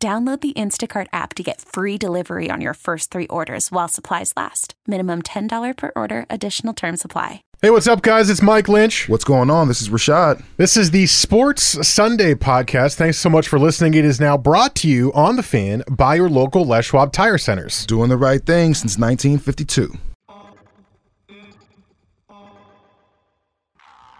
Download 0.00 0.40
the 0.40 0.52
Instacart 0.52 1.08
app 1.12 1.34
to 1.34 1.42
get 1.42 1.60
free 1.60 1.98
delivery 1.98 2.50
on 2.50 2.60
your 2.60 2.74
first 2.74 3.10
three 3.10 3.26
orders 3.26 3.72
while 3.72 3.88
supplies 3.88 4.32
last. 4.36 4.74
Minimum 4.86 5.22
$10 5.22 5.76
per 5.76 5.90
order, 5.96 6.24
additional 6.30 6.72
term 6.72 6.96
supply. 6.96 7.42
Hey, 7.62 7.70
what's 7.70 7.88
up, 7.88 8.02
guys? 8.02 8.30
It's 8.30 8.40
Mike 8.40 8.68
Lynch. 8.68 9.08
What's 9.08 9.24
going 9.24 9.50
on? 9.50 9.66
This 9.66 9.82
is 9.82 9.88
Rashad. 9.88 10.44
This 10.56 10.76
is 10.76 10.92
the 10.92 11.06
Sports 11.06 11.84
Sunday 11.88 12.34
podcast. 12.34 12.94
Thanks 12.94 13.18
so 13.18 13.28
much 13.28 13.48
for 13.48 13.58
listening. 13.58 13.94
It 13.94 14.04
is 14.04 14.20
now 14.20 14.38
brought 14.38 14.76
to 14.76 14.88
you 14.88 15.12
on 15.14 15.34
the 15.34 15.42
fan 15.42 15.82
by 15.90 16.14
your 16.14 16.28
local 16.30 16.64
Les 16.64 16.84
Schwab 16.84 17.12
Tire 17.12 17.36
Centers. 17.36 17.84
Doing 17.86 18.08
the 18.08 18.16
right 18.16 18.46
thing 18.46 18.74
since 18.74 18.96
1952. 18.96 19.98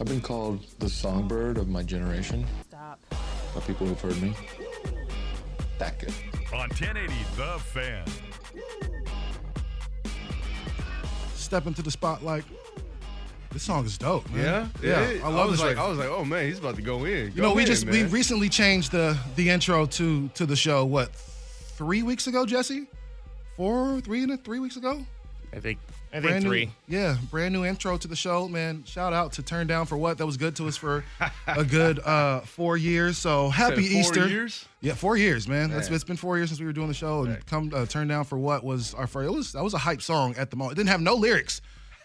I've 0.00 0.06
been 0.06 0.20
called 0.20 0.64
the 0.80 0.88
songbird 0.88 1.56
of 1.56 1.68
my 1.68 1.82
generation. 1.82 2.44
Stop. 2.68 3.00
By 3.54 3.60
people 3.60 3.86
who've 3.86 4.00
heard 4.00 4.20
me. 4.20 4.34
That 5.78 5.98
good. 5.98 6.12
On 6.52 6.68
1080 6.68 7.12
The 7.36 7.58
Fan. 7.60 8.04
Step 11.34 11.66
into 11.66 11.82
the 11.82 11.90
spotlight. 11.90 12.44
This 13.52 13.62
song 13.62 13.84
is 13.84 13.96
dope, 13.96 14.28
man. 14.30 14.68
Yeah, 14.82 15.08
yeah. 15.14 15.24
I 15.24 15.28
love 15.28 15.48
was 15.50 15.60
this. 15.60 15.60
like, 15.60 15.76
record. 15.76 15.82
I 15.84 15.88
was 15.88 15.98
like, 15.98 16.08
oh 16.08 16.24
man, 16.24 16.46
he's 16.46 16.58
about 16.58 16.74
to 16.74 16.82
go 16.82 17.04
in. 17.04 17.30
you 17.36 17.40
know, 17.42 17.54
we 17.54 17.64
just 17.64 17.86
we 17.86 18.02
recently 18.04 18.48
changed 18.48 18.90
the 18.90 19.16
the 19.36 19.48
intro 19.48 19.86
to 19.86 20.28
to 20.30 20.44
the 20.44 20.56
show. 20.56 20.84
What 20.84 21.14
three 21.14 22.02
weeks 22.02 22.26
ago, 22.26 22.44
Jesse? 22.46 22.88
Four, 23.56 24.00
three, 24.00 24.26
three 24.38 24.58
weeks 24.58 24.76
ago. 24.76 25.06
I 25.52 25.60
think 25.60 25.78
I 26.14 26.20
think 26.20 26.30
brand 26.30 26.44
three. 26.44 26.66
New, 26.66 26.96
yeah, 26.96 27.16
brand 27.28 27.52
new 27.52 27.64
intro 27.64 27.98
to 27.98 28.06
the 28.06 28.14
show, 28.14 28.46
man. 28.46 28.84
Shout 28.86 29.12
out 29.12 29.32
to 29.32 29.42
Turn 29.42 29.66
Down 29.66 29.84
for 29.84 29.96
What. 29.96 30.18
That 30.18 30.26
was 30.26 30.36
good 30.36 30.54
to 30.56 30.68
us 30.68 30.76
for 30.76 31.04
a 31.48 31.64
good 31.64 31.98
uh, 31.98 32.40
four 32.40 32.76
years. 32.76 33.18
So 33.18 33.48
happy 33.48 33.88
four 33.88 34.00
Easter. 34.00 34.28
years? 34.28 34.64
Yeah, 34.80 34.94
four 34.94 35.16
years, 35.16 35.48
man. 35.48 35.70
That's 35.70 35.90
it's 35.90 36.04
been 36.04 36.16
four 36.16 36.36
years 36.36 36.50
since 36.50 36.60
we 36.60 36.66
were 36.66 36.72
doing 36.72 36.86
the 36.86 36.94
show. 36.94 37.24
And 37.24 37.44
come 37.46 37.72
uh, 37.74 37.86
Turn 37.86 38.06
Down 38.06 38.24
for 38.24 38.38
What 38.38 38.62
was 38.62 38.94
our 38.94 39.08
first. 39.08 39.26
It 39.28 39.34
was 39.34 39.52
that 39.52 39.64
was 39.64 39.74
a 39.74 39.78
hype 39.78 40.02
song 40.02 40.36
at 40.36 40.50
the 40.50 40.56
moment. 40.56 40.78
It 40.78 40.82
didn't 40.82 40.90
have 40.90 41.00
no 41.00 41.16
lyrics. 41.16 41.60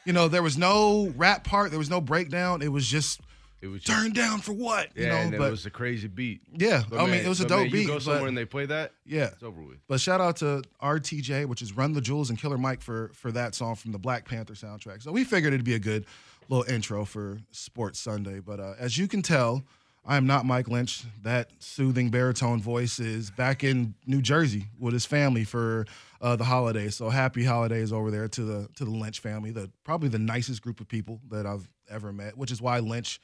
You 0.05 0.13
know, 0.13 0.27
there 0.27 0.41
was 0.41 0.57
no 0.57 1.13
rap 1.15 1.43
part. 1.43 1.69
There 1.69 1.77
was 1.77 1.91
no 1.91 2.01
breakdown. 2.01 2.63
It 2.63 2.71
was 2.71 2.87
just 2.87 3.21
It 3.61 3.67
was 3.67 3.81
just, 3.81 3.97
Turn 3.97 4.11
Down 4.13 4.39
for 4.39 4.53
What. 4.53 4.89
yeah, 4.95 5.01
you 5.03 5.09
know, 5.09 5.15
and 5.15 5.31
but 5.37 5.47
it 5.47 5.51
was 5.51 5.65
a 5.65 5.69
crazy 5.69 6.07
beat. 6.07 6.41
yeah, 6.57 6.83
But 6.89 6.99
I 7.01 7.05
mean, 7.05 7.15
it 7.15 7.27
was 7.27 7.41
a 7.41 7.45
dope 7.47 7.63
man, 7.63 7.71
beat. 7.71 7.81
You 7.81 7.87
go 7.87 7.93
but- 7.95 8.03
somewhere 8.03 8.27
and 8.27 8.37
they 8.37 8.45
play 8.45 8.65
that. 8.67 8.93
yeah. 9.05 9.25
it's 9.33 9.43
over 9.43 9.61
with. 9.61 9.77
But 9.87 9.99
shout 9.99 10.21
out 10.21 10.37
to 10.37 10.61
RTJ, 10.81 11.45
which 11.45 11.61
is 11.61 11.73
Run 11.75 11.93
the 11.93 12.01
Jewels 12.01 12.29
and 12.29 12.39
Killer 12.39 12.57
Mike 12.57 12.81
for 12.81 13.11
for 13.13 13.31
that 13.33 13.55
song 13.55 13.75
from 13.75 13.91
the 13.91 13.99
Black 13.99 14.25
Panther 14.25 14.53
soundtrack. 14.53 15.01
So 15.03 15.11
we 15.11 15.23
figured 15.23 15.53
it'd 15.53 15.65
be 15.65 15.75
a 15.75 15.79
good 15.79 16.05
little 16.47 16.71
intro 16.73 17.05
for 17.05 17.39
Sports 17.51 17.99
Sunday. 17.99 18.39
But 18.39 18.59
uh, 18.59 18.73
as 18.79 18.97
you 18.97 19.07
can 19.07 19.21
tell, 19.21 19.63
I 20.05 20.15
am 20.17 20.25
not 20.25 20.45
Mike 20.45 20.67
Lynch. 20.69 21.03
That 21.23 21.51
soothing 21.59 22.09
baritone 22.09 22.61
voice 22.61 22.99
is 22.99 23.29
back 23.29 23.63
in 23.63 23.93
New 24.07 24.21
Jersey 24.21 24.67
with 24.79 24.93
his 24.93 25.05
family 25.05 25.43
for 25.43 25.85
uh, 26.21 26.35
the 26.37 26.45
holidays. 26.45 26.95
So 26.95 27.09
happy 27.09 27.43
holidays 27.43 27.91
over 27.91 28.09
there 28.09 28.27
to 28.29 28.41
the 28.43 28.69
to 28.77 28.85
the 28.85 28.91
Lynch 28.91 29.19
family. 29.19 29.51
The 29.51 29.69
probably 29.83 30.07
the 30.09 30.17
nicest 30.19 30.61
group 30.61 30.79
of 30.79 30.87
people 30.87 31.19
that 31.29 31.45
I've 31.45 31.67
ever 31.89 32.13
met, 32.13 32.37
which 32.37 32.51
is 32.51 32.61
why 32.61 32.79
Lynch 32.79 33.19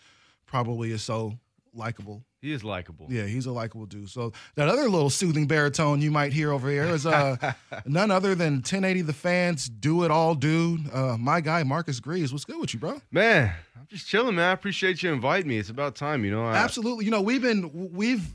probably 0.55 0.91
is 0.93 1.03
so 1.03 1.33
likable 1.73 2.23
He 2.41 2.53
is 2.53 2.63
likable. 2.63 3.07
yeah, 3.09 3.25
he's 3.25 3.45
a 3.45 3.51
likable 3.51 3.85
dude. 3.85 4.09
So 4.09 4.31
that 4.55 4.69
other 4.69 4.88
little 4.88 5.09
soothing 5.09 5.47
baritone 5.47 6.01
you 6.01 6.11
might 6.11 6.31
hear 6.31 6.53
over 6.53 6.69
here 6.69 6.85
is 6.85 7.05
uh, 7.05 7.35
none 7.85 8.09
other 8.09 8.35
than 8.35 8.53
1080 8.55 9.01
The 9.01 9.11
Fans, 9.11 9.67
Do 9.67 10.05
It 10.05 10.11
All 10.11 10.33
Dude. 10.33 10.89
Uh, 10.93 11.17
my 11.17 11.41
guy, 11.41 11.63
Marcus 11.63 11.99
Greaves. 11.99 12.31
What's 12.31 12.45
good 12.45 12.57
with 12.61 12.73
you, 12.73 12.79
bro? 12.79 13.01
Man, 13.11 13.51
I'm 13.77 13.85
just 13.88 14.07
chilling, 14.07 14.35
man. 14.38 14.45
I 14.49 14.51
appreciate 14.53 15.03
you 15.03 15.11
inviting 15.11 15.49
me. 15.49 15.57
It's 15.57 15.69
about 15.69 15.95
time, 15.97 16.23
you 16.23 16.31
know. 16.31 16.45
I, 16.45 16.55
Absolutely. 16.55 17.03
You 17.03 17.11
know, 17.11 17.22
we've 17.22 17.41
been, 17.41 17.91
we've, 17.91 18.25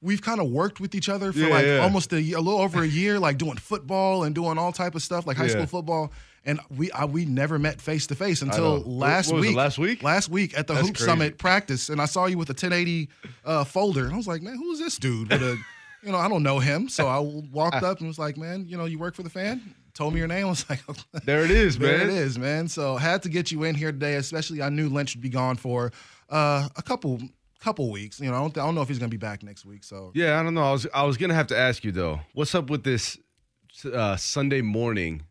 we've 0.00 0.20
kind 0.22 0.40
of 0.40 0.48
worked 0.50 0.80
with 0.80 0.96
each 0.96 1.08
other 1.08 1.32
for 1.32 1.38
Yeah, 1.38 1.46
like 1.46 1.64
yeah. 1.66 1.78
almost 1.78 2.12
a, 2.12 2.16
a 2.16 2.40
little 2.40 2.60
over 2.60 2.82
a 2.82 2.88
year, 2.88 3.20
like 3.20 3.38
doing 3.38 3.56
football 3.58 4.24
and 4.24 4.34
doing 4.34 4.58
all 4.58 4.72
type 4.72 4.96
of 4.96 5.02
stuff, 5.02 5.24
like 5.28 5.36
high 5.36 5.44
Yeah. 5.44 5.50
school 5.52 5.66
football. 5.66 6.10
And 6.44 6.58
we 6.76 6.90
I, 6.90 7.04
we 7.04 7.24
never 7.24 7.58
met 7.58 7.80
face 7.80 8.06
to 8.08 8.14
face 8.14 8.42
until 8.42 8.80
last 8.80 9.28
What 9.28 9.36
was 9.36 9.44
it, 9.44 9.48
week. 9.50 9.56
last 9.56 9.78
week? 9.78 10.02
Last 10.02 10.28
week 10.28 10.58
at 10.58 10.66
the 10.66 10.74
That's 10.74 10.86
Hoop 10.88 10.96
crazy. 10.96 11.08
Summit 11.10 11.38
practice, 11.38 11.88
and 11.88 12.00
I 12.00 12.06
saw 12.06 12.26
you 12.26 12.36
with 12.36 12.48
a 12.48 12.52
1080 12.52 13.08
uh, 13.44 13.64
folder, 13.64 14.04
and 14.06 14.14
I 14.14 14.16
was 14.16 14.26
like, 14.26 14.42
man, 14.42 14.56
who's 14.56 14.78
this 14.80 14.96
dude? 14.96 15.30
With 15.30 15.40
a, 15.42 15.56
you 16.02 16.10
know, 16.10 16.18
I 16.18 16.28
don't 16.28 16.42
know 16.42 16.58
him, 16.58 16.88
so 16.88 17.06
I 17.06 17.18
walked 17.20 17.84
up 17.84 17.98
and 18.00 18.08
was 18.08 18.18
like, 18.18 18.36
man, 18.36 18.64
you 18.66 18.76
know, 18.76 18.86
you 18.86 18.98
work 18.98 19.14
for 19.14 19.22
the 19.22 19.30
fan. 19.30 19.74
Told 19.94 20.14
me 20.14 20.18
your 20.18 20.26
name. 20.26 20.46
I 20.46 20.48
was 20.48 20.68
like, 20.68 20.80
there 21.24 21.44
it 21.44 21.52
is, 21.52 21.78
there 21.78 21.98
man. 21.98 22.08
it 22.08 22.12
is, 22.14 22.38
man. 22.38 22.66
So 22.66 22.96
had 22.96 23.22
to 23.22 23.28
get 23.28 23.52
you 23.52 23.62
in 23.62 23.76
here 23.76 23.92
today, 23.92 24.14
especially 24.14 24.62
I 24.62 24.68
knew 24.68 24.88
Lynch 24.88 25.14
would 25.14 25.22
be 25.22 25.28
gone 25.28 25.56
for 25.56 25.92
uh, 26.28 26.68
a 26.74 26.82
couple 26.82 27.20
couple 27.60 27.88
weeks. 27.92 28.18
You 28.18 28.28
know, 28.30 28.36
I 28.36 28.40
don't, 28.40 28.58
I 28.58 28.64
don't 28.64 28.74
know 28.74 28.82
if 28.82 28.88
he's 28.88 28.98
gonna 28.98 29.10
be 29.10 29.16
back 29.16 29.44
next 29.44 29.64
week. 29.64 29.84
So 29.84 30.10
Yeah, 30.14 30.40
I 30.40 30.42
don't 30.42 30.54
know. 30.54 30.64
I 30.64 30.72
was 30.72 30.86
I 30.92 31.04
was 31.04 31.16
gonna 31.18 31.34
have 31.34 31.46
to 31.48 31.56
ask 31.56 31.84
you 31.84 31.92
though. 31.92 32.18
What's 32.34 32.54
up 32.56 32.68
with 32.70 32.82
this 32.82 33.16
uh, 33.84 34.16
Sunday 34.16 34.60
morning 34.60 35.22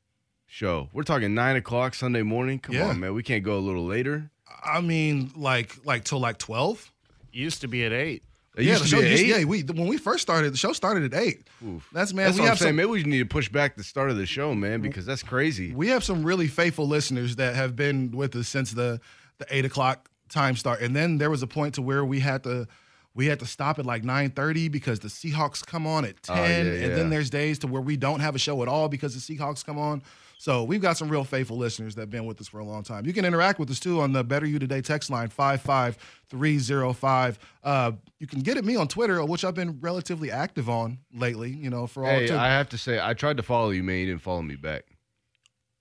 show? 0.51 0.89
We're 0.93 1.03
talking 1.03 1.33
nine 1.33 1.55
o'clock 1.55 1.93
Sunday 1.95 2.21
morning. 2.21 2.59
Come 2.59 2.75
Yeah. 2.75 2.89
on, 2.89 2.99
man. 2.99 3.13
We 3.13 3.23
can't 3.23 3.43
go 3.43 3.57
a 3.57 3.59
little 3.59 3.85
later. 3.85 4.29
I 4.63 4.81
mean, 4.81 5.31
like 5.35 5.77
like 5.85 6.03
till 6.03 6.19
like 6.19 6.37
twelve. 6.37 6.91
Used 7.31 7.61
to 7.61 7.67
be 7.67 7.85
at 7.85 7.93
eight. 7.93 8.23
It 8.57 8.65
yeah, 8.65 8.77
the 8.77 8.85
show 8.85 8.99
used, 8.99 9.25
yeah. 9.25 9.45
We 9.45 9.61
when 9.63 9.87
we 9.87 9.97
first 9.97 10.21
started, 10.21 10.51
the 10.51 10.57
show 10.57 10.73
started 10.73 11.13
at 11.13 11.19
eight. 11.19 11.47
Oof. 11.65 11.87
That's 11.93 12.13
man. 12.13 12.25
That's 12.25 12.35
we 12.35 12.41
what 12.41 12.45
I'm 12.47 12.49
have 12.49 12.59
saying. 12.59 12.69
some, 12.71 12.75
Maybe 12.75 12.87
we 12.89 13.03
need 13.03 13.19
to 13.19 13.25
push 13.25 13.47
back 13.47 13.77
the 13.77 13.83
start 13.83 14.11
of 14.11 14.17
the 14.17 14.25
show, 14.25 14.53
man, 14.53 14.81
because 14.81 15.05
that's 15.05 15.23
crazy. 15.23 15.73
we 15.73 15.87
have 15.87 16.03
some 16.03 16.23
really 16.23 16.47
faithful 16.47 16.85
listeners 16.85 17.37
that 17.37 17.55
have 17.55 17.77
been 17.77 18.11
with 18.11 18.35
us 18.35 18.49
since 18.49 18.71
the 18.71 18.99
the 19.37 19.45
eight 19.49 19.63
o'clock 19.63 20.09
time 20.27 20.57
start, 20.57 20.81
and 20.81 20.93
then 20.93 21.17
there 21.17 21.29
was 21.29 21.41
a 21.41 21.47
point 21.47 21.75
to 21.75 21.81
where 21.81 22.03
we 22.03 22.19
had 22.19 22.43
to 22.43 22.67
we 23.15 23.27
had 23.27 23.39
to 23.39 23.45
stop 23.45 23.79
at 23.79 23.85
like 23.85 24.03
nine 24.03 24.31
thirty 24.31 24.67
because 24.67 24.99
the 24.99 25.07
Seahawks 25.07 25.65
come 25.65 25.87
on 25.87 26.03
at 26.03 26.15
Oh, 26.27 26.35
ten, 26.35 26.65
yeah, 26.65 26.71
and 26.73 26.97
then 26.97 27.09
there's 27.09 27.29
days 27.29 27.57
to 27.59 27.67
where 27.67 27.81
we 27.81 27.95
don't 27.95 28.19
have 28.19 28.35
a 28.35 28.39
show 28.39 28.61
at 28.61 28.67
all 28.67 28.89
because 28.89 29.13
the 29.15 29.37
Seahawks 29.37 29.65
come 29.65 29.79
on. 29.79 30.03
So 30.41 30.63
we've 30.63 30.81
got 30.81 30.97
some 30.97 31.07
real 31.07 31.23
faithful 31.23 31.55
listeners 31.55 31.93
that 31.93 32.01
have 32.01 32.09
been 32.09 32.25
with 32.25 32.41
us 32.41 32.47
for 32.47 32.57
a 32.57 32.65
long 32.65 32.81
time. 32.81 33.05
You 33.05 33.13
can 33.13 33.25
interact 33.25 33.59
with 33.59 33.69
us 33.69 33.79
too 33.79 34.01
on 34.01 34.11
the 34.11 34.23
Better 34.23 34.47
You 34.47 34.57
Today 34.57 34.81
text 34.81 35.11
line 35.11 35.29
five 35.29 35.61
five 35.61 35.99
three 36.31 36.57
zero 36.57 36.93
five. 36.93 37.37
Uh, 37.63 37.91
you 38.17 38.25
can 38.25 38.39
get 38.39 38.57
at 38.57 38.65
me 38.65 38.75
on 38.75 38.87
Twitter, 38.87 39.23
which 39.23 39.45
I've 39.45 39.53
been 39.53 39.77
relatively 39.81 40.31
active 40.31 40.67
on 40.67 40.97
lately. 41.13 41.51
You 41.51 41.69
know, 41.69 41.85
for 41.85 42.03
all 42.05 42.09
Hey, 42.09 42.31
I 42.31 42.47
have 42.47 42.69
to 42.69 42.79
say, 42.79 42.99
I 42.99 43.13
tried 43.13 43.37
to 43.37 43.43
follow 43.43 43.69
you, 43.69 43.83
man. 43.83 43.99
You 43.99 44.05
didn't 44.07 44.23
follow 44.23 44.41
me 44.41 44.55
back. 44.55 44.85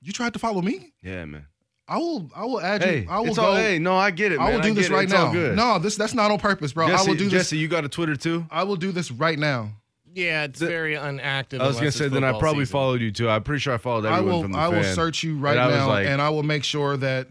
you 0.02 0.12
tried 0.12 0.34
to 0.34 0.38
follow 0.38 0.60
me. 0.60 0.92
Yeah, 1.02 1.24
man. 1.24 1.46
I 1.88 1.96
will. 1.96 2.30
I 2.36 2.44
will 2.44 2.60
add 2.60 2.84
Hey, 2.84 3.00
you. 3.04 3.06
I 3.08 3.20
will 3.20 3.34
go. 3.34 3.42
all. 3.42 3.56
Hey, 3.56 3.78
no, 3.78 3.96
I 3.96 4.10
get 4.10 4.30
it, 4.30 4.40
man. 4.40 4.46
I 4.46 4.54
will 4.54 4.60
do 4.60 4.74
get 4.74 4.82
this 4.82 4.90
right 4.90 5.04
It's 5.04 5.12
now. 5.14 5.32
No, 5.32 5.78
this 5.78 5.96
that's 5.96 6.12
not 6.12 6.30
on 6.30 6.38
purpose, 6.38 6.74
bro. 6.74 6.86
Jesse, 6.86 7.06
I 7.06 7.10
will 7.10 7.16
do 7.16 7.24
this. 7.30 7.32
Jesse, 7.32 7.56
you 7.56 7.66
got 7.66 7.86
a 7.86 7.88
Twitter 7.88 8.14
too? 8.14 8.44
I 8.50 8.64
will 8.64 8.76
do 8.76 8.92
this 8.92 9.10
right 9.10 9.38
now. 9.38 9.70
Yeah, 10.14 10.44
it's 10.44 10.58
very 10.60 10.94
unactive. 10.94 11.60
I 11.60 11.66
was 11.66 11.76
gonna 11.76 11.92
say 11.92 12.08
then 12.08 12.24
I 12.24 12.38
probably 12.38 12.64
season. 12.64 12.72
followed 12.72 13.00
you 13.00 13.12
too. 13.12 13.28
I'm 13.28 13.42
pretty 13.42 13.60
sure 13.60 13.74
I 13.74 13.76
followed 13.78 14.06
I 14.06 14.12
everyone 14.18 14.34
will. 14.34 14.42
from 14.42 14.52
the 14.52 14.58
I 14.58 14.68
will 14.68 14.82
search 14.84 15.22
you 15.22 15.36
right 15.38 15.56
And 15.56 15.70
now, 15.70 15.88
like- 15.88 16.06
and 16.06 16.20
I 16.20 16.30
will 16.30 16.42
make 16.42 16.64
sure 16.64 16.96
that 16.96 17.28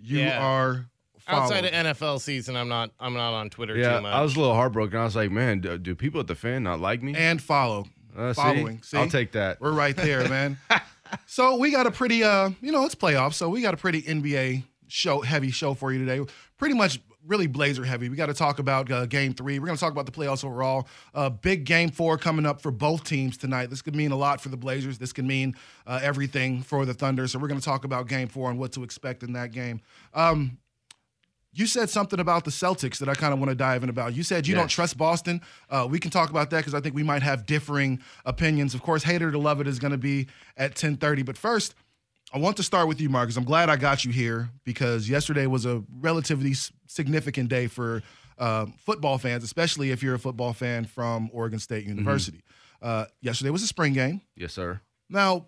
you 0.00 0.20
Yeah. 0.20 0.42
are. 0.44 0.86
Followed. 1.20 1.42
Outside 1.44 1.64
of 1.66 1.72
NFL 1.72 2.18
season, 2.20 2.56
I'm 2.56 2.68
not. 2.68 2.90
I'm 2.98 3.14
not 3.14 3.32
on 3.32 3.48
Twitter 3.48 3.76
Yeah, 3.76 3.96
too 3.96 4.02
much. 4.02 4.12
I 4.12 4.22
was 4.22 4.34
a 4.34 4.40
little 4.40 4.54
heartbroken. 4.56 4.98
I 4.98 5.04
was 5.04 5.14
like, 5.14 5.30
man, 5.30 5.60
do, 5.60 5.78
do 5.78 5.94
people 5.94 6.20
at 6.20 6.26
the 6.26 6.34
fan 6.34 6.64
not 6.64 6.80
like 6.80 7.00
me? 7.02 7.14
and 7.14 7.40
follow. 7.40 7.86
Uh, 8.16 8.32
see? 8.32 8.42
following. 8.42 8.82
See? 8.82 8.96
I'll 8.98 9.08
take 9.08 9.32
that. 9.32 9.60
We're 9.60 9.70
right 9.72 9.96
there, 9.96 10.28
man. 10.28 10.58
so 11.26 11.56
we 11.56 11.70
got 11.70 11.86
a 11.86 11.90
pretty, 11.92 12.24
uh, 12.24 12.50
you 12.60 12.72
know, 12.72 12.84
it's 12.84 12.94
playoffs, 12.96 13.34
so 13.34 13.48
we 13.48 13.62
got 13.62 13.72
a 13.72 13.76
pretty 13.76 14.02
NBA 14.02 14.64
show, 14.88 15.20
heavy 15.20 15.50
show 15.50 15.74
for 15.74 15.92
you 15.92 16.04
today. 16.04 16.20
Pretty 16.58 16.74
much 16.74 16.98
really 17.26 17.46
Blazer 17.46 17.84
heavy. 17.84 18.08
We 18.08 18.16
got 18.16 18.26
to 18.26 18.34
talk 18.34 18.58
about 18.58 18.90
uh, 18.90 19.06
game 19.06 19.34
three. 19.34 19.58
We're 19.58 19.66
going 19.66 19.76
to 19.76 19.80
talk 19.80 19.92
about 19.92 20.06
the 20.06 20.12
playoffs 20.12 20.44
overall. 20.44 20.88
Uh, 21.14 21.30
big 21.30 21.64
game 21.64 21.90
four 21.90 22.18
coming 22.18 22.46
up 22.46 22.60
for 22.60 22.70
both 22.70 23.04
teams 23.04 23.36
tonight. 23.36 23.70
This 23.70 23.82
could 23.82 23.94
mean 23.94 24.12
a 24.12 24.16
lot 24.16 24.40
for 24.40 24.48
the 24.48 24.56
Blazers. 24.56 24.98
This 24.98 25.12
could 25.12 25.24
mean 25.24 25.54
uh, 25.86 26.00
everything 26.02 26.62
for 26.62 26.84
the 26.84 26.94
Thunder. 26.94 27.26
So 27.28 27.38
we're 27.38 27.48
going 27.48 27.60
to 27.60 27.64
talk 27.64 27.84
about 27.84 28.08
game 28.08 28.28
four 28.28 28.50
and 28.50 28.58
what 28.58 28.72
to 28.72 28.82
expect 28.82 29.22
in 29.22 29.32
that 29.34 29.52
game. 29.52 29.80
Um, 30.14 30.58
you 31.54 31.66
said 31.66 31.90
something 31.90 32.18
about 32.18 32.44
the 32.44 32.50
Celtics 32.50 32.98
that 32.98 33.10
I 33.10 33.14
kind 33.14 33.34
of 33.34 33.38
want 33.38 33.50
to 33.50 33.54
dive 33.54 33.82
in 33.82 33.90
about. 33.90 34.14
You 34.14 34.22
said 34.22 34.46
you 34.46 34.54
don't 34.54 34.68
trust 34.68 34.96
Boston. 34.96 35.42
Uh, 35.68 35.86
we 35.88 35.98
can 35.98 36.10
talk 36.10 36.30
about 36.30 36.48
that 36.50 36.58
because 36.58 36.72
I 36.72 36.80
think 36.80 36.94
we 36.94 37.02
might 37.02 37.22
have 37.22 37.44
differing 37.44 38.00
opinions. 38.24 38.72
Of 38.72 38.82
course, 38.82 39.02
hater 39.02 39.30
to 39.30 39.38
love 39.38 39.60
it 39.60 39.66
is 39.66 39.78
going 39.78 39.90
to 39.90 39.98
be 39.98 40.28
at 40.56 40.74
10:30. 40.74 41.26
But 41.26 41.36
first, 41.36 41.74
I 42.32 42.38
want 42.38 42.56
to 42.56 42.62
start 42.62 42.88
with 42.88 43.00
you, 43.00 43.08
Marcus. 43.08 43.36
I'm 43.36 43.44
glad 43.44 43.68
I 43.68 43.76
got 43.76 44.04
you 44.04 44.12
here 44.12 44.48
because 44.64 45.08
yesterday 45.08 45.46
was 45.46 45.66
a 45.66 45.82
relatively 46.00 46.54
significant 46.86 47.48
day 47.50 47.66
for 47.66 48.02
uh, 48.38 48.66
football 48.78 49.18
fans, 49.18 49.44
especially 49.44 49.90
if 49.90 50.02
you're 50.02 50.14
a 50.14 50.18
football 50.18 50.52
fan 50.52 50.86
from 50.86 51.28
Oregon 51.32 51.58
State 51.58 51.84
University. 51.84 52.42
Uh, 52.80 53.04
yesterday 53.20 53.50
was 53.50 53.62
a 53.62 53.66
spring 53.66 53.92
game. 53.92 54.22
Yes, 54.34 54.54
sir. 54.54 54.80
Now, 55.10 55.46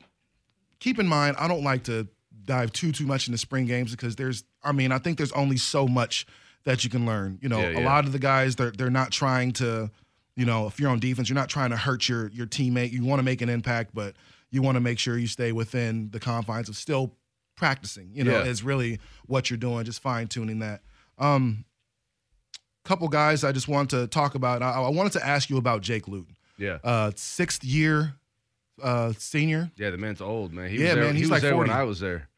keep 0.79 0.99
in 0.99 1.09
mind, 1.09 1.37
I 1.39 1.49
don't 1.49 1.65
like 1.65 1.85
to 1.85 2.07
dive 2.45 2.73
too 2.73 2.93
too 2.93 3.07
much 3.07 3.27
into 3.29 3.39
spring 3.39 3.65
games 3.65 3.91
because 3.91 4.17
there's, 4.17 4.45
I 4.63 4.73
mean, 4.73 4.93
I 4.93 4.99
think 4.99 5.17
there's 5.17 5.33
only 5.33 5.57
so 5.57 5.89
much 5.89 6.27
that 6.65 6.85
you 6.85 6.91
can 6.91 7.07
learn. 7.07 7.39
You 7.41 7.49
know, 7.49 7.61
Yeah, 7.61 7.79
a 7.79 7.85
lot 7.85 8.05
of 8.05 8.13
the 8.13 8.19
guys 8.19 8.57
they're 8.57 8.71
they're 8.73 8.91
not 8.91 9.11
trying 9.11 9.53
to, 9.55 9.91
you 10.37 10.45
know, 10.45 10.67
if 10.67 10.79
you're 10.79 10.91
on 10.91 11.01
defense, 11.01 11.29
you're 11.29 11.35
not 11.35 11.49
trying 11.49 11.71
to 11.71 11.77
hurt 11.77 12.09
your 12.09 12.29
your 12.29 12.47
teammate. 12.47 12.93
You 12.93 13.05
want 13.05 13.21
to 13.21 13.25
make 13.25 13.41
an 13.41 13.49
impact, 13.49 13.95
but 13.95 14.15
you 14.51 14.63
want 14.63 14.77
to 14.77 14.81
make 14.81 14.99
sure 14.99 15.17
you 15.19 15.27
stay 15.27 15.53
within 15.53 16.11
the 16.11 16.21
confines 16.21 16.69
of 16.69 16.77
still 16.77 17.15
practicing. 17.57 18.11
You 18.13 18.25
know, 18.25 18.39
Yeah. 18.43 18.45
is 18.51 18.63
really 18.63 19.01
what 19.27 19.51
you're 19.51 19.57
doing, 19.57 19.85
just 19.85 20.01
fine 20.03 20.27
tuning 20.29 20.61
that. 20.61 20.83
Um, 21.19 21.65
couple 22.85 23.09
guys 23.09 23.45
I 23.45 23.53
just 23.53 23.69
want 23.69 23.91
to 23.91 24.07
talk 24.07 24.35
about. 24.35 24.63
I, 24.63 24.73
I 24.73 24.89
wanted 24.91 25.13
to 25.13 25.27
ask 25.27 25.49
you 25.49 25.57
about 25.57 25.81
Jake 25.81 26.07
Luton, 26.09 26.37
Yeah. 26.59 26.79
uh, 26.85 27.13
sixth 27.17 27.65
year 27.65 28.15
uh, 28.83 29.13
senior. 29.19 29.71
Yeah, 29.77 29.91
the 29.91 29.99
man's 29.99 30.21
old, 30.21 30.53
man. 30.53 30.69
He 30.69 30.79
Yeah, 30.79 30.87
was 30.89 30.95
there, 30.97 31.05
man, 31.05 31.15
he 31.15 31.21
he's 31.21 31.27
was 31.27 31.31
like 31.31 31.43
there 31.43 31.53
40. 31.53 31.71
when 31.71 31.79
I 31.79 31.85
was 31.85 32.01
there. 32.01 32.29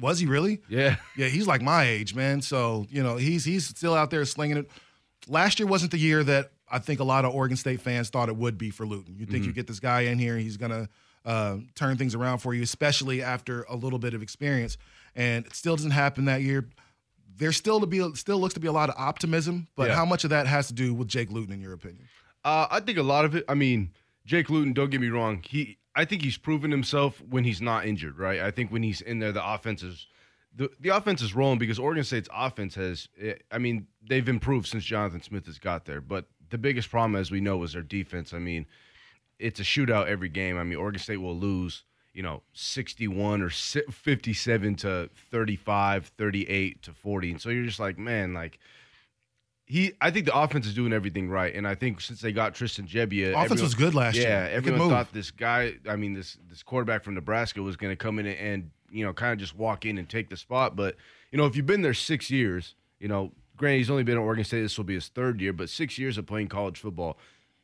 Was 0.00 0.18
he 0.20 0.26
really? 0.26 0.60
Yeah. 0.68 0.96
Yeah, 1.16 1.26
he's 1.26 1.46
like 1.46 1.60
my 1.60 1.84
age, 1.84 2.14
man. 2.14 2.40
So 2.40 2.86
you 2.88 3.02
know, 3.02 3.16
he's 3.16 3.44
he's 3.44 3.66
still 3.66 3.92
out 3.94 4.10
there 4.10 4.24
slinging 4.24 4.56
it. 4.58 4.70
Last 5.28 5.58
year 5.58 5.66
wasn't 5.66 5.90
the 5.90 5.98
year 5.98 6.24
that 6.24 6.52
I 6.70 6.78
think 6.78 7.00
a 7.00 7.04
lot 7.04 7.24
of 7.26 7.34
Oregon 7.34 7.56
State 7.58 7.80
fans 7.82 8.08
thought 8.08 8.28
it 8.30 8.36
would 8.36 8.56
be 8.56 8.70
for 8.70 8.86
Luton. 8.86 9.16
You 9.18 9.26
think 9.26 9.44
you 9.44 9.52
get 9.52 9.66
this 9.66 9.80
guy 9.80 10.02
in 10.02 10.18
here, 10.18 10.38
he's 10.38 10.56
gonna 10.56 10.88
uh, 11.24 11.56
turn 11.74 11.96
things 11.96 12.14
around 12.14 12.38
for 12.38 12.54
you, 12.54 12.62
especially 12.62 13.22
after 13.22 13.62
a 13.64 13.76
little 13.76 13.98
bit 13.98 14.14
of 14.14 14.22
experience. 14.22 14.76
And 15.14 15.46
it 15.46 15.54
still 15.54 15.76
doesn't 15.76 15.90
happen 15.92 16.24
that 16.26 16.42
year. 16.42 16.68
There's 17.36 17.56
still 17.56 17.80
to 17.80 17.86
be 17.86 18.14
still 18.14 18.38
looks 18.38 18.54
to 18.54 18.60
be 18.60 18.68
a 18.68 18.72
lot 18.72 18.88
of 18.90 18.94
optimism, 18.98 19.68
but 19.76 19.88
Yeah. 19.88 19.94
how 19.96 20.04
much 20.04 20.24
of 20.24 20.30
that 20.30 20.46
has 20.46 20.66
to 20.68 20.72
do 20.74 20.92
with 20.94 21.08
Jake 21.08 21.30
Luton, 21.30 21.52
in 21.54 21.60
your 21.60 21.72
opinion? 21.72 22.08
Uh, 22.44 22.66
I 22.70 22.80
think 22.80 22.98
a 22.98 23.02
lot 23.02 23.24
of 23.24 23.34
it. 23.34 23.44
I 23.48 23.54
mean, 23.54 23.90
Jake 24.26 24.50
Luton. 24.50 24.72
Don't 24.72 24.90
get 24.90 25.00
me 25.00 25.08
wrong. 25.08 25.42
He, 25.48 25.78
I 25.94 26.04
think 26.04 26.22
he's 26.22 26.36
proven 26.38 26.70
himself 26.70 27.22
when 27.28 27.44
he's 27.44 27.60
not 27.60 27.86
injured. 27.86 28.18
Right. 28.18 28.40
I 28.40 28.50
think 28.50 28.70
when 28.70 28.82
he's 28.82 29.00
in 29.00 29.18
there, 29.18 29.32
the 29.32 29.46
offense 29.46 29.82
is, 29.82 30.06
the 30.54 30.68
the 30.80 30.90
offense 30.90 31.22
is 31.22 31.34
rolling 31.34 31.58
because 31.58 31.78
Oregon 31.78 32.04
State's 32.04 32.28
offense 32.34 32.74
has. 32.74 33.08
eh, 33.20 33.34
I 33.50 33.58
mean, 33.58 33.86
they've 34.06 34.28
improved 34.28 34.66
since 34.68 34.84
Jonathan 34.84 35.22
Smith 35.22 35.46
has 35.46 35.58
got 35.58 35.84
there. 35.86 36.00
But 36.00 36.26
the 36.50 36.58
biggest 36.58 36.90
problem, 36.90 37.16
as 37.18 37.30
we 37.30 37.40
know, 37.40 37.56
was 37.56 37.72
their 37.72 37.82
defense. 37.82 38.34
I 38.34 38.38
mean, 38.38 38.66
it's 39.42 39.60
a 39.60 39.64
shootout 39.64 40.06
every 40.06 40.28
game. 40.28 40.56
I 40.58 40.64
mean, 40.64 40.78
Oregon 40.78 41.00
State 41.00 41.18
will 41.18 41.36
lose. 41.36 41.84
You 42.14 42.22
know, 42.22 42.42
61 42.52 43.40
or 43.40 43.48
57 43.48 44.74
to 44.76 45.08
35, 45.30 46.06
38 46.18 46.82
to 46.82 46.92
40. 46.92 47.30
And 47.30 47.40
so 47.40 47.48
you're 47.48 47.64
just 47.64 47.80
like, 47.80 47.96
man, 47.98 48.34
like 48.34 48.58
he 49.64 49.92
I 50.00 50.10
think 50.10 50.26
the 50.26 50.36
offense 50.36 50.66
is 50.66 50.74
doing 50.74 50.92
everything 50.92 51.30
right, 51.30 51.54
and 51.54 51.66
I 51.66 51.74
think 51.74 52.00
since 52.00 52.20
they 52.20 52.32
got 52.32 52.54
Tristan 52.54 52.86
Gebbia, 52.86 53.30
Offense 53.30 53.44
everyone- 53.44 53.62
was 53.62 53.74
good 53.74 53.94
last 53.94 54.16
year. 54.16 54.28
Yeah, 54.28 54.48
everyone 54.50 54.80
move. 54.80 54.90
thought 54.90 55.12
this 55.12 55.30
guy, 55.30 55.74
I 55.88 55.96
mean 55.96 56.14
this 56.14 56.36
this 56.50 56.62
quarterback 56.62 57.04
from 57.04 57.14
Nebraska 57.14 57.62
was 57.62 57.76
going 57.76 57.92
to 57.92 57.96
come 57.96 58.18
in 58.18 58.26
and 58.26 58.70
you 58.90 59.04
know 59.04 59.12
kind 59.14 59.32
of 59.32 59.38
just 59.38 59.56
walk 59.56 59.86
in 59.86 59.96
and 59.98 60.08
take 60.08 60.28
the 60.28 60.36
spot. 60.36 60.76
But 60.76 60.96
you 61.30 61.38
know 61.38 61.46
if 61.46 61.56
you've 61.56 61.64
been 61.64 61.82
there 61.82 61.94
six 61.94 62.30
years, 62.30 62.74
you 63.00 63.08
know, 63.08 63.32
granted 63.56 63.78
he's 63.78 63.90
only 63.90 64.02
been 64.02 64.18
at 64.18 64.20
Oregon 64.20 64.44
State. 64.44 64.60
This 64.62 64.76
will 64.76 64.84
be 64.84 64.94
his 64.94 65.08
third 65.08 65.40
year, 65.40 65.52
but 65.54 65.70
six 65.70 65.96
years 65.96 66.18
of 66.18 66.26
playing 66.26 66.48
college 66.48 66.78
football. 66.78 67.16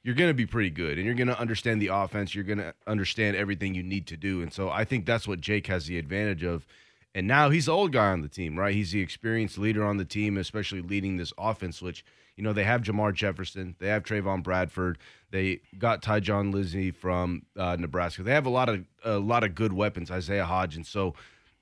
You're 0.08 0.14
going 0.14 0.30
to 0.30 0.34
be 0.34 0.46
pretty 0.46 0.70
good, 0.70 0.96
and 0.96 1.04
you're 1.04 1.14
going 1.14 1.28
to 1.28 1.38
understand 1.38 1.82
the 1.82 1.88
offense. 1.88 2.34
You're 2.34 2.42
going 2.42 2.60
to 2.60 2.72
understand 2.86 3.36
everything 3.36 3.74
you 3.74 3.82
need 3.82 4.06
to 4.06 4.16
do, 4.16 4.40
and 4.40 4.50
so 4.50 4.70
I 4.70 4.86
think 4.86 5.04
that's 5.04 5.28
what 5.28 5.38
Jake 5.38 5.66
has 5.66 5.84
the 5.84 5.98
advantage 5.98 6.42
of. 6.42 6.66
And 7.14 7.26
now 7.26 7.50
he's 7.50 7.66
the 7.66 7.72
old 7.72 7.92
guy 7.92 8.06
on 8.12 8.22
the 8.22 8.28
team, 8.28 8.58
right? 8.58 8.74
He's 8.74 8.92
the 8.92 9.02
experienced 9.02 9.58
leader 9.58 9.84
on 9.84 9.98
the 9.98 10.06
team, 10.06 10.38
especially 10.38 10.80
leading 10.80 11.18
this 11.18 11.34
offense, 11.36 11.82
which, 11.82 12.06
you 12.36 12.42
know, 12.42 12.54
they 12.54 12.64
have 12.64 12.80
Jermar 12.80 13.12
Jefferson, 13.12 13.76
they 13.80 13.88
have 13.88 14.02
Trevon 14.02 14.42
Bradford, 14.42 14.96
they 15.30 15.60
got 15.78 16.00
Tyjon 16.00 16.54
Lindsey 16.54 16.90
from 16.90 17.42
uh, 17.54 17.76
Nebraska. 17.78 18.22
They 18.22 18.32
have 18.32 18.46
a 18.46 18.50
lot 18.50 18.70
of 18.70 18.86
a 19.04 19.18
lot 19.18 19.44
of 19.44 19.54
good 19.54 19.74
weapons, 19.74 20.10
Isaiah 20.10 20.46
Hodge. 20.46 20.74
And 20.74 20.86
so, 20.86 21.16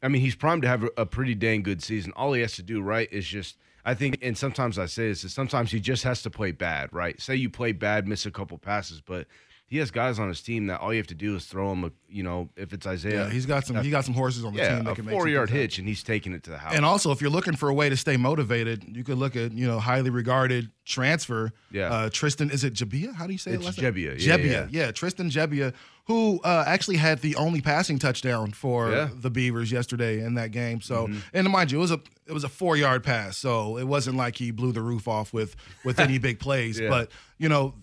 I 0.04 0.06
mean, 0.06 0.22
he's 0.22 0.37
primed 0.37 0.62
to 0.62 0.69
have 0.69 0.88
a 0.96 1.04
pretty 1.04 1.34
dang 1.34 1.64
good 1.64 1.82
season. 1.82 2.12
All 2.14 2.32
he 2.32 2.43
has 2.43 2.54
to 2.54 2.62
do, 2.62 2.81
right, 2.81 3.08
is 3.10 3.26
just 3.26 3.56
I 3.87 3.94
think, 3.94 4.19
and 4.21 4.37
sometimes 4.37 4.81
I 4.81 4.87
say 4.87 5.09
this, 5.09 5.23
is 5.23 5.33
sometimes 5.33 5.71
he 5.71 5.79
just 5.79 6.03
has 6.03 6.21
to 6.23 6.31
play 6.31 6.50
bad, 6.50 6.93
right? 6.93 7.19
Say 7.21 7.37
you 7.37 7.49
play 7.49 7.71
bad, 7.71 8.09
miss 8.09 8.27
a 8.27 8.33
couple 8.33 8.59
passes, 8.59 9.00
but 9.00 9.29
he 9.69 9.79
has 9.79 9.91
guys 9.91 10.19
on 10.21 10.29
his 10.29 10.41
team 10.41 10.69
that 10.69 10.81
all 10.81 10.93
you 10.93 10.99
have 10.99 11.09
to 11.09 11.15
do 11.15 11.35
is 11.35 11.45
throw 11.47 11.73
him, 11.73 11.83
a, 11.85 11.91
you 12.09 12.23
know, 12.23 12.51
if 12.57 12.73
it's 12.73 12.87
Isaiah. 12.87 13.25
Yeah, 13.25 13.31
he's 13.31 13.47
got 13.47 13.67
some 13.67 13.77
he 13.83 13.91
got 13.91 14.05
some 14.05 14.15
horses 14.15 14.45
on 14.45 14.53
the 14.55 14.61
yeah, 14.61 14.77
team 14.77 14.85
that 14.85 14.93
a 14.93 14.95
can 14.95 15.09
four 15.09 15.27
yard 15.29 15.51
hitch, 15.51 15.79
and 15.79 15.89
he's 15.89 16.03
taking 16.05 16.33
it 16.33 16.45
to 16.45 16.51
the 16.51 16.59
house. 16.59 16.75
And 16.75 16.85
also, 16.85 17.11
if 17.11 17.21
you're 17.21 17.31
looking 17.31 17.57
for 17.57 17.69
a 17.69 17.75
way 17.75 17.89
to 17.89 17.97
stay 17.97 18.17
motivated, 18.17 18.85
you 18.97 19.03
could 19.03 19.19
look 19.19 19.35
at 19.35 19.53
you 19.53 19.67
know 19.67 19.81
highly 19.81 20.11
regarded 20.11 20.71
transfer. 20.85 21.53
Yeah. 21.73 21.93
uh, 21.93 22.11
Tristan 22.13 22.51
is 22.51 22.63
it 22.63 22.75
Jabia? 22.75 23.13
How 23.13 23.27
do 23.27 23.33
you 23.33 23.39
say 23.39 23.53
It's 23.53 23.63
it? 23.63 23.67
last? 23.67 23.79
Gebbia, 23.79 24.19
yeah, 24.19 24.37
Gebbia, 24.37 24.69
yeah. 24.71 24.93
Tristan 24.93 25.31
Gebbia, 25.31 25.75
who 26.07 26.41
uh, 26.45 26.63
actually 26.67 26.97
had 26.99 27.21
the 27.23 27.35
only 27.35 27.61
passing 27.61 27.99
touchdown 27.99 28.53
for 28.53 28.91
Yeah. 28.93 28.97
Mm-hmm. 29.09 29.21
the 29.21 29.31
Beavers 29.31 29.73
yesterday 29.73 30.21
in 30.25 30.35
that 30.35 30.53
game. 30.53 30.81
So, 30.81 31.11
and 31.35 31.51
mind 31.51 31.73
you, 31.73 31.79
it 31.79 31.81
was 31.81 31.91
a 31.91 32.01
it 32.27 32.33
was 32.33 32.45
a 32.45 32.49
four 32.49 32.77
yard 32.77 33.03
pass, 33.03 33.37
so 33.37 33.79
it 33.79 33.85
wasn't 33.89 34.17
like 34.17 34.37
he 34.37 34.53
blew 34.53 34.71
the 34.71 34.83
roof 34.83 35.09
off 35.09 35.33
with 35.33 35.57
with 35.85 35.99
any 35.99 36.19
big 36.29 36.39
plays. 36.39 36.79
Yeah. 36.79 36.89
But 36.89 37.11
you 37.39 37.49
know. 37.49 37.75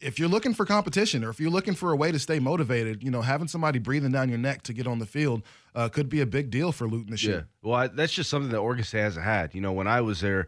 If 0.00 0.18
you're 0.18 0.28
looking 0.28 0.54
for 0.54 0.64
competition, 0.64 1.24
or 1.24 1.30
if 1.30 1.38
you're 1.40 1.50
looking 1.50 1.74
for 1.74 1.92
a 1.92 1.96
way 1.96 2.10
to 2.10 2.18
stay 2.18 2.38
motivated, 2.38 3.02
you 3.02 3.10
know, 3.10 3.20
having 3.20 3.48
somebody 3.48 3.78
breathing 3.78 4.12
down 4.12 4.28
your 4.28 4.38
neck 4.38 4.62
to 4.62 4.72
get 4.72 4.86
on 4.86 4.98
the 4.98 5.06
field 5.06 5.42
uh, 5.74 5.88
could 5.88 6.08
be 6.08 6.20
a 6.20 6.26
big 6.26 6.50
deal 6.50 6.72
for 6.72 6.88
Luton 6.88 7.10
this 7.10 7.22
Yeah. 7.22 7.30
year. 7.30 7.48
Well, 7.62 7.74
I, 7.74 7.86
that's 7.88 8.12
just 8.12 8.30
something 8.30 8.50
that 8.50 8.58
Oregon 8.58 8.84
State 8.84 9.00
hasn't 9.00 9.24
had. 9.24 9.54
You 9.54 9.60
know, 9.60 9.72
when 9.72 9.86
I 9.86 10.00
was 10.00 10.20
there, 10.20 10.46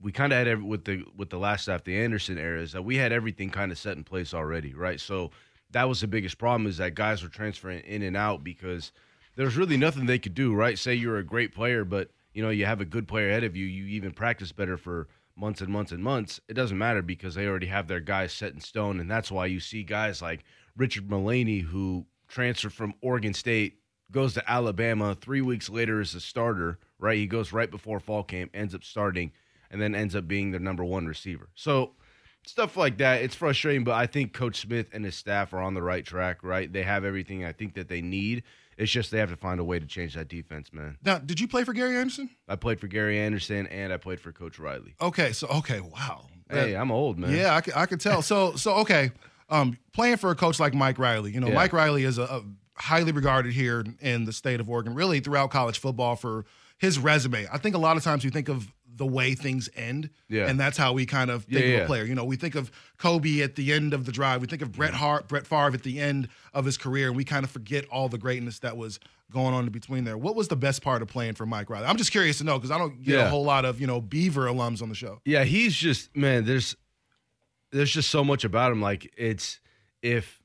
we 0.00 0.12
kind 0.12 0.32
of 0.32 0.36
had 0.38 0.48
every, 0.48 0.64
with 0.64 0.84
the 0.84 1.04
with 1.16 1.30
the 1.30 1.38
last 1.38 1.62
staff, 1.62 1.84
the 1.84 1.96
Anderson 1.98 2.38
era, 2.38 2.60
is 2.60 2.72
that 2.72 2.82
we 2.84 2.96
had 2.96 3.12
everything 3.12 3.50
kind 3.50 3.72
of 3.72 3.78
set 3.78 3.96
in 3.96 4.04
place 4.04 4.34
already, 4.34 4.74
right? 4.74 5.00
So 5.00 5.30
that 5.70 5.88
was 5.88 6.00
the 6.00 6.06
biggest 6.06 6.36
problem 6.38 6.66
is 6.68 6.76
that 6.78 6.94
guys 6.94 7.22
were 7.22 7.28
transferring 7.28 7.80
in 7.84 8.02
and 8.02 8.16
out 8.16 8.44
because 8.44 8.92
there's 9.36 9.56
really 9.56 9.76
nothing 9.76 10.06
they 10.06 10.18
could 10.18 10.34
do, 10.34 10.54
right? 10.54 10.78
Say 10.78 10.94
you're 10.94 11.18
a 11.18 11.24
great 11.24 11.54
player, 11.54 11.84
but 11.84 12.10
you 12.34 12.42
know 12.42 12.50
you 12.50 12.66
have 12.66 12.80
a 12.80 12.84
good 12.84 13.08
player 13.08 13.30
ahead 13.30 13.44
of 13.44 13.56
you. 13.56 13.64
You 13.64 13.86
even 13.86 14.10
practice 14.12 14.52
better 14.52 14.76
for 14.76 15.08
months 15.36 15.60
and 15.60 15.70
months 15.70 15.92
and 15.92 16.02
months. 16.02 16.40
It 16.48 16.54
doesn't 16.54 16.78
matter 16.78 17.02
because 17.02 17.34
they 17.34 17.46
already 17.46 17.66
have 17.66 17.88
their 17.88 18.00
guys 18.00 18.32
set 18.32 18.52
in 18.52 18.60
stone, 18.60 19.00
and 19.00 19.10
that's 19.10 19.30
why 19.30 19.46
you 19.46 19.60
see 19.60 19.82
guys 19.82 20.22
like 20.22 20.44
Richard 20.76 21.10
Mullaney 21.10 21.60
who 21.60 22.06
transferred 22.28 22.72
from 22.72 22.94
Oregon 23.02 23.34
State 23.34 23.80
goes 24.10 24.34
to 24.34 24.50
Alabama. 24.50 25.14
Three 25.14 25.40
weeks 25.40 25.68
later 25.68 26.00
is 26.00 26.14
a 26.14 26.20
starter, 26.20 26.78
right? 26.98 27.18
He 27.18 27.26
goes 27.26 27.52
right 27.52 27.70
before 27.70 28.00
fall 28.00 28.22
camp, 28.22 28.50
ends 28.54 28.74
up 28.74 28.84
starting, 28.84 29.32
and 29.70 29.80
then 29.80 29.94
ends 29.94 30.14
up 30.14 30.28
being 30.28 30.50
their 30.50 30.60
number 30.60 30.84
one 30.84 31.06
receiver. 31.06 31.48
So 31.54 31.92
stuff 32.46 32.76
like 32.76 32.98
that, 32.98 33.22
it's 33.22 33.34
frustrating, 33.34 33.84
but 33.84 33.94
I 33.94 34.06
think 34.06 34.32
Coach 34.32 34.60
Smith 34.60 34.88
and 34.92 35.04
his 35.04 35.16
staff 35.16 35.52
are 35.52 35.60
on 35.60 35.74
the 35.74 35.82
right 35.82 36.04
track, 36.04 36.42
right? 36.42 36.72
They 36.72 36.82
have 36.82 37.04
everything 37.04 37.44
I 37.44 37.52
think 37.52 37.74
that 37.74 37.88
they 37.88 38.00
need. 38.00 38.44
It's 38.76 38.90
just 38.92 39.10
they 39.10 39.18
have 39.18 39.30
to 39.30 39.36
find 39.36 39.58
a 39.58 39.64
way 39.64 39.78
to 39.78 39.86
change 39.86 40.14
that 40.14 40.28
defense, 40.28 40.72
man. 40.72 40.98
Now, 41.04 41.18
did 41.18 41.40
you 41.40 41.48
play 41.48 41.64
for 41.64 41.72
Gary 41.72 41.96
Anderson? 41.96 42.28
I 42.48 42.56
played 42.56 42.78
for 42.78 42.88
Gary 42.88 43.18
Anderson 43.18 43.66
and 43.68 43.92
I 43.92 43.96
played 43.96 44.20
for 44.20 44.32
Coach 44.32 44.58
Riley. 44.58 44.94
Okay, 45.00 45.32
so 45.32 45.46
okay, 45.48 45.80
wow. 45.80 46.26
Hey, 46.50 46.76
I'm 46.76 46.90
old, 46.92 47.18
man. 47.18 47.34
Yeah, 47.34 47.54
I 47.56 47.60
can, 47.60 47.72
I 47.74 47.86
could 47.86 48.00
tell. 48.00 48.22
So 48.22 48.54
so 48.56 48.74
okay, 48.76 49.10
um, 49.48 49.78
playing 49.92 50.18
for 50.18 50.30
a 50.30 50.34
coach 50.36 50.60
like 50.60 50.74
Mike 50.74 50.98
Riley, 50.98 51.32
you 51.32 51.40
know, 51.40 51.48
Yeah. 51.48 51.54
Mike 51.54 51.72
Riley 51.72 52.04
is 52.04 52.18
a, 52.18 52.22
a 52.24 52.42
highly 52.76 53.12
regarded 53.12 53.52
here 53.52 53.84
in 54.00 54.26
the 54.26 54.32
state 54.32 54.60
of 54.60 54.68
Oregon, 54.68 54.94
really 54.94 55.20
throughout 55.20 55.50
college 55.50 55.78
football 55.78 56.14
for 56.14 56.44
his 56.78 56.98
resume. 56.98 57.46
I 57.50 57.56
think 57.58 57.74
a 57.74 57.78
lot 57.78 57.96
of 57.96 58.04
times 58.04 58.22
you 58.24 58.30
think 58.30 58.48
of 58.50 58.70
the 58.96 59.06
way 59.06 59.34
things 59.34 59.68
end, 59.76 60.10
Yeah. 60.28 60.46
and 60.48 60.58
that's 60.58 60.78
how 60.78 60.92
we 60.94 61.04
kind 61.06 61.30
of 61.30 61.44
think 61.44 61.60
Yeah, 61.60 61.66
of 61.66 61.68
yeah. 61.70 61.78
a 61.82 61.86
player. 61.86 62.04
You 62.04 62.14
know, 62.14 62.24
we 62.24 62.36
think 62.36 62.54
of 62.54 62.70
Kobe 62.98 63.42
at 63.42 63.54
the 63.54 63.72
end 63.72 63.92
of 63.94 64.06
the 64.06 64.12
drive, 64.12 64.40
we 64.40 64.46
think 64.46 64.62
of 64.62 64.72
Brett 64.72 64.94
Hart, 64.94 65.28
Brett 65.28 65.46
Favre 65.46 65.74
at 65.74 65.82
the 65.82 66.00
end 66.00 66.28
of 66.54 66.64
his 66.64 66.76
career, 66.78 67.08
and 67.08 67.16
we 67.16 67.24
kind 67.24 67.44
of 67.44 67.50
forget 67.50 67.84
all 67.90 68.08
the 68.08 68.18
greatness 68.18 68.58
that 68.60 68.76
was 68.76 68.98
going 69.30 69.52
on 69.54 69.64
in 69.66 69.70
between 69.70 70.04
there. 70.04 70.16
What 70.16 70.34
was 70.34 70.48
the 70.48 70.56
best 70.56 70.82
part 70.82 71.02
of 71.02 71.08
playing 71.08 71.34
for 71.34 71.44
Mike 71.46 71.68
Riley? 71.68 71.86
I'm 71.86 71.96
just 71.96 72.10
curious 72.12 72.38
to 72.38 72.44
know 72.44 72.58
because 72.58 72.70
I 72.70 72.78
don't 72.78 73.02
get 73.02 73.18
a 73.26 73.28
whole 73.28 73.44
lot 73.44 73.64
of 73.64 73.80
you 73.80 73.86
know 73.86 74.00
Beaver 74.00 74.46
alums 74.46 74.80
on 74.82 74.88
the 74.88 74.94
show. 74.94 75.20
Yeah, 75.24 75.44
he's 75.44 75.74
just 75.76 76.16
man. 76.16 76.44
There's 76.44 76.74
there's 77.72 77.90
just 77.90 78.10
so 78.10 78.24
much 78.24 78.44
about 78.44 78.72
him. 78.72 78.80
Like 78.80 79.12
it's 79.18 79.60
if 80.02 80.40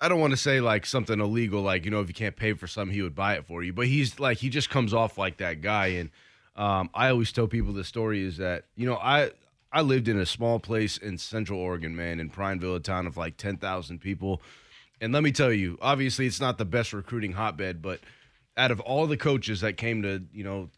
I 0.00 0.08
don't 0.08 0.20
want 0.20 0.32
to 0.32 0.36
say 0.36 0.60
like 0.60 0.86
something 0.86 1.18
illegal, 1.20 1.62
like 1.62 1.84
you 1.84 1.90
know 1.90 2.00
if 2.00 2.08
you 2.08 2.14
can't 2.14 2.36
pay 2.36 2.52
for 2.52 2.66
something, 2.66 2.94
he 2.94 3.02
would 3.02 3.14
buy 3.14 3.34
it 3.34 3.46
for 3.46 3.62
you. 3.62 3.72
But 3.72 3.86
he's 3.86 4.20
like 4.20 4.38
he 4.38 4.48
just 4.48 4.70
comes 4.70 4.92
off 4.94 5.18
like 5.18 5.38
that 5.38 5.60
guy, 5.62 5.88
and 5.88 6.10
Um, 6.56 6.90
I 6.94 7.10
always 7.10 7.32
tell 7.32 7.46
people 7.46 7.72
the 7.72 7.84
story 7.84 8.24
is 8.24 8.36
that 8.38 8.64
you 8.76 8.86
know 8.86 8.96
I 8.96 9.30
I 9.72 9.82
lived 9.82 10.08
in 10.08 10.18
a 10.18 10.26
small 10.26 10.58
place 10.58 10.96
in 10.96 11.18
Central 11.18 11.60
Oregon, 11.60 11.94
man, 11.94 12.20
in 12.20 12.28
Prineville, 12.28 12.74
a 12.76 12.80
town 12.80 13.06
of 13.06 13.16
like 13.16 13.36
ten 13.36 13.56
thousand 13.56 14.00
people, 14.00 14.42
and 15.00 15.12
let 15.12 15.22
me 15.22 15.32
tell 15.32 15.52
you, 15.52 15.78
obviously 15.80 16.26
it's 16.26 16.40
not 16.40 16.58
the 16.58 16.64
best 16.64 16.92
recruiting 16.92 17.32
hotbed, 17.32 17.80
but 17.80 18.00
out 18.56 18.70
of 18.70 18.80
all 18.80 19.06
the 19.06 19.16
coaches 19.16 19.60
that 19.60 19.76
came 19.76 20.02
to 20.02 20.22
you 20.32 20.44
know 20.44 20.68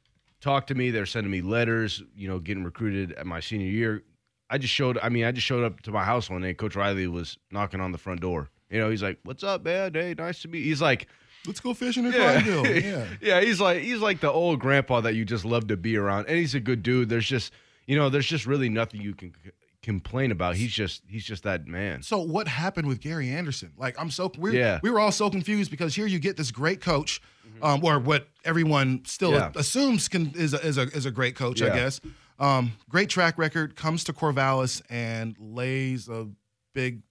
talk 0.43 0.67
to 0.67 0.75
me, 0.75 0.91
they're 0.91 1.07
sending 1.07 1.31
me 1.31 1.41
letters, 1.41 2.02
you 2.14 2.29
know, 2.29 2.38
getting 2.38 2.64
recruited 2.64 3.12
at 3.12 3.25
my 3.26 3.41
senior 3.41 3.69
year. 3.69 4.02
I 4.50 4.59
just 4.59 4.75
showed. 4.75 4.99
I 5.02 5.09
mean, 5.09 5.25
I 5.25 5.33
just 5.33 5.47
showed 5.47 5.64
up 5.64 5.81
to 5.83 5.91
my 5.91 6.05
house 6.05 6.29
one 6.29 6.43
day. 6.43 6.52
Coach 6.52 6.76
Riley 6.76 7.07
was 7.07 7.38
knocking 7.50 7.81
on 7.81 7.93
the 7.93 7.99
front 7.99 8.21
door. 8.21 8.50
You 8.69 8.81
know, 8.81 8.91
he's 8.91 9.02
like, 9.02 9.19
"What's 9.25 9.43
up, 9.43 9.64
man? 9.64 9.95
Hey, 9.95 10.14
nice 10.17 10.43
to 10.43 10.49
meet." 10.49 10.59
you." 10.59 10.64
He's 10.67 10.83
like, 10.83 11.09
Let's 11.46 11.61
go 11.61 11.75
fishing 11.75 12.04
in 12.06 12.12
yeah. 12.12 12.40
Yeah. 12.68 13.06
yeah, 13.20 13.40
he's 13.40 13.61
like 13.61 13.82
he's 13.82 13.99
like 13.99 14.20
the 14.20 14.30
old 14.30 14.61
grandpa 14.61 15.00
that 15.00 15.14
you 15.14 15.25
just 15.25 15.44
love 15.44 15.68
to 15.68 15.76
be 15.76 15.96
around, 15.96 16.26
and 16.28 16.38
he's 16.38 16.54
a 16.54 16.61
good 16.61 16.82
dude. 16.82 17.08
There's 17.08 17.26
just 17.26 17.52
you 17.87 17.96
know, 17.96 18.08
there's 18.08 18.26
just 18.26 18.46
really 18.46 18.68
nothing 18.68 19.00
you 19.00 19.14
can 19.14 19.32
c- 19.44 19.50
complain 19.82 20.30
about. 20.30 20.54
He's 20.54 20.72
just 20.72 21.02
he's 21.08 21.25
just 21.25 21.42
that 21.42 21.66
man. 21.66 22.02
So 22.02 22.18
what 22.20 22.46
happened 22.46 22.87
with 22.87 23.00
Gary 23.00 23.28
Anderson? 23.30 23.72
Like 23.76 24.00
I'm 24.00 24.11
so 24.11 24.30
we 24.38 24.56
Yeah. 24.58 24.78
we 24.82 24.90
were 24.90 25.00
all 25.00 25.11
so 25.12 25.28
confused 25.30 25.70
because 25.70 25.94
here 25.96 26.06
you 26.06 26.20
get 26.20 26.37
this 26.37 26.52
great 26.52 26.80
coach, 26.80 27.20
um, 27.61 27.84
or 27.84 27.99
what 27.99 28.28
everyone 28.44 29.02
still 29.04 29.32
Yeah. 29.32 29.50
assumes 29.56 30.06
can 30.08 30.32
is 30.37 30.54
a, 30.54 30.64
is 30.64 30.78
a 30.78 30.82
is 30.82 31.06
a 31.06 31.11
great 31.11 31.34
coach, 31.34 31.61
I 31.61 31.70
guess. 31.75 32.00
Um, 32.38 32.72
great 32.88 33.08
track 33.08 33.37
record 33.38 33.75
comes 33.76 34.04
to 34.04 34.12
Corvallis 34.12 34.80
and 34.88 35.37
lays 35.40 36.08
a 36.08 36.28
big 36.75 37.02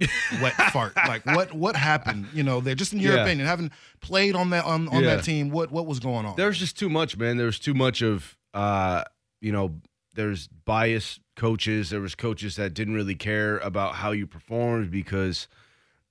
wet 0.40 0.54
fart. 0.72 0.96
Like 0.96 1.24
what 1.26 1.52
what 1.52 1.76
happened? 1.76 2.28
You 2.32 2.42
know, 2.42 2.60
they're 2.60 2.74
just 2.74 2.92
in 2.92 2.98
your 3.00 3.14
Yeah. 3.16 3.22
opinion, 3.22 3.46
having 3.46 3.70
played 4.00 4.34
on 4.34 4.50
that 4.50 4.64
on, 4.64 4.88
on 4.88 5.02
Yeah. 5.02 5.16
that 5.16 5.24
team. 5.24 5.50
What 5.50 5.70
what 5.70 5.86
was 5.86 6.00
going 6.00 6.26
on? 6.26 6.36
There's 6.36 6.58
just 6.58 6.78
too 6.78 6.88
much, 6.88 7.16
man. 7.16 7.36
There 7.36 7.46
was 7.46 7.58
too 7.58 7.74
much 7.74 8.02
of 8.02 8.36
uh, 8.54 9.04
you 9.40 9.52
know, 9.52 9.80
there's 10.14 10.48
biased 10.48 11.20
coaches. 11.36 11.90
There 11.90 12.00
was 12.00 12.14
coaches 12.14 12.56
that 12.56 12.74
didn't 12.74 12.94
really 12.94 13.14
care 13.14 13.58
about 13.58 13.94
how 13.96 14.10
you 14.12 14.26
performed 14.26 14.90
because 14.90 15.48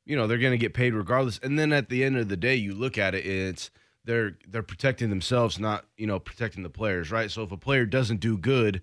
you 0.06 0.16
know, 0.16 0.26
they're 0.26 0.40
going 0.40 0.54
to 0.54 0.58
get 0.58 0.74
paid 0.74 0.96
regardless. 0.96 1.40
And 1.44 1.60
then 1.60 1.72
at 1.72 1.90
the 1.90 2.04
end 2.04 2.18
of 2.18 2.30
the 2.30 2.38
day, 2.38 2.56
you 2.56 2.74
look 2.74 2.98
at 2.98 3.14
it, 3.14 3.26
it's 3.28 3.70
they're 4.06 4.38
they're 4.48 4.64
protecting 4.64 5.10
themselves, 5.12 5.60
not, 5.60 5.86
you 5.98 6.08
know, 6.08 6.18
protecting 6.18 6.64
the 6.64 6.70
players, 6.70 7.12
right? 7.12 7.30
So 7.30 7.44
if 7.44 7.52
a 7.52 7.58
player 7.58 7.86
doesn't 7.86 8.20
do 8.20 8.36
good, 8.36 8.82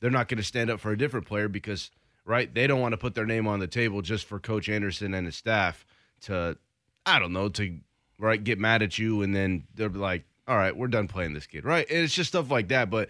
they're 0.00 0.10
not 0.10 0.28
going 0.28 0.36
to 0.36 0.44
stand 0.44 0.68
up 0.68 0.78
for 0.80 0.90
a 0.92 0.98
different 0.98 1.24
player 1.26 1.48
because 1.48 1.90
right, 2.26 2.52
they 2.52 2.66
don't 2.66 2.80
want 2.80 2.92
to 2.92 2.98
put 2.98 3.14
their 3.14 3.24
name 3.24 3.46
on 3.46 3.60
the 3.60 3.66
table 3.66 4.02
just 4.02 4.26
for 4.26 4.38
coach 4.38 4.68
Anderson 4.68 5.14
and 5.14 5.26
his 5.26 5.36
staff 5.36 5.86
to 6.22 6.58
I 7.06 7.18
don't 7.18 7.32
know, 7.32 7.48
to 7.50 7.78
right 8.18 8.42
get 8.42 8.58
mad 8.58 8.82
at 8.82 8.98
you 8.98 9.22
and 9.22 9.34
then 9.34 9.64
they're 9.74 9.88
like, 9.88 10.24
"All 10.46 10.56
right, 10.56 10.76
we're 10.76 10.88
done 10.88 11.08
playing 11.08 11.32
this 11.32 11.46
kid." 11.46 11.64
Right? 11.64 11.88
And 11.88 12.00
it's 12.00 12.14
just 12.14 12.28
stuff 12.28 12.50
like 12.50 12.68
that, 12.68 12.90
but 12.90 13.08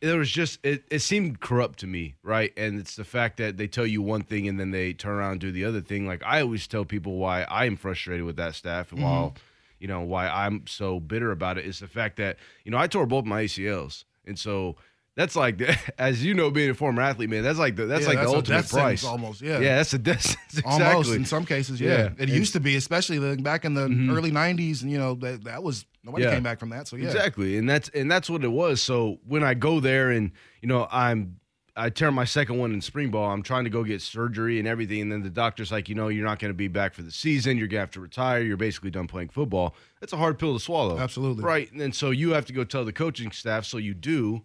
it 0.00 0.16
was 0.16 0.30
just 0.30 0.58
it, 0.62 0.84
it 0.90 1.00
seemed 1.00 1.40
corrupt 1.40 1.80
to 1.80 1.86
me, 1.86 2.14
right? 2.22 2.52
And 2.56 2.78
it's 2.78 2.96
the 2.96 3.04
fact 3.04 3.38
that 3.38 3.56
they 3.56 3.66
tell 3.66 3.86
you 3.86 4.02
one 4.02 4.22
thing 4.22 4.48
and 4.48 4.58
then 4.58 4.70
they 4.70 4.92
turn 4.92 5.12
around 5.12 5.32
and 5.32 5.40
do 5.40 5.52
the 5.52 5.64
other 5.64 5.80
thing. 5.80 6.06
Like 6.06 6.22
I 6.24 6.40
always 6.40 6.66
tell 6.66 6.84
people 6.84 7.16
why 7.16 7.42
I 7.42 7.66
am 7.66 7.76
frustrated 7.76 8.24
with 8.24 8.36
that 8.36 8.54
staff 8.54 8.92
and 8.92 9.00
mm-hmm. 9.00 9.08
while 9.08 9.34
you 9.78 9.88
know 9.88 10.00
why 10.00 10.28
I'm 10.28 10.66
so 10.66 11.00
bitter 11.00 11.30
about 11.30 11.58
it 11.58 11.66
is 11.66 11.80
the 11.80 11.88
fact 11.88 12.16
that 12.16 12.36
you 12.64 12.70
know 12.70 12.78
I 12.78 12.86
tore 12.86 13.06
both 13.06 13.24
my 13.24 13.44
ACLs, 13.44 14.04
and 14.26 14.38
so 14.38 14.76
that's 15.20 15.36
like 15.36 15.60
as 15.98 16.24
you 16.24 16.34
know, 16.34 16.50
being 16.50 16.70
a 16.70 16.74
former 16.74 17.02
athlete, 17.02 17.28
man. 17.30 17.42
That's 17.42 17.58
like 17.58 17.76
the 17.76 17.86
that's 17.86 18.02
Yeah, 18.02 18.08
like 18.08 18.18
that's 18.18 18.30
the 18.30 18.36
ultimate 18.36 18.68
price, 18.68 19.04
almost, 19.04 19.42
yeah. 19.42 19.58
yeah. 19.60 19.76
That's 19.76 19.92
a 19.92 19.98
death 19.98 20.22
sentence, 20.22 20.58
exactly. 20.58 20.84
Almost 20.86 21.12
in 21.14 21.24
some 21.24 21.44
cases, 21.44 21.80
yeah. 21.80 21.88
Yeah. 21.90 22.04
It 22.18 22.20
And- 22.20 22.30
used 22.30 22.52
to 22.54 22.60
be, 22.60 22.76
especially 22.76 23.36
back 23.36 23.64
in 23.64 23.74
the 23.74 23.86
Mhm. 23.88 24.14
early 24.16 24.30
'90s, 24.32 24.82
and 24.82 24.90
you 24.90 24.98
know 24.98 25.14
that 25.16 25.44
that 25.44 25.62
was 25.62 25.84
nobody 26.04 26.24
Yeah. 26.24 26.34
came 26.34 26.42
back 26.42 26.58
from 26.58 26.70
that. 26.70 26.88
So 26.88 26.96
yeah, 26.96 27.06
Exactly. 27.06 27.56
And 27.58 27.68
that's 27.68 27.88
and 27.90 28.10
that's 28.10 28.28
what 28.30 28.42
it 28.44 28.52
was. 28.52 28.80
So 28.82 29.18
when 29.26 29.44
I 29.44 29.54
go 29.54 29.78
there 29.80 30.10
and 30.10 30.32
you 30.62 30.68
know, 30.68 30.88
I'm 30.90 31.36
I 31.76 31.88
tear 31.88 32.10
my 32.10 32.24
second 32.24 32.58
one 32.58 32.72
in 32.74 32.80
spring 32.80 33.10
ball, 33.10 33.30
I'm 33.30 33.42
trying 33.42 33.64
to 33.64 33.70
go 33.70 33.84
get 33.84 34.02
surgery 34.02 34.58
and 34.58 34.66
everything, 34.66 35.00
and 35.02 35.12
then 35.12 35.22
the 35.22 35.30
doctor's 35.30 35.70
like, 35.70 35.88
you 35.88 35.94
know, 35.94 36.08
you're 36.08 36.26
not 36.26 36.38
gonna 36.38 36.52
be 36.52 36.68
back 36.68 36.94
for 36.94 37.02
the 37.02 37.12
season, 37.12 37.56
you're 37.56 37.68
gonna 37.68 37.80
have 37.80 37.92
to 37.92 38.00
retire, 38.00 38.42
you're 38.42 38.56
basically 38.56 38.90
done 38.90 39.06
playing 39.06 39.28
football. 39.28 39.74
That's 40.00 40.12
a 40.12 40.16
hard 40.16 40.38
pill 40.38 40.52
to 40.52 40.60
swallow. 40.60 40.98
Absolutely. 40.98 41.44
Right. 41.44 41.70
And 41.70 41.80
then 41.80 41.92
so 41.92 42.10
you 42.10 42.30
have 42.30 42.44
to 42.46 42.52
go 42.52 42.64
tell 42.64 42.84
the 42.84 42.92
coaching 42.92 43.30
staff, 43.30 43.64
so 43.64 43.78
you 43.78 43.94
do, 43.94 44.42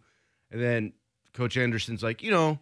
and 0.52 0.62
then 0.62 0.94
Coach 1.34 1.58
Anderson's 1.58 2.04
like, 2.04 2.24
you 2.24 2.32
know, 2.32 2.60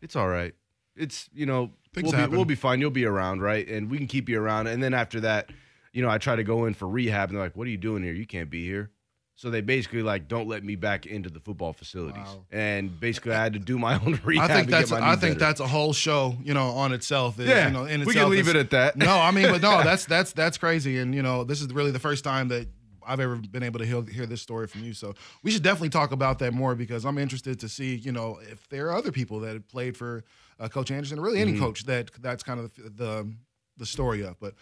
it's 0.00 0.16
all 0.16 0.28
right. 0.28 0.54
It's 0.96 1.28
you 1.32 1.46
know, 1.46 1.70
Things 1.94 2.12
we'll 2.12 2.28
be, 2.28 2.36
we'll 2.36 2.44
be 2.46 2.54
fine. 2.54 2.80
You'll 2.80 2.90
be 2.90 3.04
around, 3.04 3.42
right? 3.42 3.66
And 3.68 3.90
we 3.90 3.98
can 3.98 4.06
keep 4.06 4.28
you 4.28 4.40
around. 4.40 4.66
And 4.66 4.82
then 4.82 4.94
after 4.94 5.20
that, 5.20 5.50
you 5.92 6.02
know, 6.02 6.08
I 6.08 6.16
try 6.16 6.36
to 6.36 6.44
go 6.44 6.64
in 6.64 6.72
for 6.72 6.88
rehab, 6.88 7.28
and 7.28 7.36
they're 7.36 7.44
like, 7.44 7.56
"What 7.56 7.66
are 7.66 7.70
you 7.70 7.76
doing 7.76 8.02
here? 8.02 8.14
You 8.14 8.26
can't 8.26 8.48
be 8.48 8.64
here." 8.64 8.90
So 9.34 9.50
they 9.50 9.60
basically 9.60 10.02
like 10.02 10.28
don't 10.28 10.48
let 10.48 10.64
me 10.64 10.76
back 10.76 11.04
into 11.04 11.28
the 11.28 11.40
football 11.40 11.72
facilities, 11.74 12.28
and 12.50 12.98
basically 12.98 13.32
I 13.32 13.42
had 13.42 13.52
to 13.54 13.58
do 13.58 13.78
my 13.78 13.94
own 14.06 14.18
rehab. 14.24 14.50
I 14.50 14.54
think 14.54 14.70
that's 14.70 14.90
I 14.92 15.16
think 15.16 15.20
better. 15.20 15.34
that's 15.34 15.60
a 15.60 15.66
whole 15.66 15.92
show, 15.92 16.36
you 16.42 16.54
know, 16.54 16.68
on 16.68 16.92
itself. 16.92 17.38
Is, 17.38 17.48
Yeah, 17.48 17.66
you 17.66 17.72
know, 17.72 17.84
in 17.84 18.04
we 18.04 18.14
can 18.14 18.30
leave 18.30 18.48
it 18.48 18.56
at 18.56 18.70
that. 18.70 18.96
No, 18.96 19.18
I 19.18 19.30
mean, 19.30 19.50
but 19.50 19.60
no, 19.60 19.82
that's 19.84 20.06
that's 20.06 20.32
that's 20.32 20.56
crazy, 20.56 20.98
and 20.98 21.14
you 21.14 21.22
know, 21.22 21.44
this 21.44 21.60
is 21.60 21.70
really 21.72 21.90
the 21.90 21.98
first 21.98 22.24
time 22.24 22.48
that 22.48 22.68
I've 23.06 23.20
ever 23.20 23.36
been 23.36 23.62
able 23.62 23.78
to 23.80 23.86
hear, 23.86 24.02
hear 24.02 24.26
this 24.26 24.42
story 24.42 24.66
from 24.66 24.82
you. 24.84 24.94
So 24.94 25.14
we 25.42 25.50
should 25.50 25.62
definitely 25.62 25.88
talk 25.90 26.12
about 26.12 26.38
that 26.40 26.52
more 26.52 26.74
because 26.74 27.04
I'm 27.04 27.18
interested 27.18 27.60
to 27.60 27.68
see, 27.68 27.94
you 27.96 28.12
know, 28.12 28.38
if 28.50 28.68
there 28.68 28.88
are 28.88 28.94
other 28.96 29.12
people 29.12 29.40
that 29.40 29.54
have 29.54 29.68
played 29.68 29.96
for 29.96 30.24
uh, 30.60 30.68
Coach 30.68 30.90
Anderson, 30.90 31.18
or 31.18 31.22
really 31.22 31.40
any 31.40 31.54
Mhm. 31.54 31.58
coach 31.60 31.84
that 31.84 32.10
that's 32.20 32.42
kind 32.42 32.60
of 32.60 32.72
the 32.74 32.90
the, 32.90 33.32
the 33.78 33.86
story 33.86 34.22
of. 34.22 34.38
But 34.38 34.54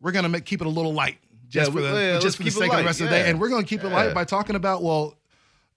we're 0.00 0.12
gonna 0.12 0.28
make 0.28 0.44
keep 0.44 0.60
it 0.60 0.66
a 0.66 0.70
little 0.70 0.92
light 0.94 1.18
just 1.48 1.70
Yeah, 1.70 1.74
for 1.74 1.80
the 1.82 2.00
yeah, 2.00 2.18
just 2.20 2.36
for 2.36 2.44
the 2.44 2.50
sake 2.50 2.70
of 2.72 2.78
the 2.78 2.84
rest 2.84 3.00
of 3.00 3.08
the 3.08 3.14
day, 3.16 3.28
and 3.28 3.40
we're 3.40 3.48
gonna 3.48 3.64
keep 3.64 3.82
it 3.82 3.88
light 3.88 4.14
by 4.14 4.24
talking 4.24 4.54
about 4.56 4.82
well 4.82 5.16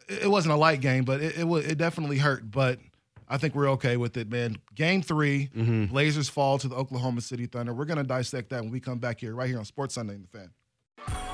it 0.08 0.24
it 0.24 0.28
wasn't 0.30 0.54
a 0.54 0.58
light 0.58 0.82
game, 0.82 1.04
but 1.06 1.22
it 1.22 1.38
it, 1.40 1.46
it 1.46 1.78
definitely 1.78 2.18
hurt. 2.20 2.50
But 2.52 2.80
I 3.28 3.38
think 3.38 3.56
we're 3.56 3.70
okay 3.72 3.98
with 3.98 4.16
it, 4.18 4.30
man. 4.30 4.58
Game 4.76 5.02
3 5.02 5.50
Mm-hmm. 5.56 5.86
Blazers 5.86 6.30
fall 6.30 6.60
to 6.60 6.68
the 6.68 6.76
Oklahoma 6.76 7.22
City 7.22 7.48
Thunder. 7.48 7.74
We're 7.74 7.86
gonna 7.86 8.04
dissect 8.04 8.50
that 8.52 8.62
when 8.62 8.72
we 8.72 8.80
come 8.80 9.00
back 9.00 9.20
here, 9.22 9.34
right 9.34 9.48
here 9.48 9.58
on 9.58 9.66
Sports 9.66 9.96
Sunday 9.96 10.14
in 10.16 10.22
the 10.22 10.28
Fan. 10.28 11.33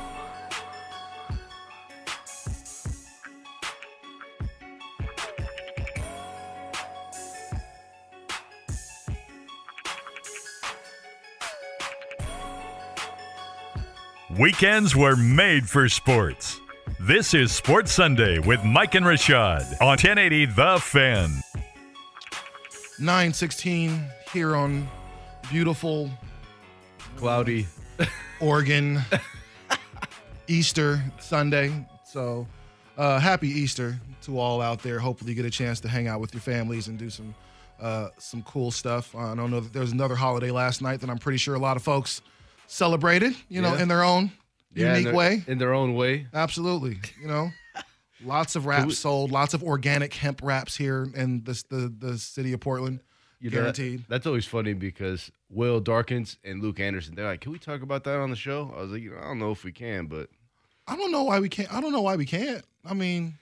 Weekends 14.37 14.95
were 14.95 15.15
made 15.15 15.67
for 15.67 15.89
sports. 15.89 16.61
This 16.99 17.33
is 17.33 17.51
Sports 17.51 17.91
Sunday 17.91 18.37
with 18.37 18.63
Mike 18.63 18.93
and 18.93 19.03
Rashad 19.03 19.63
on 19.81 19.87
1080 19.87 20.45
The 20.45 20.77
Fan. 20.79 21.31
916 22.99 23.99
here 24.31 24.55
on 24.55 24.87
beautiful 25.49 26.11
cloudy 27.17 27.65
Oregon 28.39 28.99
Easter 30.47 31.01
Sunday. 31.19 31.87
So 32.05 32.45
uh, 32.99 33.17
happy 33.19 33.47
Easter 33.47 33.97
to 34.23 34.37
all 34.37 34.61
out 34.61 34.83
there. 34.83 34.99
Hopefully 34.99 35.31
you 35.31 35.35
get 35.35 35.45
a 35.45 35.49
chance 35.49 35.79
to 35.79 35.87
hang 35.87 36.07
out 36.07 36.19
with 36.19 36.35
your 36.35 36.41
families 36.41 36.87
and 36.87 36.99
do 36.99 37.09
some 37.09 37.33
uh, 37.81 38.09
some 38.19 38.43
cool 38.43 38.69
stuff. 38.69 39.15
Uh, 39.15 39.31
I 39.31 39.35
don't 39.35 39.49
know 39.49 39.61
that 39.61 39.73
there 39.73 39.81
was 39.81 39.91
another 39.93 40.15
holiday 40.15 40.51
last 40.51 40.83
night 40.83 41.01
that 41.01 41.09
I'm 41.09 41.17
pretty 41.17 41.39
sure 41.39 41.55
a 41.55 41.59
lot 41.59 41.77
of 41.77 41.81
folks 41.83 42.21
celebrated, 42.69 43.35
you 43.49 43.61
know, 43.61 43.73
Yeah. 43.75 43.81
in 43.81 43.87
their 43.87 44.03
own 44.03 44.31
Yeah, 44.73 44.85
in 44.87 44.89
unique 44.91 45.05
their- 45.05 45.15
way. 45.15 45.43
in 45.47 45.57
their 45.57 45.73
own 45.73 45.95
way. 45.95 46.27
Absolutely. 46.33 46.99
You 47.21 47.27
know, 47.27 47.51
lots 48.23 48.55
of 48.55 48.65
wraps 48.65 48.85
we- 48.87 48.93
sold, 48.93 49.31
lots 49.31 49.53
of 49.53 49.63
organic 49.63 50.13
hemp 50.13 50.41
wraps 50.43 50.77
here 50.77 51.07
in 51.15 51.43
this, 51.43 51.63
the, 51.63 51.93
the 51.97 52.17
city 52.17 52.53
of 52.53 52.59
Portland. 52.59 53.01
You 53.41 53.49
know, 53.49 53.55
that- 53.55 53.75
guaranteed. 53.75 54.03
that's 54.09 54.27
always 54.27 54.45
funny 54.45 54.73
because 54.73 55.31
Will 55.49 55.79
Darkins 55.79 56.37
and 56.43 56.61
Luke 56.61 56.79
Anderson, 56.79 57.15
they're 57.15 57.25
like, 57.25 57.39
"Can 57.41 57.51
we 57.53 57.57
talk 57.57 57.81
about 57.81 58.03
that 58.03 58.19
on 58.19 58.29
the 58.29 58.35
show?" 58.35 58.73
I 58.77 58.81
was 58.81 58.91
like, 58.91 59.01
you 59.01 59.11
know, 59.11 59.17
"I 59.17 59.23
don't 59.23 59.39
know 59.39 59.51
if 59.51 59.63
we 59.63 59.71
can, 59.71 60.07
but 60.07 60.29
I 60.87 60.95
don't 60.97 61.09
know 61.11 61.23
why 61.23 61.39
we 61.39 61.47
can't. 61.47 61.73
I 61.73 61.79
don't 61.79 61.93
know 61.93 62.01
why 62.01 62.17
we 62.17 62.25
can't. 62.25 62.65
I 62.85 62.93
mean, 62.93 63.35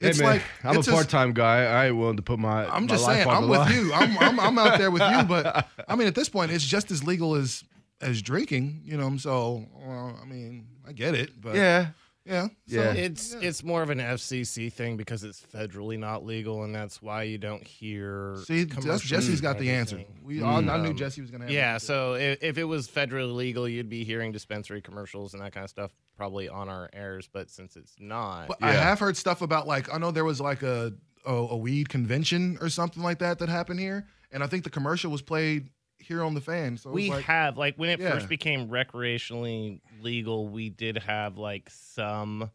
hey, 0.00 0.08
it's 0.08 0.18
man, 0.18 0.28
like 0.28 0.42
I'm 0.64 0.74
a 0.74 0.78
it's 0.80 0.86
just- 0.86 0.94
part-time 0.96 1.32
guy. 1.34 1.64
I 1.66 1.86
ain't 1.86 1.96
willing 1.96 2.16
to 2.16 2.22
put 2.22 2.40
my 2.40 2.66
I'm 2.66 2.82
my 2.82 2.88
just 2.88 3.04
saying, 3.06 3.28
I'm 3.28 3.48
with 3.48 3.60
line. 3.60 3.72
you. 3.74 3.92
I'm, 3.94 4.18
I'm 4.18 4.40
I'm 4.40 4.58
out 4.58 4.76
there 4.76 4.90
with 4.90 5.02
you, 5.02 5.22
but 5.22 5.68
I 5.88 5.94
mean, 5.94 6.08
at 6.08 6.16
this 6.16 6.28
point, 6.28 6.50
it's 6.50 6.66
just 6.66 6.90
as 6.90 7.04
legal 7.04 7.36
as 7.36 7.62
as 8.00 8.22
drinking. 8.22 8.82
You 8.84 8.96
know, 8.96 9.16
so 9.16 9.64
well, 9.74 10.18
I 10.20 10.24
mean, 10.26 10.66
I 10.86 10.92
get 10.92 11.14
it, 11.14 11.40
but 11.40 11.54
Yeah. 11.56 11.88
yeah, 12.24 12.48
so, 12.48 12.52
Yeah. 12.66 12.92
It's 12.92 13.34
it's 13.34 13.64
more 13.64 13.82
of 13.82 13.90
an 13.90 13.98
FCC 14.00 14.70
thing 14.72 14.96
because 14.96 15.24
it's 15.24 15.40
federally 15.40 15.98
not 15.98 16.24
legal, 16.24 16.64
and 16.64 16.74
that's 16.74 17.00
why 17.02 17.22
you 17.24 17.38
don't 17.38 17.66
hear. 17.66 18.36
See, 18.44 18.64
that's- 18.64 18.82
commercials 18.84 19.02
Jesse's 19.10 19.28
and 19.34 19.42
got 19.42 19.58
the 19.58 19.70
answer. 19.70 19.96
everything. 19.96 20.20
We 20.24 20.42
all, 20.42 20.56
I 20.58 20.76
knew 20.82 20.90
Um, 20.90 20.96
Jesse 20.96 21.20
was 21.20 21.30
gonna 21.30 21.44
have. 21.44 21.52
Yeah, 21.52 21.78
so 21.78 22.14
if, 22.14 22.42
if 22.42 22.58
it 22.58 22.64
was 22.64 22.86
federally 22.88 23.34
legal, 23.34 23.68
you'd 23.68 23.88
be 23.88 24.04
hearing 24.04 24.32
dispensary 24.32 24.80
commercials 24.82 25.34
and 25.34 25.42
that 25.42 25.52
kind 25.52 25.64
of 25.64 25.70
stuff 25.70 25.90
probably 26.16 26.48
on 26.48 26.68
our 26.68 26.90
airs. 26.92 27.28
But 27.32 27.50
since 27.50 27.76
it's 27.76 27.94
not, 27.98 28.48
But 28.48 28.58
I 28.62 28.72
have 28.72 28.98
heard 29.00 29.16
stuff 29.16 29.40
about 29.42 29.66
like 29.66 29.92
I 29.92 29.98
know 29.98 30.10
there 30.10 30.24
was 30.24 30.40
like 30.40 30.62
a, 30.62 30.92
a 31.26 31.32
a 31.32 31.56
weed 31.56 31.88
convention 31.88 32.58
or 32.60 32.68
something 32.68 33.02
like 33.02 33.18
that 33.20 33.38
that 33.40 33.48
happened 33.48 33.80
here, 33.80 34.06
and 34.30 34.42
I 34.42 34.46
think 34.46 34.64
the 34.64 34.70
commercial 34.70 35.10
was 35.10 35.22
played 35.22 35.70
here 36.08 36.24
on 36.24 36.34
the 36.34 36.40
fan. 36.40 36.76
So 36.76 36.90
we 36.90 37.08
like, 37.10 37.24
have 37.26 37.56
like 37.56 37.76
when 37.76 37.90
it 37.90 38.00
Yeah. 38.00 38.10
first 38.14 38.28
became 38.28 38.68
recreationally 38.68 39.80
legal 40.00 40.48
we 40.48 40.70
did 40.70 40.98
have 40.98 41.38
like 41.38 41.68
some 41.70 42.50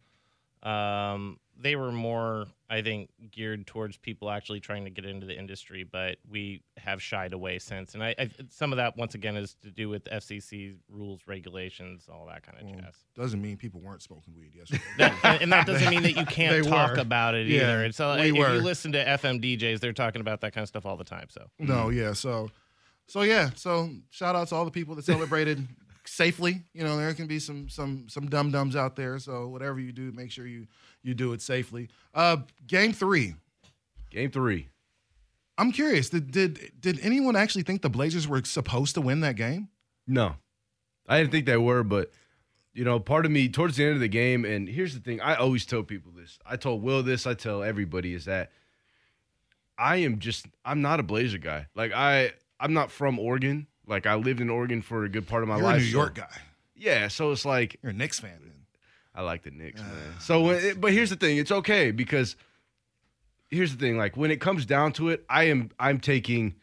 um 0.64 1.40
they 1.56 1.76
were 1.76 1.92
more, 1.92 2.48
I 2.68 2.82
think, 2.82 3.12
geared 3.30 3.68
towards 3.68 3.96
people 3.98 4.32
actually 4.32 4.60
trying 4.60 4.86
to 4.86 4.90
get 4.90 5.06
into 5.06 5.28
the 5.28 5.38
industry, 5.38 5.84
but 5.84 6.18
we 6.28 6.64
have 6.78 7.00
shied 7.00 7.32
away 7.32 7.60
since. 7.60 7.94
And 7.94 8.04
I, 8.04 8.16
I 8.18 8.32
some 8.50 8.74
of 8.74 8.78
that 8.78 8.98
once 8.98 9.14
again 9.14 9.38
is 9.38 9.54
to 9.62 9.70
do 9.70 9.88
with 9.88 10.06
FCC 10.06 10.78
rules, 10.90 11.22
regulations, 11.28 12.10
all 12.12 12.26
that 12.26 12.42
kind 12.42 12.58
of 12.60 12.66
Well, 12.66 12.80
jazz. 12.82 12.96
Doesn't 13.16 13.40
mean 13.40 13.58
people 13.58 13.82
weren't 13.82 14.02
smoking 14.02 14.34
weed 14.36 14.56
yesterday. 14.56 14.82
That, 14.98 15.14
and, 15.24 15.42
and 15.44 15.54
that 15.54 15.68
doesn't 15.68 15.92
mean 15.92 16.02
that 16.04 16.18
you 16.18 16.26
can't 16.30 16.66
talk 16.68 16.94
were. 16.94 16.98
about 17.02 17.36
it 17.36 17.46
Yeah, 17.46 17.62
either. 17.62 17.84
And 17.84 17.94
so 17.94 18.16
we 18.16 18.30
if 18.32 18.36
were. 18.36 18.56
you 18.56 18.62
listen 18.62 18.94
to 18.94 19.06
FM 19.06 19.40
DJs, 19.44 19.80
they're 19.80 19.94
talking 19.94 20.22
about 20.22 20.42
that 20.42 20.54
kind 20.54 20.64
of 20.64 20.70
stuff 20.70 20.88
all 20.88 20.98
the 20.98 21.04
time. 21.04 21.28
So 21.30 21.46
No, 21.60 21.90
yeah. 21.90 22.14
So, 22.14 22.50
so 23.14 23.22
yeah. 23.22 23.52
So 23.54 23.92
shout 24.10 24.36
out 24.36 24.48
to 24.48 24.56
all 24.56 24.66
the 24.66 24.72
people 24.72 24.96
that 24.96 25.06
celebrated 25.06 25.68
safely. 26.06 26.64
You 26.74 26.84
know, 26.84 26.98
there 26.98 27.14
can 27.14 27.28
be 27.28 27.38
some 27.38 27.70
some 27.70 28.10
some 28.10 28.28
dum 28.28 28.50
dums 28.50 28.76
out 28.76 28.96
there. 28.96 29.20
So 29.20 29.50
whatever 29.50 29.80
you 29.80 29.92
do, 29.92 30.12
make 30.14 30.32
sure 30.32 30.48
you 30.48 30.66
you 31.04 31.14
do 31.14 31.32
it 31.34 31.40
safely. 31.40 31.90
Uh, 32.16 32.38
game 32.66 32.92
three. 32.92 33.36
Game 34.10 34.32
three. 34.32 34.70
I'm 35.60 35.72
curious. 35.72 36.10
Did 36.10 36.32
did 36.32 36.72
did 36.80 37.00
anyone 37.02 37.36
actually 37.36 37.62
think 37.62 37.84
the 37.84 37.90
Blazers 37.92 38.28
were 38.28 38.44
supposed 38.46 38.96
to 38.96 39.02
win 39.02 39.20
that 39.20 39.36
game? 39.36 39.68
No, 40.08 40.38
I 41.08 41.20
didn't 41.20 41.34
think 41.34 41.46
they 41.46 41.58
were, 41.58 41.84
but 41.84 42.10
you 42.74 42.84
know, 42.84 43.00
part 43.00 43.28
of 43.28 43.32
me 43.32 43.48
towards 43.48 43.78
the 43.78 43.86
end 43.86 43.94
of 43.94 44.00
the 44.00 44.08
game, 44.08 44.44
and 44.44 44.68
here's 44.68 44.96
the 44.96 45.00
thing: 45.00 45.22
I 45.22 45.36
always 45.36 45.68
tell 45.68 45.84
people 45.84 46.12
this. 46.14 46.40
I 46.48 46.56
told 46.56 46.82
Will 46.82 47.04
this. 47.04 47.28
I 47.28 47.36
tell 47.36 47.62
everybody 47.62 48.16
is 48.16 48.26
that 48.26 48.50
I 49.78 49.98
am 49.98 50.18
just 50.18 50.48
I'm 50.66 50.82
not 50.82 51.00
a 51.00 51.04
Blazer 51.04 51.38
guy. 51.38 51.68
Like 51.76 51.92
I 51.94 52.32
I'm 52.64 52.74
not 52.74 52.90
from 52.90 53.20
Oregon. 53.20 53.68
Like 53.86 54.08
I 54.08 54.16
lived 54.16 54.40
in 54.40 54.50
Oregon 54.50 54.82
for 54.82 55.04
a 55.04 55.10
good 55.10 55.28
part 55.28 55.44
of 55.44 55.50
my 55.50 55.58
You're 55.58 55.64
life. 55.64 55.76
a 55.76 55.80
New 55.80 55.86
so- 55.86 55.98
York 55.98 56.16
guy. 56.16 56.38
Yeah, 56.76 57.08
so 57.10 57.32
it's 57.32 57.46
like 57.46 57.78
You're 57.84 57.92
a 57.92 57.96
Knicks 57.96 58.20
fan. 58.20 58.40
Then. 58.42 58.54
I 59.14 59.22
like 59.22 59.44
the 59.44 59.52
Knicks, 59.52 59.82
ah. 59.84 59.88
man. 59.88 60.20
So, 60.20 60.50
it, 60.50 60.82
but 60.82 60.92
here's 60.92 61.10
the 61.10 61.16
thing: 61.16 61.38
it's 61.38 61.52
okay 61.52 61.92
because 61.92 62.36
here's 63.52 63.76
the 63.76 63.78
thing. 63.78 63.98
Like 63.98 64.18
when 64.18 64.32
it 64.32 64.42
comes 64.42 64.66
down 64.66 64.94
to 64.94 65.10
it, 65.10 65.24
I 65.30 65.46
am 65.46 65.70
I'm 65.80 66.00
taking 66.00 66.56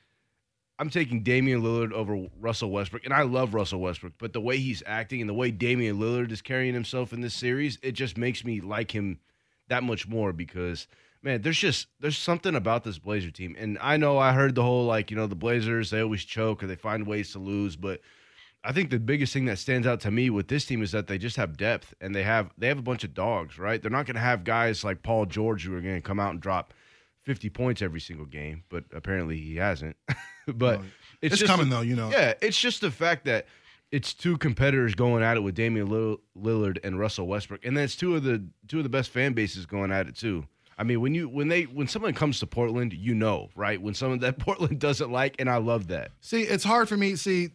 I'm 0.79 0.89
taking 0.91 1.23
Damian 1.23 1.63
Lillard 1.63 1.93
over 1.93 2.27
Russell 2.41 2.71
Westbrook, 2.71 3.05
and 3.05 3.13
I 3.13 3.23
love 3.23 3.53
Russell 3.53 3.81
Westbrook, 3.81 4.15
but 4.19 4.33
the 4.33 4.41
way 4.41 4.57
he's 4.57 4.83
acting 4.87 5.21
and 5.21 5.29
the 5.29 5.35
way 5.35 5.51
Damian 5.51 5.99
Lillard 5.99 6.33
is 6.33 6.41
carrying 6.41 6.73
himself 6.73 7.13
in 7.13 7.21
this 7.21 7.35
series, 7.35 7.79
it 7.83 7.93
just 7.93 8.17
makes 8.17 8.45
me 8.45 8.63
like 8.63 8.91
him 8.91 9.21
that 9.69 9.83
much 9.83 10.09
more 10.09 10.33
because 10.33 10.89
man, 11.23 11.43
there's 11.43 11.59
just 11.59 11.89
there's 12.01 12.19
something 12.19 12.55
about 12.55 12.85
this 12.85 12.99
Blazer 12.99 13.31
team, 13.31 13.57
and 13.59 13.79
I 13.81 13.97
know 13.97 14.19
I 14.19 14.33
heard 14.33 14.55
the 14.55 14.63
whole 14.63 14.85
like 14.85 15.11
you 15.11 15.17
know 15.17 15.27
the 15.27 15.35
Blazers 15.35 15.91
they 15.91 16.01
always 16.01 16.25
choke 16.25 16.63
or 16.63 16.67
they 16.67 16.77
find 16.77 17.07
ways 17.07 17.33
to 17.33 17.39
lose, 17.39 17.77
but 17.77 18.01
I 18.63 18.73
think 18.73 18.91
the 18.91 18.99
biggest 18.99 19.33
thing 19.33 19.47
that 19.47 19.59
stands 19.59 19.87
out 19.87 20.01
to 20.01 20.11
me 20.11 20.29
with 20.29 20.49
this 20.49 20.67
team 20.67 20.83
is 20.83 20.93
that 20.93 21.07
they 21.07 21.17
just 21.17 21.37
have 21.37 21.57
depth 21.57 21.95
and 22.01 22.15
they 22.15 22.23
have 22.23 22.51
they 22.59 22.69
have 22.69 22.79
a 22.79 22.83
bunch 22.83 23.05
of 23.05 23.15
dogs, 23.15 23.59
right? 23.59 23.81
They're 23.81 23.91
not 23.91 24.07
going 24.07 24.17
to 24.17 24.21
have 24.21 24.45
guys 24.45 24.85
like 24.85 25.03
Paul 25.03 25.27
George 25.27 25.65
who 25.65 25.75
are 25.75 25.81
going 25.81 25.95
to 25.95 26.03
come 26.03 26.21
out 26.21 26.33
and 26.33 26.41
drop 26.41 26.75
50 27.23 27.49
points 27.51 27.81
every 27.81 28.01
single 28.01 28.27
game, 28.27 28.65
but 28.69 28.85
apparently 28.93 29.39
he 29.39 29.57
hasn't. 29.57 29.97
but 30.47 30.81
No, 30.81 30.87
it's, 31.23 31.35
it's 31.35 31.39
just 31.39 31.51
coming 31.51 31.71
though, 31.71 31.81
you 31.81 31.97
know. 31.97 32.11
Yeah, 32.11 32.35
it's 32.43 32.59
just 32.59 32.83
the 32.83 32.91
fact 32.91 33.25
that 33.25 33.47
it's 33.91 34.13
two 34.13 34.37
competitors 34.37 34.95
going 34.95 35.23
at 35.23 35.37
it 35.37 35.41
with 35.41 35.55
Damian 35.55 35.89
Lillard 36.37 36.79
and 36.85 36.99
Russell 36.99 37.27
Westbrook, 37.27 37.65
and 37.65 37.77
then 37.77 37.85
it's 37.85 37.97
two 37.97 38.15
of 38.15 38.23
the 38.23 38.45
two 38.69 38.79
of 38.79 38.85
the 38.85 38.91
best 38.91 39.11
fan 39.11 39.33
bases 39.33 39.65
going 39.67 39.91
at 39.91 40.07
it 40.07 40.17
too. 40.17 40.47
I 40.81 40.83
mean, 40.83 41.01
when 41.03 41.15
you 41.15 41.29
when 41.29 41.49
they 41.49 41.65
when 41.65 41.87
someone 41.89 42.15
comes 42.15 42.41
to 42.41 42.47
Portland, 42.47 42.95
you 42.95 43.15
know, 43.15 43.51
right? 43.55 43.81
When 43.81 43.93
someone 43.95 44.19
that 44.21 44.39
Portland 44.47 44.79
doesn't 44.81 45.13
like, 45.13 45.37
and 45.39 45.49
I 45.51 45.59
love 45.59 45.89
that. 45.89 46.11
See, 46.21 46.43
it's 46.43 46.65
hard 46.65 46.89
for 46.89 46.97
me. 46.97 47.17
See, 47.17 47.51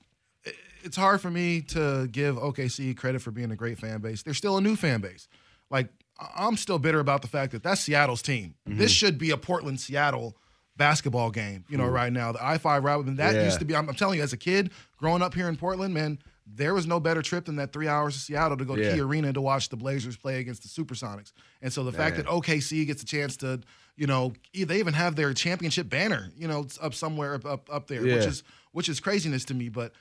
it's 0.84 0.96
hard 0.96 1.20
for 1.22 1.32
me 1.32 1.62
to 1.62 2.08
give 2.08 2.36
OKC 2.36 2.96
credit 2.96 3.22
for 3.24 3.32
being 3.32 3.50
a 3.51 3.55
great 3.55 3.79
fan 3.79 4.00
base. 4.01 4.22
They're 4.22 4.36
still 4.36 4.58
a 4.58 4.62
new 4.62 4.75
fan 4.75 5.01
base. 5.01 5.27
Like 5.72 5.89
I'm 6.38 6.55
still 6.55 6.77
bitter 6.77 7.00
about 7.00 7.24
the 7.24 7.27
fact 7.27 7.51
that 7.53 7.63
that's 7.63 7.82
Seattle's 7.82 8.22
team. 8.22 8.53
Mm-hmm. 8.70 8.77
This 8.77 8.91
should 8.91 9.17
be 9.17 9.32
a 9.32 9.38
Portland 9.38 9.79
Seattle 9.79 10.38
basketball 10.77 11.32
game. 11.32 11.65
You 11.67 11.77
know, 11.77 11.88
right 11.88 12.13
now 12.13 12.32
the 12.32 12.46
I 12.46 12.60
five 12.60 12.84
rivalry. 12.84 13.15
That 13.15 13.34
Yeah. 13.34 13.46
used 13.46 13.58
to 13.60 13.65
be. 13.65 13.75
I'm, 13.75 13.89
I'm 13.89 13.96
telling 13.96 14.17
you, 14.20 14.24
as 14.24 14.34
a 14.34 14.38
kid 14.38 14.70
growing 14.98 15.24
up 15.24 15.34
here 15.34 15.50
in 15.50 15.55
Portland, 15.55 15.94
man. 15.96 16.20
There 16.47 16.73
was 16.75 16.85
no 16.85 16.99
better 16.99 17.21
trip 17.23 17.45
than 17.45 17.55
that 17.55 17.73
three 17.73 17.87
hours 17.87 18.13
to 18.13 18.19
Seattle 18.19 18.55
to 18.57 18.65
go 18.65 18.75
to 18.75 18.81
Yeah. 18.83 18.93
Key 18.93 19.01
Arena 19.01 19.33
to 19.33 19.41
watch 19.41 19.69
the 19.69 19.77
Blazers 19.77 20.15
play 20.15 20.39
against 20.39 20.61
the 20.61 20.69
Supersonics. 20.69 21.31
And 21.61 21.73
so 21.73 21.83
the 21.83 21.91
fact 21.91 22.17
that 22.17 22.27
OKC 22.27 22.85
gets 22.85 23.01
a 23.01 23.05
chance 23.05 23.35
to, 23.37 23.61
you 23.98 24.05
know, 24.05 24.33
they 24.53 24.77
even 24.79 24.93
have 24.93 25.15
their 25.15 25.33
championship 25.33 25.89
banner, 25.89 26.31
you 26.37 26.48
know, 26.48 26.59
it's 26.61 26.77
up 26.81 26.93
somewhere 26.93 27.33
up 27.33 27.46
up, 27.46 27.70
up 27.74 27.87
there, 27.87 28.01
which 28.03 28.25
is 28.25 28.43
which 28.74 28.89
is 28.89 29.00
craziness 29.00 29.46
to 29.46 29.53
me. 29.55 29.70
But 29.70 29.93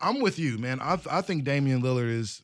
I'm 0.00 0.20
with 0.20 0.38
you, 0.38 0.56
man. 0.58 0.78
I 0.80 1.00
I 1.10 1.20
think 1.20 1.42
Damian 1.44 1.82
Lillard 1.82 2.10
is 2.10 2.42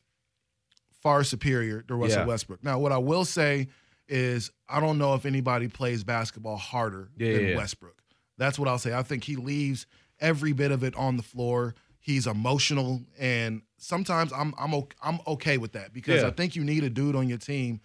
far 1.01 1.23
superior 1.23 1.81
to 1.83 1.95
Russell 1.95 2.21
Yeah. 2.21 2.25
Westbrook. 2.25 2.63
Now, 2.63 2.79
what 2.79 2.91
I 2.91 2.97
will 2.97 3.25
say 3.25 3.67
is 4.09 4.51
I 4.67 4.79
don't 4.79 4.97
know 4.97 5.13
if 5.13 5.25
anybody 5.25 5.67
plays 5.67 6.03
basketball 6.03 6.57
harder 6.57 7.09
Yeah, 7.17 7.33
than 7.33 7.41
yeah, 7.41 7.47
yeah. 7.51 7.57
Westbrook. 7.57 8.01
That's 8.37 8.59
what 8.59 8.67
I'll 8.67 8.79
say. 8.79 8.93
I 8.93 9.03
think 9.03 9.23
he 9.23 9.35
leaves 9.37 9.85
every 10.19 10.51
bit 10.51 10.71
of 10.71 10.83
it 10.83 10.93
on 10.95 11.15
the 11.17 11.23
floor. 11.23 11.75
He's 12.05 12.27
emotional, 12.27 13.01
and 13.17 13.63
sometimes 13.77 14.31
I'm 14.31 14.53
I'm 14.59 14.73
okay, 14.75 14.95
I'm 15.01 15.19
okay 15.25 15.57
with 15.57 15.71
that 15.71 15.91
because 15.91 16.21
Yeah. 16.21 16.27
I 16.27 16.31
think 16.31 16.55
you 16.55 16.63
need 16.63 16.83
a 16.83 16.89
dude 16.89 17.15
on 17.15 17.27
your 17.27 17.39
team 17.39 17.81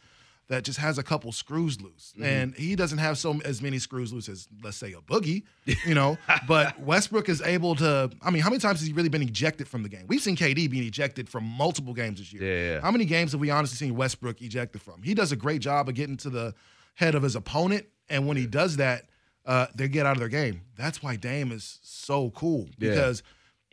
that 0.49 0.63
just 0.65 0.79
has 0.79 0.99
a 0.99 1.03
couple 1.03 1.33
screws 1.33 1.81
loose, 1.81 2.13
Mm-hmm. 2.17 2.25
and 2.25 2.55
he 2.55 2.77
doesn't 2.77 2.99
have 2.99 3.17
so 3.17 3.41
as 3.47 3.63
many 3.63 3.79
screws 3.79 4.13
loose 4.13 4.29
as 4.29 4.47
let's 4.63 4.77
say 4.77 4.93
a 4.93 5.01
boogie, 5.01 5.45
you 5.87 5.95
know. 5.95 6.19
but 6.47 6.79
Westbrook 6.81 7.31
is 7.31 7.41
able 7.41 7.75
to. 7.77 8.11
I 8.21 8.31
mean, 8.31 8.43
how 8.43 8.51
many 8.51 8.61
times 8.61 8.81
has 8.81 8.87
he 8.89 8.93
really 8.93 9.09
been 9.09 9.23
ejected 9.23 9.67
from 9.69 9.83
the 9.85 9.89
game? 9.89 10.05
We've 10.07 10.21
seen 10.21 10.37
KD 10.37 10.69
being 10.71 10.85
ejected 10.85 11.29
from 11.31 11.45
multiple 11.45 11.95
games 11.95 12.19
this 12.19 12.31
year. 12.31 12.43
Yeah, 12.45 12.75
yeah. 12.75 12.81
How 12.83 12.91
many 12.91 13.07
games 13.07 13.33
have 13.33 13.41
we 13.41 13.49
honestly 13.51 13.77
seen 13.77 13.97
Westbrook 13.97 14.43
ejected 14.43 14.83
from? 14.83 15.03
He 15.03 15.15
does 15.15 15.33
a 15.33 15.37
great 15.37 15.63
job 15.63 15.89
of 15.89 15.95
getting 15.95 16.19
to 16.19 16.29
the 16.29 16.55
head 16.95 17.15
of 17.15 17.23
his 17.23 17.37
opponent, 17.37 17.87
and 18.11 18.27
when 18.27 18.37
he 18.37 18.45
does 18.47 18.77
that, 18.77 19.07
uh, 19.47 19.69
they 19.75 19.89
get 19.89 20.05
out 20.05 20.13
of 20.17 20.19
their 20.19 20.29
game. 20.29 20.61
That's 20.77 21.03
why 21.03 21.17
Dame 21.17 21.53
is 21.53 21.79
so 21.83 22.29
cool 22.31 22.69
Yeah. 22.79 23.13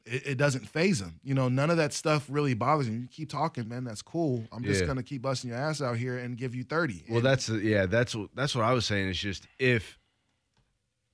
It, 0.08 0.24
it 0.28 0.36
doesn't 0.38 0.68
phase 0.68 1.02
him. 1.02 1.20
You 1.24 1.34
know, 1.34 1.50
none 1.50 1.70
of 1.70 1.78
that 1.78 1.94
stuff 1.94 2.26
really 2.30 2.54
bothers 2.54 2.88
him. 2.88 3.02
You 3.02 3.08
keep 3.08 3.30
talking, 3.30 3.68
man. 3.68 3.84
That's 3.84 4.02
cool. 4.02 4.46
I'm 4.52 4.64
just 4.64 4.82
Yeah. 4.82 4.88
gonna 4.88 5.04
keep 5.04 5.22
busting 5.22 5.50
your 5.50 5.60
ass 5.60 5.82
out 5.82 5.98
here 5.98 6.18
and 6.18 6.38
give 6.38 6.56
you 6.56 6.64
thirty. 6.64 7.04
Well, 7.08 7.18
And- 7.18 7.26
that's 7.26 7.50
yeah, 7.50 7.86
that's 7.86 8.16
what 8.16 8.30
that's 8.36 8.56
what 8.56 8.64
I 8.66 8.74
was 8.74 8.86
saying. 8.86 9.10
It's 9.10 9.20
just 9.20 9.48
if 9.60 10.00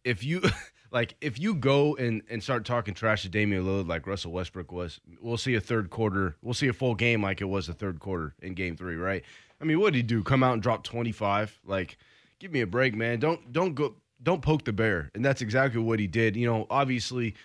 if 0.03 0.23
you 0.23 0.41
like 0.91 1.15
if 1.21 1.39
you 1.39 1.55
go 1.55 1.95
and 1.95 2.21
and 2.29 2.41
start 2.43 2.65
talking 2.65 2.93
trash 2.93 3.23
to 3.23 3.29
Damian 3.29 3.63
Lillard 3.63 3.87
like 3.87 4.05
Russell 4.07 4.31
Westbrook 4.31 4.71
was, 4.71 4.99
we'll 5.21 5.37
see 5.37 5.55
a 5.55 5.61
third 5.61 5.89
quarter. 5.89 6.35
We'll 6.41 6.53
see 6.53 6.67
a 6.67 6.73
full 6.73 6.95
game 6.95 7.21
like 7.21 7.41
it 7.41 7.45
was 7.45 7.67
the 7.67 7.73
third 7.73 7.99
quarter 7.99 8.35
in 8.41 8.53
Game 8.53 8.75
Three, 8.75 8.95
right? 8.95 9.23
I 9.61 9.65
mean, 9.65 9.79
what 9.79 9.93
did 9.93 9.97
he 9.99 10.03
do? 10.03 10.23
Come 10.23 10.43
out 10.43 10.53
and 10.53 10.61
drop 10.61 10.83
twenty 10.83 11.11
five? 11.11 11.57
Like, 11.65 11.97
give 12.39 12.51
me 12.51 12.61
a 12.61 12.67
break, 12.67 12.95
man. 12.95 13.19
Don't 13.19 13.51
don't 13.51 13.73
go. 13.75 13.95
Don't 14.21 14.41
poke 14.41 14.63
the 14.63 14.71
bear, 14.71 15.11
and 15.15 15.23
that's 15.25 15.41
exactly 15.41 15.81
what 15.81 15.99
he 15.99 16.07
did. 16.07 16.37
You 16.37 16.45
know, 16.47 16.65
obviously, 16.69 17.35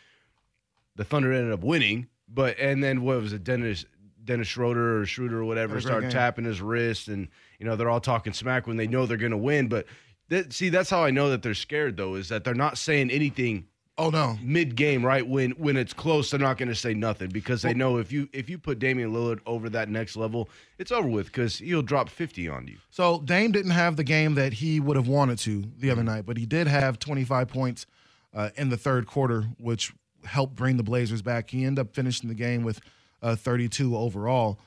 the 0.98 1.04
Thunder 1.04 1.32
ended 1.32 1.52
up 1.52 1.62
winning, 1.62 2.08
but 2.28 2.58
and 2.58 2.82
then 2.82 3.02
what 3.02 3.22
was 3.22 3.32
it, 3.32 3.44
Dennis 3.44 3.86
Dennis 4.22 4.48
Schroeder 4.48 5.00
or 5.00 5.06
Schroeder 5.06 5.38
or 5.38 5.44
whatever 5.44 5.80
game. 5.80 6.10
tapping 6.10 6.44
his 6.44 6.60
wrist, 6.60 7.08
and 7.08 7.28
you 7.58 7.64
know 7.64 7.76
they're 7.76 7.88
all 7.88 8.00
talking 8.00 8.34
smack 8.34 8.66
when 8.66 8.76
they 8.76 8.88
know 8.88 9.06
they're 9.06 9.16
going 9.16 9.30
to 9.30 9.38
win. 9.38 9.68
But 9.68 9.86
that, 10.28 10.52
see, 10.52 10.68
that's 10.68 10.90
how 10.90 11.04
I 11.04 11.10
know 11.10 11.30
that 11.30 11.42
they're 11.42 11.54
scared, 11.54 11.96
though, 11.96 12.16
is 12.16 12.28
that 12.28 12.44
they're 12.44 12.52
not 12.52 12.76
saying 12.76 13.10
anything 13.10 13.68
oh 13.96 14.10
no, 14.10 14.36
mid 14.42 14.76
game, 14.76 15.06
right? 15.06 15.26
When 15.26 15.52
when 15.52 15.76
it's 15.76 15.92
close, 15.92 16.30
they're 16.30 16.40
not 16.40 16.58
going 16.58 16.68
to 16.68 16.74
say 16.74 16.94
nothing 16.94 17.28
because 17.28 17.62
they 17.62 17.74
know 17.74 17.98
if 17.98 18.10
you 18.10 18.28
if 18.32 18.50
you 18.50 18.58
put 18.58 18.80
Damian 18.80 19.12
Lillard 19.12 19.38
over 19.46 19.68
that 19.70 19.88
next 19.88 20.16
level, 20.16 20.48
it's 20.78 20.90
over 20.90 21.08
with 21.08 21.26
because 21.26 21.58
he'll 21.58 21.82
drop 21.82 22.08
fifty 22.08 22.48
on 22.48 22.66
you. 22.66 22.78
So 22.90 23.20
Dame 23.20 23.52
didn't 23.52 23.70
have 23.70 23.96
the 23.96 24.04
game 24.04 24.34
that 24.34 24.54
he 24.54 24.80
would 24.80 24.96
have 24.96 25.08
wanted 25.08 25.38
to 25.40 25.64
the 25.78 25.90
other 25.90 26.02
night, 26.02 26.26
but 26.26 26.36
he 26.36 26.44
did 26.44 26.66
have 26.66 26.98
25 26.98 27.48
points 27.48 27.86
uh, 28.34 28.50
in 28.56 28.68
the 28.68 28.76
third 28.76 29.06
quarter, 29.06 29.44
which 29.58 29.92
helped 30.24 30.54
bring 30.54 30.76
the 30.76 30.82
Blazers 30.82 31.22
back. 31.22 31.50
He 31.50 31.64
ended 31.64 31.86
up 31.86 31.94
finishing 31.94 32.28
the 32.28 32.34
game 32.34 32.62
with 32.62 32.80
uh, 33.22 33.36
32 33.36 33.96
overall. 33.96 34.58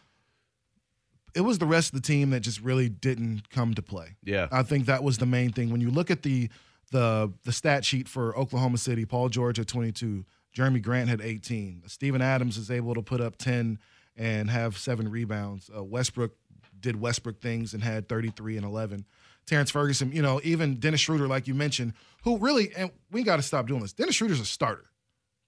It 1.33 1.41
was 1.41 1.59
the 1.59 1.65
rest 1.65 1.93
of 1.93 2.01
the 2.01 2.05
team 2.05 2.31
that 2.31 2.41
just 2.41 2.61
really 2.61 2.89
didn't 2.89 3.49
come 3.49 3.73
to 3.75 3.81
play. 3.81 4.17
Yeah. 4.23 4.47
I 4.51 4.63
think 4.63 4.85
that 4.87 5.03
was 5.03 5.17
the 5.17 5.25
main 5.25 5.51
thing. 5.51 5.71
When 5.71 5.81
you 5.81 5.89
look 5.89 6.11
at 6.11 6.23
the 6.23 6.49
the 6.91 7.31
the 7.45 7.53
stat 7.53 7.85
sheet 7.85 8.09
for 8.09 8.37
Oklahoma 8.37 8.77
City, 8.77 9.05
Paul 9.05 9.29
George 9.29 9.55
had 9.55 9.67
22, 9.67 10.25
Jerami 10.53 10.81
Grant 10.81 11.09
had 11.09 11.21
18, 11.21 11.83
Steven 11.87 12.21
Adams 12.21 12.57
is 12.57 12.69
able 12.69 12.93
to 12.95 13.01
put 13.01 13.21
up 13.21 13.37
10 13.37 13.79
and 14.17 14.49
have 14.49 14.77
seven 14.77 15.09
rebounds. 15.09 15.69
Uh, 15.73 15.83
Westbrook 15.83 16.35
did 16.81 16.99
Westbrook 16.99 17.39
things 17.39 17.73
and 17.73 17.81
had 17.81 18.09
33 18.09 18.57
and 18.57 18.65
11. 18.65 19.05
Terrence 19.45 19.71
Ferguson, 19.71 20.11
you 20.11 20.21
know, 20.21 20.39
even 20.43 20.79
Dennis 20.79 20.99
Schroeder, 20.99 21.27
like 21.27 21.47
you 21.47 21.53
mentioned, 21.53 21.93
who 22.23 22.37
really, 22.37 22.73
and 22.75 22.91
we 23.11 23.23
got 23.23 23.37
to 23.37 23.41
stop 23.41 23.67
doing 23.67 23.81
this. 23.81 23.93
Dennis 23.93 24.15
Schroeder's 24.15 24.39
a 24.39 24.45
starter. 24.45 24.85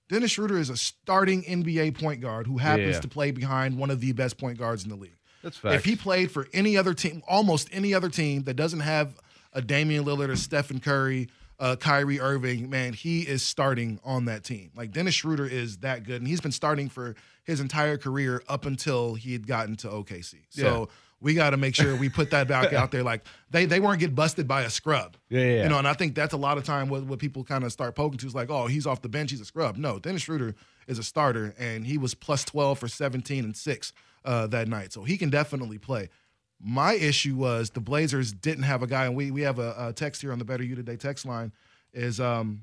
Dennis 0.09 0.31
Schroeder 0.31 0.57
is 0.57 0.69
a 0.69 0.77
starting 0.77 1.43
NBA 1.43 1.91
point 1.99 2.21
guard 2.21 2.47
who 2.47 2.57
happens 2.57 2.95
Yeah. 2.95 3.01
to 3.01 3.07
play 3.07 3.31
behind 3.31 3.77
one 3.77 3.89
of 3.89 4.01
the 4.01 4.11
best 4.11 4.37
point 4.37 4.57
guards 4.57 4.83
in 4.83 4.89
the 4.89 4.95
league. 4.95 5.15
That's 5.41 5.59
If 5.63 5.85
he 5.85 5.95
played 5.95 6.31
for 6.31 6.47
any 6.53 6.77
other 6.77 6.93
team, 6.93 7.21
almost 7.27 7.67
any 7.71 7.93
other 7.93 8.09
team 8.09 8.43
that 8.43 8.53
doesn't 8.55 8.79
have 8.81 9.15
a 9.51 9.61
Damian 9.61 10.05
Lillard 10.05 10.29
or 10.29 10.35
Stephen 10.35 10.79
Curry, 10.79 11.29
uh, 11.59 11.75
Kyrie 11.75 12.19
Irving, 12.19 12.69
man, 12.69 12.93
he 12.93 13.21
is 13.21 13.43
starting 13.43 13.99
on 14.03 14.25
that 14.25 14.43
team. 14.43 14.71
Like 14.75 14.91
Dennis 14.91 15.15
Schroeder 15.15 15.45
is 15.45 15.77
that 15.77 16.03
good, 16.03 16.21
and 16.21 16.27
he's 16.27 16.41
been 16.41 16.51
starting 16.51 16.89
for 16.89 17.15
his 17.43 17.59
entire 17.59 17.97
career 17.97 18.41
up 18.47 18.65
until 18.65 19.15
he 19.15 19.33
had 19.33 19.45
gotten 19.45 19.75
to 19.77 19.89
OKC. 19.89 20.35
So 20.49 20.89
we 21.23 21.33
got 21.33 21.51
to 21.51 21.57
make 21.57 21.73
sure 21.73 21.95
we 21.95 22.09
put 22.09 22.31
that 22.31 22.47
back 22.47 22.73
out 22.73 22.91
there. 22.91 23.03
Like 23.13 23.25
they 23.49 23.65
they 23.65 23.79
weren't 23.81 23.99
get 23.99 24.15
busted 24.15 24.47
by 24.47 24.61
a 24.61 24.69
scrub. 24.69 25.17
Yeah, 25.29 25.41
yeah. 25.41 25.63
You 25.63 25.69
know, 25.69 25.77
and 25.77 25.87
I 25.87 25.93
think 25.93 26.15
that's 26.15 26.33
a 26.33 26.37
lot 26.37 26.57
of 26.57 26.63
time 26.63 26.87
what, 26.87 27.03
what 27.03 27.19
people 27.19 27.43
kind 27.43 27.65
of 27.65 27.71
start 27.71 27.95
poking 27.95 28.17
to 28.19 28.27
is 28.27 28.33
like, 28.33 28.49
oh, 28.49 28.67
he's 28.67 28.87
off 28.87 29.01
the 29.01 29.09
bench, 29.09 29.31
he's 29.31 29.41
a 29.41 29.45
scrub. 29.45 29.75
No, 29.75 29.99
Dennis 29.99 30.21
Schroeder 30.21 30.55
is 30.87 30.99
a 30.99 31.03
starter, 31.03 31.53
and 31.59 31.85
he 31.85 31.97
was 31.97 32.13
plus 32.13 32.45
12 32.45 32.79
for 32.79 32.87
17 32.87 33.43
and 33.43 33.57
six 33.57 33.91
uh, 34.23 34.47
that 34.47 34.69
night, 34.69 34.93
so 34.93 35.03
he 35.03 35.17
can 35.17 35.29
definitely 35.29 35.77
play. 35.77 36.09
My 36.61 36.93
issue 36.93 37.35
was 37.35 37.71
the 37.71 37.81
Blazers 37.81 38.31
didn't 38.31 38.63
have 38.63 38.83
a 38.83 38.87
guy, 38.87 39.05
and 39.05 39.15
we 39.15 39.31
we 39.31 39.41
have 39.41 39.59
a, 39.59 39.75
a 39.77 39.93
text 39.93 40.21
here 40.21 40.31
on 40.31 40.39
the 40.39 40.45
Better 40.45 40.63
You 40.63 40.75
Today 40.75 40.95
text 40.95 41.25
line. 41.25 41.51
Is 41.93 42.21
um, 42.21 42.61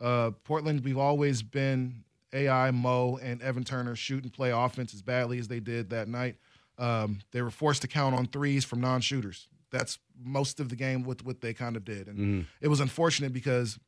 uh, 0.00 0.30
Portland? 0.44 0.82
We've 0.82 0.98
always 0.98 1.42
been 1.42 2.04
Al, 2.32 2.72
Mo, 2.72 3.18
and 3.22 3.42
Evan 3.42 3.64
Turner 3.64 3.96
shoot 3.96 4.24
and 4.24 4.32
play 4.32 4.50
offense 4.50 4.94
as 4.94 5.02
badly 5.02 5.38
as 5.38 5.48
they 5.48 5.60
did 5.60 5.90
that 5.90 6.08
night. 6.08 6.36
Um, 6.78 7.20
they 7.32 7.40
were 7.42 7.50
forced 7.50 7.82
to 7.82 7.88
count 7.88 8.14
on 8.14 8.26
threes 8.26 8.64
from 8.64 8.80
non-shooters. 8.80 9.48
That's 9.70 9.98
most 10.22 10.60
of 10.60 10.68
the 10.68 10.76
game 10.76 11.04
with 11.04 11.24
what 11.24 11.40
they 11.40 11.52
kind 11.54 11.76
of 11.76 11.84
did, 11.84 12.08
and 12.08 12.18
Mm-hmm. 12.18 12.40
it 12.60 12.68
was 12.68 12.80
unfortunate 12.80 13.32
because 13.32 13.78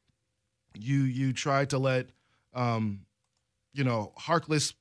you 0.74 0.98
you 1.02 1.32
tried 1.32 1.70
to 1.70 1.78
let 1.78 2.08
um, 2.54 3.00
you 3.72 3.84
know 3.84 4.12
Harkless 4.18 4.74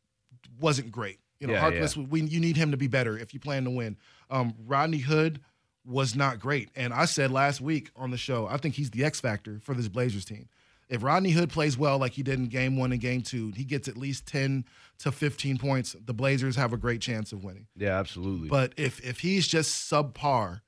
wasn't 0.60 0.92
great. 0.92 1.20
You 1.40 1.48
know 1.48 1.54
Yeah, 1.54 1.72
Harkless, 1.72 1.96
we 1.96 2.22
you 2.22 2.40
need 2.40 2.58
him 2.58 2.72
to 2.72 2.78
be 2.78 2.88
better 2.88 3.18
if 3.18 3.34
you 3.34 3.40
plan 3.40 3.64
to 3.66 3.70
win. 3.70 3.98
Um, 4.30 4.54
Rodney 4.66 4.98
Hood 5.00 5.42
was 5.86 6.16
not 6.16 6.40
great, 6.40 6.70
and 6.76 6.94
I 6.94 7.06
said 7.06 7.30
last 7.32 7.62
week 7.62 7.92
on 7.96 8.10
the 8.12 8.18
show, 8.18 8.48
I 8.48 8.58
think 8.58 8.76
he's 8.76 8.90
the 8.92 9.04
X 9.04 9.20
factor 9.20 9.60
for 9.62 9.74
this 9.76 9.88
Blazers 9.88 10.26
team. 10.26 10.48
If 10.88 11.02
Rodney 11.04 11.32
Hood 11.32 11.50
plays 11.50 11.78
well 11.78 11.98
like 11.98 12.12
he 12.14 12.22
did 12.24 12.38
in 12.38 12.46
Game 12.48 12.78
One 12.78 12.92
and 12.92 13.02
Game 13.02 13.22
Two, 13.22 13.52
he 13.56 13.64
gets 13.64 13.88
at 13.88 13.98
least 13.98 14.26
ten 14.28 14.66
to 15.00 15.12
fifteen 15.12 15.58
points. 15.58 15.96
The 16.06 16.14
Blazers 16.14 16.56
have 16.58 16.74
a 16.74 16.78
great 16.78 17.02
chance 17.02 17.32
of 17.34 17.44
winning. 17.44 17.68
Yeah, 17.76 17.98
absolutely. 18.00 18.50
But 18.50 18.74
if 18.78 19.04
if 19.04 19.20
he's 19.22 19.48
just 19.48 19.92
subpar, 19.92 20.62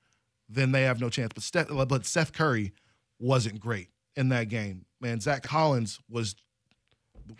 then 0.50 0.72
they 0.72 0.84
have 0.84 1.00
no 1.00 1.10
chance. 1.10 1.32
But 1.36 1.44
Steph, 1.44 1.68
but 1.70 2.06
Seth 2.06 2.34
Curry 2.34 2.74
wasn't 3.20 3.60
great 3.60 3.90
in 4.16 4.30
that 4.30 4.50
game. 4.50 4.86
Man, 5.00 5.20
Zach 5.20 5.44
Collins 5.44 6.00
was 6.10 6.36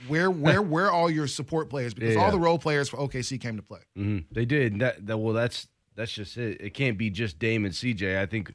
where 0.08 0.30
where 0.30 0.62
where 0.74 0.92
all 0.92 1.10
your 1.10 1.28
support 1.28 1.70
players? 1.70 1.94
Because 1.94 2.14
Yeah, 2.16 2.20
all 2.22 2.28
yeah. 2.28 2.32
the 2.32 2.40
role 2.40 2.60
players 2.60 2.90
for 2.90 2.98
OKC 2.98 3.40
came 3.42 3.56
to 3.58 3.64
play. 3.64 3.80
hmm 3.96 4.20
They 4.32 4.46
did. 4.46 4.80
That, 4.80 5.06
that 5.08 5.18
well, 5.18 5.34
that's 5.34 5.68
that's 5.96 6.12
just 6.12 6.38
it. 6.38 6.62
It 6.62 6.74
can't 6.76 6.98
be 6.98 7.10
just 7.10 7.40
Dame 7.40 7.66
and 7.66 7.74
CJ. 7.74 8.20
I 8.20 8.26
think 8.28 8.54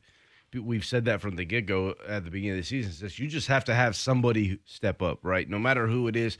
we've 0.55 0.85
said 0.85 1.05
that 1.07 1.21
from 1.21 1.37
the 1.37 1.45
get 1.45 1.67
go 1.67 1.95
at 2.07 2.25
the 2.25 2.31
beginning 2.31 2.59
of 2.59 2.65
the 2.65 2.69
season. 2.69 2.93
Says 2.93 3.19
you 3.19 3.29
just 3.29 3.49
have 3.49 3.65
to 3.65 3.75
have 3.75 3.97
somebody 3.97 4.59
step 4.65 5.03
up, 5.03 5.19
right? 5.23 5.49
No 5.49 5.59
matter 5.59 5.87
who 5.87 6.09
it 6.09 6.17
is. 6.17 6.39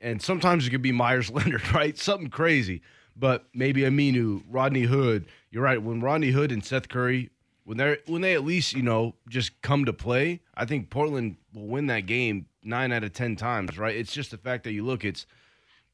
And 0.00 0.20
sometimes 0.20 0.66
it 0.66 0.70
could 0.70 0.82
be 0.82 0.92
Meyers 0.92 1.30
Leonard, 1.32 1.72
right? 1.72 1.96
Something 1.96 2.30
crazy. 2.30 2.82
But 3.16 3.46
maybe 3.54 3.82
Aminu, 3.82 4.42
Rodney 4.48 4.82
Hood. 4.82 5.26
You're 5.50 5.62
right. 5.62 5.80
When 5.80 6.00
Rodney 6.00 6.30
Hood 6.30 6.50
and 6.50 6.64
Seth 6.64 6.88
Curry, 6.88 7.30
when 7.62 7.78
they're 7.78 7.98
when 8.06 8.22
they 8.22 8.34
at 8.34 8.44
least 8.44 8.74
you 8.74 8.82
know 8.82 9.14
just 9.28 9.62
come 9.62 9.84
to 9.84 9.92
play, 9.92 10.40
I 10.54 10.64
think 10.64 10.90
Portland 10.90 11.36
will 11.54 11.68
win 11.68 11.86
that 11.86 12.06
game 12.06 12.46
nine 12.62 12.92
out 12.92 13.04
of 13.04 13.12
ten 13.12 13.36
times, 13.36 13.78
right? 13.78 13.96
It's 13.96 14.12
just 14.12 14.30
the 14.32 14.36
fact 14.36 14.64
that 14.64 14.72
you 14.72 14.84
look, 14.84 15.04
it's 15.04 15.26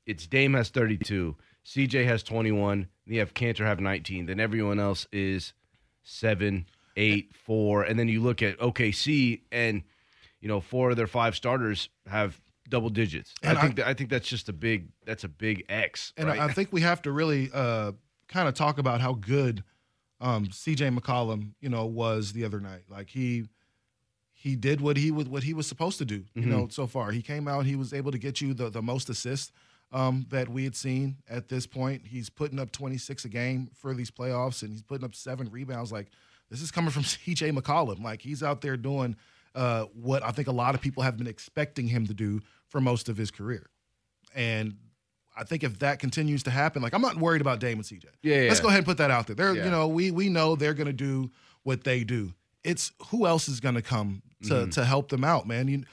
it's 0.07 0.27
Dame 0.27 0.55
has 0.55 0.70
32, 0.70 1.37
CJ 1.64 2.05
has 2.07 2.23
21, 2.23 2.88
you 3.07 3.20
have 3.20 3.35
Kanter 3.35 3.64
have 3.66 3.81
19, 3.81 4.27
then 4.27 4.40
everyone 4.40 4.81
else 4.81 5.07
is 5.12 5.53
seven, 6.03 6.66
eight, 6.96 7.35
four, 7.35 7.83
and 7.83 7.98
then 7.98 8.09
you 8.09 8.20
look 8.20 8.42
at 8.42 8.59
OKC 8.59 9.40
and 9.53 9.83
you 10.40 10.48
know 10.48 10.61
four 10.61 10.90
of 10.90 10.96
their 10.96 11.07
five 11.07 11.35
starters 11.37 11.88
have 12.07 12.40
double 12.68 12.88
digits. 12.90 13.35
And 13.42 13.59
I 13.59 13.61
think 13.61 13.72
I- 13.72 13.83
that, 13.83 13.87
I 13.88 13.94
think 13.94 14.11
that's 14.11 14.29
just 14.29 14.48
a 14.48 14.53
big 14.53 14.88
that's 15.05 15.24
a 15.24 15.29
big 15.29 15.64
X. 15.68 16.12
And 16.16 16.29
right? 16.29 16.38
I 16.40 16.48
think 16.53 16.72
we 16.72 16.81
have 16.83 17.03
to 17.03 17.12
really 17.12 17.50
uh, 17.53 17.92
kind 18.29 18.48
of 18.48 18.55
talk 18.55 18.79
about 18.79 19.00
how 19.00 19.14
good 19.14 19.64
um, 20.20 20.46
CJ 20.46 20.96
McCollum, 20.98 21.53
you 21.61 21.68
know, 21.70 21.87
was 21.87 22.33
the 22.33 22.44
other 22.44 22.61
night. 22.61 22.83
Like 22.88 23.09
he 23.11 23.44
he 24.33 24.57
did 24.57 24.81
what 24.81 24.96
he 24.96 25.11
was 25.11 25.29
what 25.29 25.42
he 25.42 25.55
was 25.55 25.66
supposed 25.66 25.98
to 25.98 26.05
do. 26.05 26.24
You 26.35 26.42
Mhm. 26.42 26.46
know, 26.46 26.68
so 26.70 26.87
far 26.87 27.11
he 27.12 27.22
came 27.22 27.46
out. 27.48 27.66
He 27.66 27.76
was 27.76 27.92
able 27.92 28.12
to 28.12 28.18
get 28.18 28.40
you 28.40 28.55
the 28.55 28.70
the 28.70 28.83
most 28.83 29.09
assists 29.11 29.53
um, 29.92 30.26
that 30.31 30.48
we 30.48 30.64
had 30.64 30.76
seen 30.76 31.16
at 31.29 31.48
this 31.48 31.66
point. 31.66 32.07
He's 32.07 32.31
putting 32.31 32.59
up 32.61 32.70
26 32.70 33.24
a 33.24 33.29
game 33.29 33.68
for 33.74 33.92
these 33.94 34.11
playoffs, 34.11 34.62
and 34.62 34.70
he's 34.72 34.83
putting 34.83 35.05
up 35.05 35.14
seven 35.14 35.50
rebounds. 35.50 35.90
Like 35.90 36.09
this 36.50 36.60
is 36.62 36.70
coming 36.70 36.90
from 36.90 37.02
CJ 37.04 37.56
McCollum. 37.56 38.02
Like 38.02 38.22
he's 38.22 38.42
out 38.42 38.60
there 38.60 38.76
doing 38.76 39.16
uh, 39.54 39.84
what 39.94 40.22
I 40.22 40.30
think 40.30 40.48
a 40.48 40.52
lot 40.52 40.74
of 40.74 40.80
people 40.80 41.02
have 41.02 41.16
been 41.16 41.26
expecting 41.26 41.88
him 41.88 42.06
to 42.06 42.14
do 42.14 42.40
for 42.68 42.80
most 42.80 43.08
of 43.08 43.16
his 43.16 43.30
career. 43.30 43.66
And 44.34 44.76
I 45.36 45.44
think 45.44 45.62
if 45.64 45.78
that 45.80 45.98
continues 45.98 46.42
to 46.44 46.50
happen, 46.50 46.82
like 46.82 46.92
I'm 46.94 47.02
not 47.02 47.16
worried 47.16 47.40
about 47.40 47.60
Dame 47.60 47.78
and 47.78 47.84
CJ. 47.86 48.04
Yeah, 48.22 48.46
Let's 48.48 48.60
go 48.60 48.68
ahead 48.68 48.78
and 48.78 48.86
put 48.86 48.98
that 48.98 49.10
out 49.10 49.26
there. 49.26 49.36
They're, 49.36 49.54
Yeah. 49.56 49.64
you 49.64 49.70
know, 49.70 49.88
we 49.88 50.10
we 50.10 50.28
know 50.28 50.56
they're 50.56 50.74
going 50.74 50.86
to 50.86 50.92
do 50.92 51.30
what 51.62 51.84
they 51.84 52.04
do. 52.04 52.34
It's 52.62 52.92
who 53.08 53.26
else 53.26 53.48
is 53.48 53.58
going 53.60 53.74
to 53.76 53.82
come 53.82 54.22
to 54.44 54.54
Mhm. 54.54 54.72
to 54.72 54.84
help 54.84 55.08
them 55.08 55.24
out, 55.24 55.46
man. 55.48 55.68
You, 55.68 55.84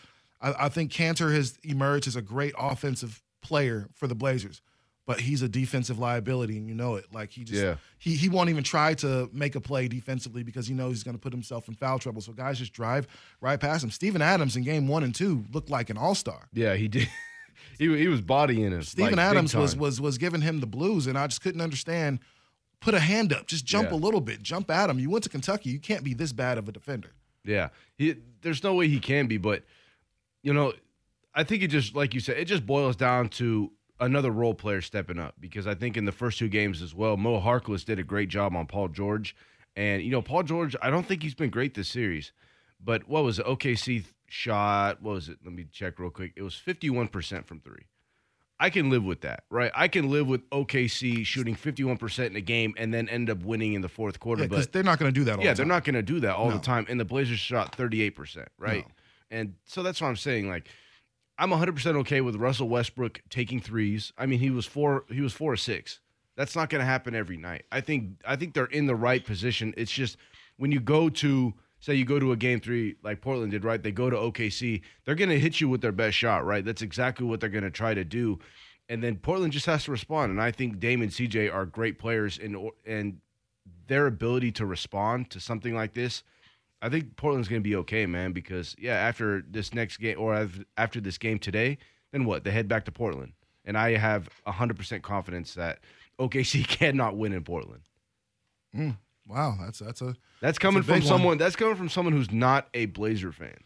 I, 0.41 0.65
I 0.65 0.69
think 0.69 0.91
Kanter 0.91 1.33
has 1.33 1.57
emerged 1.63 2.07
as 2.07 2.15
a 2.15 2.21
great 2.21 2.53
offensive 2.57 3.21
player 3.41 3.87
for 3.95 4.07
the 4.07 4.15
Blazers, 4.15 4.61
but 5.07 5.19
he's 5.21 5.41
a 5.41 5.49
defensive 5.49 5.97
liability, 5.97 6.57
and 6.57 6.67
you 6.67 6.75
know 6.75 6.93
it. 6.95 7.05
Like 7.11 7.31
he 7.31 7.43
just 7.43 7.63
Yeah. 7.63 7.77
he 7.97 8.15
he 8.15 8.29
won't 8.29 8.51
even 8.51 8.63
try 8.63 8.93
to 8.95 9.27
make 9.33 9.55
a 9.55 9.59
play 9.61 9.87
defensively 9.87 10.43
because 10.43 10.67
he 10.67 10.75
knows 10.75 10.91
he's 10.97 11.03
going 11.03 11.15
to 11.15 11.19
put 11.21 11.33
himself 11.33 11.67
in 11.67 11.73
foul 11.73 11.97
trouble. 11.97 12.21
So 12.21 12.33
guys 12.33 12.59
just 12.59 12.73
drive 12.73 13.07
right 13.41 13.59
past 13.59 13.83
him. 13.83 13.89
Steven 13.89 14.21
Adams 14.21 14.55
in 14.55 14.63
game 14.63 14.87
one 14.87 15.03
and 15.03 15.15
two 15.15 15.45
looked 15.51 15.71
like 15.71 15.89
an 15.89 15.97
all 15.97 16.13
star. 16.13 16.47
yeah, 16.53 16.75
he 16.75 16.87
did. 16.87 17.07
he 17.79 17.97
he 17.97 18.07
was 18.07 18.21
bodying 18.21 18.71
him. 18.71 18.83
Steven 18.83 19.15
like, 19.15 19.19
Adams 19.25 19.55
was 19.55 19.75
was 19.75 19.99
was 19.99 20.17
giving 20.19 20.41
him 20.41 20.59
the 20.59 20.67
blues, 20.67 21.07
and 21.07 21.17
I 21.17 21.25
just 21.25 21.41
couldn't 21.41 21.61
understand. 21.61 22.19
Put 22.79 22.93
a 22.93 22.99
hand 22.99 23.33
up, 23.33 23.47
just 23.47 23.65
jump 23.65 23.89
Yeah. 23.89 23.95
a 23.95 23.97
little 23.97 24.21
bit, 24.21 24.43
jump 24.43 24.69
at 24.69 24.87
him. 24.87 24.99
You 24.99 25.09
went 25.09 25.23
to 25.23 25.29
Kentucky, 25.31 25.71
you 25.71 25.79
can't 25.79 26.03
be 26.03 26.13
this 26.13 26.31
bad 26.31 26.59
of 26.59 26.69
a 26.69 26.71
defender. 26.71 27.09
Yeah, 27.43 27.69
he, 27.97 28.17
there's 28.41 28.61
no 28.61 28.75
way 28.75 28.87
he 28.87 28.99
can 28.99 29.25
be, 29.25 29.37
but 29.37 29.63
you 30.43 30.53
know, 30.53 30.73
I 31.33 31.43
think 31.43 31.63
it 31.63 31.69
just 31.69 31.95
like 31.95 32.13
you 32.13 32.19
said, 32.19 32.37
it 32.37 32.45
just 32.45 32.67
boils 32.67 32.95
down 32.95 33.29
to 33.29 33.71
another 33.99 34.31
role 34.31 34.53
player 34.53 34.81
stepping 34.81 35.19
up 35.19 35.35
because 35.39 35.67
I 35.67 35.73
think 35.75 35.97
in 35.97 36.05
the 36.05 36.11
first 36.11 36.37
two 36.39 36.47
games 36.49 36.81
as 36.81 36.93
well, 36.93 37.17
Mo 37.17 37.39
Harkless 37.41 37.83
did 37.85 37.99
a 37.99 38.03
great 38.03 38.29
job 38.29 38.55
on 38.55 38.67
Paul 38.67 38.87
George, 38.89 39.35
and 39.75 40.01
you 40.01 40.11
know, 40.11 40.21
Paul 40.21 40.43
George, 40.43 40.75
I 40.81 40.89
don't 40.89 41.05
think 41.05 41.23
he's 41.23 41.35
been 41.35 41.49
great 41.49 41.73
this 41.73 41.89
series, 41.89 42.31
but 42.83 43.07
what 43.07 43.23
was 43.23 43.39
it? 43.39 43.45
OKC 43.45 44.03
shot? 44.27 45.01
What 45.01 45.13
was 45.15 45.29
it? 45.29 45.37
Let 45.43 45.53
me 45.53 45.65
check 45.71 45.99
real 45.99 46.09
quick. 46.09 46.33
It 46.35 46.41
was 46.43 46.55
51 46.55 47.07
percent 47.09 47.47
from 47.47 47.59
three. 47.59 47.85
I 48.59 48.71
can 48.71 48.89
live 48.89 49.03
with 49.03 49.21
that, 49.21 49.43
right? 49.51 49.71
I 49.75 49.87
can 49.87 50.09
live 50.09 50.27
with 50.27 50.49
OKC 50.49 51.23
shooting 51.23 51.55
51% 51.55 52.25
in 52.25 52.35
a 52.35 52.41
game 52.41 52.73
and 52.75 52.91
then 52.91 53.07
end 53.07 53.29
up 53.29 53.43
winning 53.43 53.73
in 53.73 53.81
the 53.81 53.87
fourth 53.89 54.19
quarter. 54.19 54.47
Because 54.47 54.65
but 54.65 54.73
they're 54.73 54.81
not 54.83 54.97
going 54.97 55.13
to 55.13 55.19
do 55.19 55.23
that. 55.25 55.37
All 55.37 55.43
yeah, 55.45 55.51
the 55.53 55.57
they're 55.57 55.65
not 55.67 55.83
going 55.83 55.93
to 55.93 56.01
do 56.01 56.19
that 56.21 56.35
all 56.35 56.49
No. 56.49 56.55
the 56.57 56.63
time. 56.63 56.87
And 56.89 56.99
the 56.99 57.05
Blazers 57.05 57.37
shot 57.37 57.77
38%, 57.77 58.47
right? 58.57 58.83
No. 58.87 58.91
And 59.29 59.53
so 59.65 59.83
that's 59.83 60.01
what 60.01 60.07
I'm 60.07 60.15
saying. 60.15 60.49
Like, 60.49 60.67
I'm 61.39 61.51
100% 61.51 61.95
okay 61.97 62.21
with 62.21 62.35
Russell 62.35 62.67
Westbrook 62.67 63.21
taking 63.29 63.59
threes. 63.59 64.11
I 64.17 64.25
mean, 64.25 64.39
he 64.39 64.49
was 64.49 64.65
four. 64.65 65.05
He 65.09 65.21
was 65.21 65.33
four 65.33 65.53
or 65.53 65.57
six. 65.57 65.99
That's 66.35 66.55
not 66.55 66.69
going 66.69 66.79
to 66.79 66.85
happen 66.85 67.15
every 67.15 67.37
night. 67.37 67.65
I 67.71 67.81
think. 67.81 68.21
I 68.25 68.35
think 68.35 68.53
they're 68.53 68.65
in 68.65 68.87
the 68.87 68.95
right 68.95 69.23
position. 69.23 69.73
It's 69.77 69.91
just 69.91 70.17
when 70.57 70.71
you 70.71 70.79
go 70.79 71.09
to 71.09 71.53
say 71.79 71.93
you 71.93 72.05
go 72.05 72.19
to 72.19 72.31
a 72.31 72.35
game 72.35 72.59
three 72.59 72.95
like 73.03 73.21
Portland 73.21 73.51
did, 73.51 73.63
right? 73.63 73.81
They 73.81 73.91
go 73.91 74.09
to 74.09 74.15
OKC. 74.15 74.81
They're 75.05 75.15
going 75.15 75.29
to 75.29 75.39
hit 75.39 75.61
you 75.61 75.69
with 75.69 75.81
their 75.81 75.91
best 75.91 76.17
shot, 76.17 76.45
right? 76.45 76.65
That's 76.65 76.81
exactly 76.81 77.25
what 77.25 77.39
they're 77.39 77.49
going 77.49 77.63
to 77.63 77.71
try 77.71 77.93
to 77.93 78.03
do. 78.03 78.39
And 78.89 79.03
then 79.03 79.17
Portland 79.17 79.53
just 79.53 79.65
has 79.65 79.83
to 79.83 79.91
respond. 79.91 80.31
And 80.31 80.41
I 80.41 80.51
think 80.51 80.79
Dame 80.79 81.01
and 81.01 81.11
CJ 81.11 81.53
are 81.53 81.65
great 81.65 81.99
players, 81.99 82.39
and 82.39 82.71
and 82.85 83.19
their 83.87 84.07
ability 84.07 84.51
to 84.53 84.65
respond 84.65 85.29
to 85.31 85.39
something 85.39 85.75
like 85.75 85.93
this, 85.93 86.23
I 86.81 86.89
think 86.89 87.15
Portland's 87.15 87.47
going 87.47 87.61
to 87.61 87.67
be 87.67 87.75
okay, 87.77 88.05
man. 88.05 88.31
Because 88.33 88.75
yeah, 88.77 88.93
after 88.93 89.43
this 89.49 89.73
next 89.73 89.97
game 89.97 90.19
or 90.19 90.47
after 90.77 91.01
this 91.01 91.17
game 91.17 91.39
today, 91.39 91.77
then 92.11 92.25
what? 92.25 92.43
They 92.43 92.51
head 92.51 92.67
back 92.67 92.85
to 92.85 92.91
Portland, 92.91 93.33
and 93.65 93.77
I 93.77 93.97
have 93.97 94.29
hundred 94.45 94.77
percent 94.77 95.03
confidence 95.03 95.53
that 95.55 95.79
OKC 96.19 96.67
cannot 96.67 97.17
win 97.17 97.33
in 97.33 97.43
Portland. 97.43 97.81
Mm, 98.75 98.97
wow, 99.27 99.55
that's 99.59 99.79
that's 99.79 100.01
a 100.01 100.15
That's 100.41 100.59
coming 100.59 100.79
a 100.79 100.83
big 100.83 100.87
from 100.87 100.93
one. 100.99 101.07
someone. 101.07 101.37
That's 101.37 101.55
coming 101.55 101.75
from 101.75 101.89
someone 101.89 102.13
who's 102.13 102.31
not 102.31 102.67
a 102.73 102.85
Blazer 102.87 103.31
fan. 103.31 103.57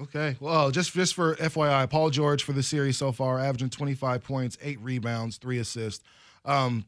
Okay. 0.00 0.36
Well, 0.40 0.70
just 0.70 0.92
just 0.92 1.14
for 1.14 1.34
FYI, 1.36 1.88
Paul 1.90 2.10
George 2.10 2.44
for 2.44 2.52
the 2.52 2.62
series 2.62 2.96
so 2.96 3.10
far, 3.12 3.38
averaging 3.38 3.70
25 3.70 4.22
points, 4.22 4.56
eight 4.62 4.80
rebounds, 4.80 5.38
three 5.38 5.58
assists. 5.58 6.04
Um, 6.44 6.86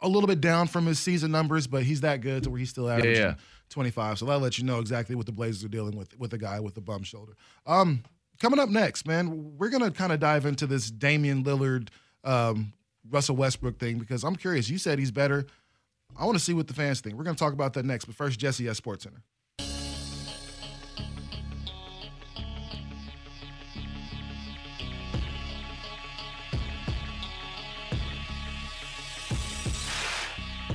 a 0.00 0.08
little 0.08 0.28
bit 0.28 0.40
down 0.40 0.68
from 0.68 0.86
his 0.86 1.00
season 1.00 1.30
numbers, 1.30 1.66
but 1.66 1.82
he's 1.82 2.02
that 2.02 2.20
good 2.20 2.44
to 2.44 2.50
where 2.50 2.58
he's 2.58 2.70
still 2.70 2.88
averaging 2.88 3.22
yeah. 3.22 3.34
25. 3.74 4.18
So 4.20 4.24
that'll 4.24 4.40
let 4.40 4.56
you 4.56 4.64
know 4.64 4.78
exactly 4.78 5.14
what 5.14 5.26
the 5.26 5.32
Blazers 5.32 5.64
are 5.64 5.68
dealing 5.68 5.96
with 5.96 6.18
with 6.18 6.32
a 6.32 6.38
guy 6.38 6.60
with 6.60 6.76
a 6.78 6.80
bum 6.80 7.02
shoulder. 7.02 7.34
Um, 7.66 8.04
coming 8.40 8.58
up 8.58 8.70
next, 8.70 9.06
man, 9.06 9.58
we're 9.58 9.68
gonna 9.68 9.90
kind 9.90 10.12
of 10.12 10.20
dive 10.20 10.46
into 10.46 10.66
this 10.66 10.90
Damian 10.90 11.44
Lillard, 11.44 11.88
um, 12.22 12.72
Russell 13.10 13.36
Westbrook 13.36 13.78
thing 13.78 13.98
because 13.98 14.24
I'm 14.24 14.36
curious. 14.36 14.70
You 14.70 14.78
said 14.78 14.98
he's 14.98 15.10
better. 15.10 15.44
I 16.16 16.24
want 16.24 16.38
to 16.38 16.44
see 16.44 16.54
what 16.54 16.68
the 16.68 16.74
fans 16.74 17.00
think. 17.00 17.16
We're 17.16 17.24
gonna 17.24 17.36
talk 17.36 17.52
about 17.52 17.74
that 17.74 17.84
next. 17.84 18.06
But 18.06 18.14
first, 18.14 18.38
Jesse 18.38 18.68
at 18.68 18.76
Sports 18.76 19.04
Center. 19.04 19.22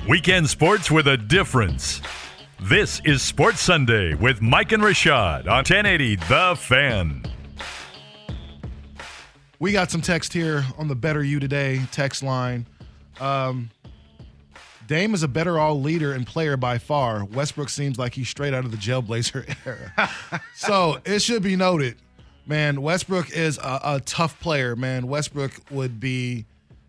Weekend 0.08 0.50
sports 0.50 0.90
with 0.90 1.08
a 1.08 1.18
difference. 1.18 2.02
This 2.62 3.02
is 3.06 3.22
Sports 3.22 3.62
Sunday 3.62 4.16
with 4.16 4.42
Mike 4.42 4.74
and 4.74 4.84
Rashad 4.84 5.48
on 5.48 5.60
1080 5.60 6.18
The 6.18 6.58
Fan. 6.60 7.24
We 9.60 9.72
got 9.72 9.90
some 9.90 10.02
text 10.02 10.34
here 10.34 10.66
on 10.78 10.90
the 10.90 10.96
Better 10.96 11.24
You 11.24 11.40
Today 11.40 11.82
text 11.94 12.22
line. 12.22 12.68
Um, 13.22 13.70
Dame 14.88 15.14
is 15.14 15.24
a 15.24 15.28
better 15.30 15.58
all 15.58 15.80
leader 15.80 16.12
and 16.12 16.28
player 16.28 16.58
by 16.58 16.80
far. 16.80 17.24
Westbrook 17.24 17.70
seems 17.70 17.98
like 17.98 18.14
he's 18.14 18.28
straight 18.28 18.54
out 18.54 18.66
of 18.66 18.72
the 18.72 18.78
Jailblazer 18.78 19.56
era. 19.66 20.10
so 20.54 21.00
it 21.06 21.22
should 21.22 21.42
be 21.44 21.56
noted, 21.56 21.96
man. 22.46 22.82
Westbrook 22.82 23.32
is 23.32 23.58
a, 23.60 23.80
a 23.84 24.02
tough 24.02 24.38
player, 24.42 24.76
man. 24.76 25.08
Westbrook 25.08 25.54
would 25.72 26.02
be 26.02 26.46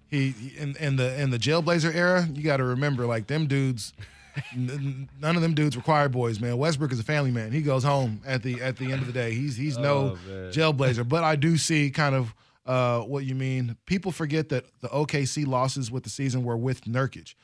he 0.09 0.35
in, 0.59 0.74
in 0.80 0.96
the 0.96 1.20
in 1.20 1.30
the 1.30 1.38
Jailblazer 1.38 1.94
era. 1.94 2.26
You 2.33 2.42
got 2.42 2.56
to 2.56 2.64
remember, 2.64 3.06
like 3.06 3.28
them 3.28 3.46
dudes. 3.46 3.92
None 4.56 5.08
of 5.36 5.42
them 5.42 5.54
dudes 5.54 5.76
were 5.76 5.82
choir 5.82 6.08
boys, 6.08 6.40
man. 6.40 6.56
Westbrook 6.58 6.92
is 6.92 7.00
a 7.00 7.04
family 7.04 7.30
man. 7.30 7.52
He 7.52 7.62
goes 7.62 7.84
home 7.84 8.20
at 8.26 8.42
the 8.42 8.60
at 8.62 8.76
the 8.76 8.92
end 8.92 9.00
of 9.00 9.06
the 9.06 9.12
day. 9.12 9.32
He's 9.34 9.56
he's 9.56 9.78
no 9.78 10.16
Oh, 10.28 10.50
jailblazer. 10.50 11.08
But 11.08 11.24
I 11.24 11.36
do 11.36 11.56
see 11.56 11.90
kind 11.90 12.14
of 12.14 12.34
uh, 12.66 13.00
what 13.00 13.24
you 13.24 13.34
mean. 13.34 13.76
People 13.86 14.12
forget 14.12 14.48
that 14.50 14.66
the 14.80 14.88
OKC 14.88 15.46
losses 15.46 15.90
with 15.90 16.04
the 16.04 16.10
season 16.10 16.44
were 16.44 16.56
with 16.56 16.82
Nurkic. 16.82 17.34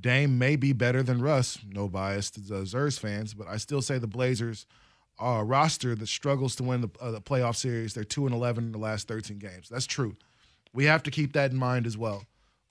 Dame 0.00 0.38
may 0.38 0.56
be 0.56 0.72
better 0.72 1.02
than 1.02 1.20
Russ. 1.22 1.58
No 1.68 1.88
bias 1.88 2.30
to 2.32 2.40
the 2.40 2.62
Zers 2.62 2.98
fans, 2.98 3.34
but 3.34 3.46
I 3.46 3.58
still 3.58 3.82
say 3.82 3.98
the 3.98 4.06
Blazers 4.08 4.66
are 5.18 5.42
a 5.42 5.44
roster 5.44 5.94
that 5.94 6.08
struggles 6.08 6.56
to 6.56 6.64
win 6.64 6.80
the, 6.80 6.90
uh, 7.00 7.12
the 7.12 7.20
playoff 7.20 7.54
series. 7.54 7.94
They're 7.94 8.02
two 8.02 8.26
and 8.26 8.34
eleven 8.34 8.64
in 8.64 8.72
the 8.72 8.78
last 8.78 9.06
thirteen 9.06 9.38
games. 9.38 9.68
That's 9.68 9.86
true. 9.86 10.16
We 10.72 10.86
have 10.86 11.04
to 11.04 11.10
keep 11.12 11.34
that 11.34 11.52
in 11.52 11.56
mind 11.56 11.86
as 11.86 11.96
well. 11.96 12.24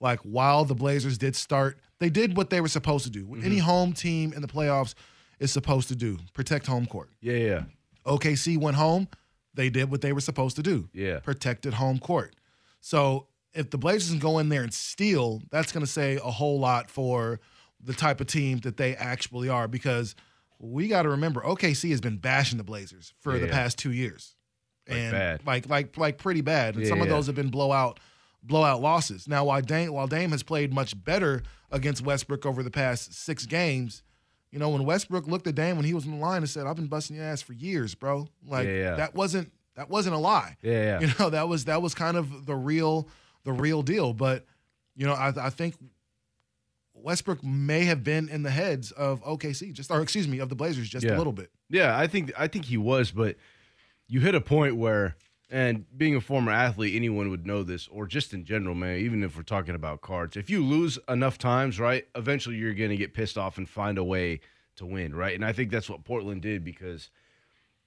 Like 0.04 0.20
while 0.20 0.66
the 0.66 0.76
Blazers 0.76 1.18
did 1.18 1.34
start, 1.34 1.80
they 2.00 2.10
did 2.10 2.36
what 2.36 2.50
they 2.50 2.60
were 2.60 2.68
supposed 2.68 3.06
to 3.06 3.10
do. 3.10 3.26
What 3.26 3.42
Any 3.44 3.58
home 3.58 3.94
team 3.94 4.34
in 4.34 4.42
the 4.42 4.50
playoffs 4.50 4.96
is 5.40 5.50
supposed 5.52 5.88
to 5.88 5.96
do: 5.96 6.20
protect 6.34 6.68
home 6.68 6.86
court. 6.86 7.10
Yeah, 7.22 7.38
yeah. 7.38 7.64
OKC 8.06 8.58
went 8.60 8.76
home. 8.76 9.08
They 9.54 9.70
did 9.70 9.90
what 9.90 10.02
they 10.02 10.12
were 10.12 10.20
supposed 10.20 10.58
to 10.58 10.62
do. 10.62 10.90
Yeah. 10.94 11.20
Protected 11.20 11.76
home 11.76 12.00
court. 12.00 12.36
So 12.82 13.28
if 13.54 13.70
the 13.70 13.78
Blazers 13.78 14.10
can 14.10 14.20
go 14.20 14.40
in 14.40 14.50
there 14.50 14.64
and 14.64 14.74
steal, 14.74 15.42
that's 15.52 15.72
going 15.72 15.86
to 15.86 15.92
say 15.92 16.16
a 16.16 16.32
whole 16.32 16.60
lot 16.60 16.90
for 16.90 17.40
the 17.80 17.94
type 17.94 18.20
of 18.20 18.28
team 18.28 18.58
that 18.60 18.76
they 18.76 18.96
actually 18.96 19.48
are 19.48 19.70
because 19.70 20.16
we 20.60 20.90
got 20.90 21.04
to 21.04 21.10
remember 21.10 21.40
OKC 21.42 21.92
has 21.92 22.02
been 22.02 22.18
bashing 22.18 22.58
the 22.58 22.64
Blazers 22.64 23.14
for 23.22 23.40
the 23.40 23.48
past 23.48 23.78
2 23.78 23.92
years. 23.92 24.36
Like 24.90 24.98
and 24.98 25.12
bad. 25.12 25.46
like 25.46 25.70
like 25.70 25.98
like 25.98 26.18
pretty 26.18 26.42
bad. 26.42 26.76
And 26.76 26.84
Yeah, 26.84 26.90
some 26.90 27.00
of 27.00 27.08
yeah. 27.08 27.14
those 27.14 27.28
have 27.28 27.36
been 27.36 27.50
blowout 27.50 28.02
blowout 28.44 28.82
losses. 28.82 29.28
Now 29.28 29.46
while 29.46 29.62
Dame 29.62 29.94
while 29.94 30.08
Dame 30.08 30.32
has 30.32 30.44
played 30.44 30.74
much 30.74 31.02
better 31.02 31.42
against 31.72 32.04
Westbrook 32.04 32.46
over 32.46 32.62
the 32.62 32.72
past 32.72 33.14
6 33.14 33.46
games, 33.48 34.04
you 34.52 34.60
know, 34.60 34.70
when 34.70 34.86
Westbrook 34.86 35.26
looked 35.28 35.48
at 35.48 35.56
Dame 35.56 35.78
when 35.78 35.86
he 35.86 35.94
was 35.94 36.06
in 36.06 36.12
the 36.12 36.18
line 36.18 36.38
and 36.38 36.50
said, 36.50 36.68
"I've 36.68 36.76
been 36.76 36.88
busting 36.88 37.16
your 37.16 37.26
ass 37.26 37.42
for 37.42 37.54
years, 37.54 37.96
bro." 37.96 38.28
Like 38.46 38.68
Yeah, 38.68 38.74
yeah. 38.74 38.96
that 38.96 39.16
wasn't 39.16 39.52
that 39.76 39.90
wasn't 39.90 40.16
a 40.16 40.20
lie. 40.20 40.58
Yeah, 40.62 40.72
yeah. 40.72 41.00
You 41.08 41.14
know, 41.20 41.30
that 41.32 41.48
was 41.48 41.66
that 41.66 41.82
was 41.82 41.96
kind 41.96 42.18
of 42.18 42.46
the 42.46 42.56
real 42.56 43.08
the 43.44 43.52
real 43.52 43.82
deal. 43.82 44.14
But 44.14 44.46
you 44.96 45.08
know, 45.08 45.14
I, 45.14 45.34
I 45.36 45.50
think 45.50 45.76
Westbrook 46.94 47.44
may 47.44 47.86
have 47.86 48.04
been 48.04 48.30
in 48.30 48.44
the 48.44 48.52
heads 48.52 48.92
of 48.92 49.24
OKC, 49.24 49.74
just 49.74 49.90
or 49.92 50.02
excuse 50.02 50.28
me, 50.28 50.40
of 50.40 50.50
the 50.50 50.56
Blazers 50.56 50.88
just 50.88 51.06
a 51.06 51.18
little 51.18 51.34
bit. 51.34 51.50
Yeah, 51.70 51.98
I 51.98 52.08
think 52.08 52.32
I 52.38 52.48
think 52.48 52.66
he 52.66 52.78
was, 52.78 53.12
but 53.12 53.36
you 54.08 54.20
hit 54.20 54.36
a 54.36 54.42
point 54.42 54.76
where, 54.76 55.16
and 55.54 55.86
being 55.96 56.16
a 56.16 56.20
former 56.22 56.52
athlete, 56.52 56.96
anyone 56.96 57.30
would 57.30 57.46
know 57.46 57.62
this, 57.62 57.88
or 57.90 58.08
just 58.08 58.34
in 58.34 58.44
general, 58.44 58.74
man. 58.74 58.98
Even 58.98 59.24
if 59.24 59.38
we're 59.38 59.44
talking 59.44 59.76
about 59.76 60.02
cards, 60.02 60.36
if 60.36 60.50
you 60.50 60.66
lose 60.66 60.98
enough 61.08 61.38
times, 61.38 61.80
right, 61.80 62.08
eventually 62.16 62.56
you're 62.56 62.74
going 62.74 62.90
to 62.90 62.98
get 62.98 63.14
pissed 63.14 63.38
off 63.38 63.60
and 63.60 63.70
find 63.70 64.00
a 64.00 64.04
way 64.04 64.40
to 64.78 64.86
win, 64.88 65.14
right? 65.16 65.36
And 65.36 65.46
I 65.46 65.54
think 65.54 65.70
that's 65.70 65.88
what 65.88 66.04
Portland 66.04 66.42
did 66.42 66.64
because 66.66 67.12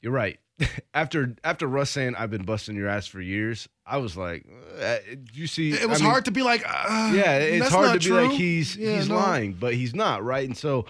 you're 0.01 0.13
right. 0.13 0.39
after 0.95 1.35
after 1.43 1.67
Russ 1.67 1.91
saying 1.91 2.15
I've 2.15 2.31
been 2.31 2.45
busting 2.45 2.77
your 2.77 2.89
ass 2.89 3.09
for 3.09 3.21
years, 3.21 3.69
I 3.85 3.97
was 3.97 4.17
like, 4.17 4.47
uh, 4.81 4.99
you 5.35 5.49
see, 5.49 5.73
It 5.73 5.89
was 5.89 6.01
I 6.01 6.05
mean, 6.05 6.11
hard 6.13 6.25
to 6.27 6.31
be 6.31 6.43
like, 6.43 6.63
uh, 6.65 7.11
yeah, 7.13 7.39
it's 7.39 7.69
hard 7.69 8.01
to 8.01 8.09
be 8.09 8.15
like 8.15 8.31
he's 8.31 8.77
Yeah, 8.77 8.97
he's 8.97 9.09
no. 9.09 9.17
lying, 9.17 9.55
but 9.55 9.75
he's 9.75 9.93
not, 9.93 10.23
right? 10.25 10.47
And 10.47 10.57
so 10.57 10.87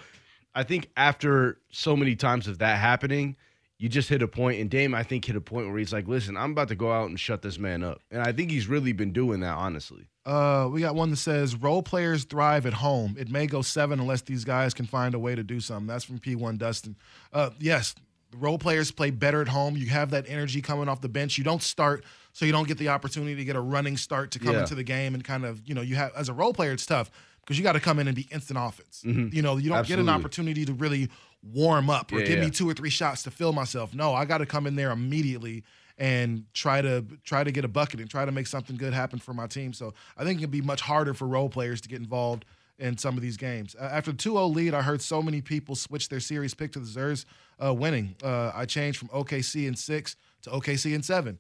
I 0.55 0.62
think 0.62 0.91
after 0.95 1.59
so 1.71 1.97
many 1.97 2.17
times 2.17 2.47
of 2.49 2.59
that 2.59 2.79
happening, 2.79 3.37
you 3.79 3.89
just 3.89 4.09
hit 4.09 4.23
a 4.23 4.29
point, 4.29 4.59
and 4.61 4.71
Dame, 4.71 4.95
I 4.95 5.03
think, 5.03 5.27
hit 5.27 5.37
a 5.37 5.41
point 5.41 5.69
where 5.69 5.79
he's 5.79 5.93
like, 5.93 6.09
listen, 6.09 6.37
I'm 6.37 6.53
about 6.53 6.69
to 6.69 6.75
go 6.75 6.93
out 6.93 7.09
and 7.11 7.21
shut 7.21 7.43
this 7.43 7.59
man 7.59 7.83
up. 7.83 8.01
And 8.11 8.23
I 8.23 8.33
think 8.33 8.51
he's 8.51 8.67
really 8.69 8.93
been 8.93 9.12
doing 9.12 9.41
that, 9.41 9.55
honestly. 9.57 10.07
Uh, 10.25 10.69
we 10.73 10.81
got 10.81 10.95
one 10.95 11.11
that 11.11 11.17
says 11.17 11.55
role 11.55 11.83
players 11.83 12.25
thrive 12.25 12.65
at 12.67 12.73
home. 12.73 13.17
It 13.19 13.29
may 13.31 13.47
go 13.47 13.62
seven 13.62 14.01
unless 14.01 14.23
these 14.23 14.45
guys 14.45 14.73
can 14.75 14.87
find 14.87 15.15
a 15.15 15.19
way 15.19 15.35
to 15.35 15.43
do 15.43 15.61
something. 15.61 15.87
That's 15.87 16.05
from 16.05 16.19
P1 16.19 16.59
Dustin. 16.59 16.97
Uh, 17.33 17.51
yes, 17.61 17.95
role 18.37 18.59
players 18.59 18.91
play 18.91 19.11
better 19.11 19.41
at 19.43 19.49
home. 19.49 19.77
You 19.77 19.87
have 19.89 20.11
that 20.11 20.25
energy 20.27 20.62
coming 20.62 20.89
off 20.89 21.01
the 21.03 21.09
bench. 21.09 21.37
You 21.39 21.45
don't 21.45 21.62
start, 21.62 22.03
so 22.33 22.45
you 22.47 22.53
don't 22.53 22.67
get 22.67 22.79
the 22.79 22.89
opportunity 22.89 23.37
to 23.37 23.45
get 23.45 23.57
a 23.57 23.61
running 23.61 23.97
start 23.99 24.31
to 24.33 24.39
come 24.39 24.55
Yeah. 24.55 24.61
into 24.61 24.75
the 24.75 24.83
game 24.85 25.15
and 25.15 25.23
kind 25.23 25.45
of, 25.45 25.61
you 25.67 25.75
know, 25.75 25.83
you 25.83 25.97
have 25.97 26.12
as 26.17 26.29
a 26.29 26.33
role 26.33 26.53
player, 26.55 26.73
it's 26.73 26.87
tough 26.87 27.11
because 27.43 27.57
you 27.59 27.62
got 27.62 27.73
to 27.75 27.81
come 27.81 27.99
in 28.01 28.09
and 28.09 28.17
be 28.17 28.27
instant 28.33 28.59
offense. 28.61 29.03
Mhm. 29.07 29.33
You 29.33 29.43
know, 29.43 29.57
you 29.59 29.69
don't 29.69 29.87
get 29.87 30.01
an 30.01 30.09
opportunity 30.09 30.65
to 30.65 30.73
really 30.73 31.09
warm 31.42 31.88
up 31.90 32.12
or 32.12 32.20
Yeah, 32.20 32.27
give 32.27 32.40
me 32.40 32.51
two 32.51 32.68
or 32.68 32.75
three 32.75 32.90
shots 32.90 33.22
to 33.25 33.31
fill 33.31 33.53
myself. 33.53 33.94
No, 33.94 34.14
I 34.14 34.25
got 34.25 34.38
to 34.38 34.46
come 34.46 34.66
in 34.66 34.77
there 34.77 34.90
immediately 34.90 35.64
and 35.99 36.44
try 36.53 36.83
to 36.83 37.05
try 37.25 37.42
to 37.44 37.51
get 37.51 37.64
a 37.64 37.68
bucket 37.68 38.01
and 38.01 38.11
try 38.11 38.25
to 38.25 38.33
make 38.33 38.46
something 38.46 38.77
good 38.77 38.92
happen 38.92 39.18
for 39.18 39.33
my 39.33 39.46
team. 39.46 39.72
So 39.72 39.94
I 40.16 40.25
think 40.25 40.38
it 40.40 40.42
can 40.42 40.51
be 40.51 40.61
much 40.61 40.81
harder 40.83 41.14
for 41.14 41.27
role 41.27 41.49
players 41.49 41.81
to 41.83 41.88
get 41.88 42.01
involved 42.01 42.44
in 42.79 42.99
some 42.99 43.16
of 43.16 43.22
these 43.22 43.38
games. 43.38 43.75
Uh, 43.81 43.85
after 43.85 44.12
the 44.12 44.18
2-0 44.18 44.55
lead, 44.55 44.75
I 44.75 44.83
heard 44.83 45.01
so 45.01 45.22
many 45.22 45.40
people 45.40 45.75
switch 45.75 46.11
their 46.11 46.20
series 46.20 46.53
pick 46.53 46.72
to 46.72 46.79
the 46.81 46.85
Zers 46.87 47.25
uh, 47.64 47.72
winning. 47.72 48.14
Uh, 48.22 48.51
I 48.55 48.66
changed 48.66 48.99
from 48.99 49.09
OKC 49.09 49.66
in 49.66 49.75
six 49.75 50.16
to 50.42 50.51
OKC 50.51 50.94
in 50.94 51.03
seven. 51.03 51.38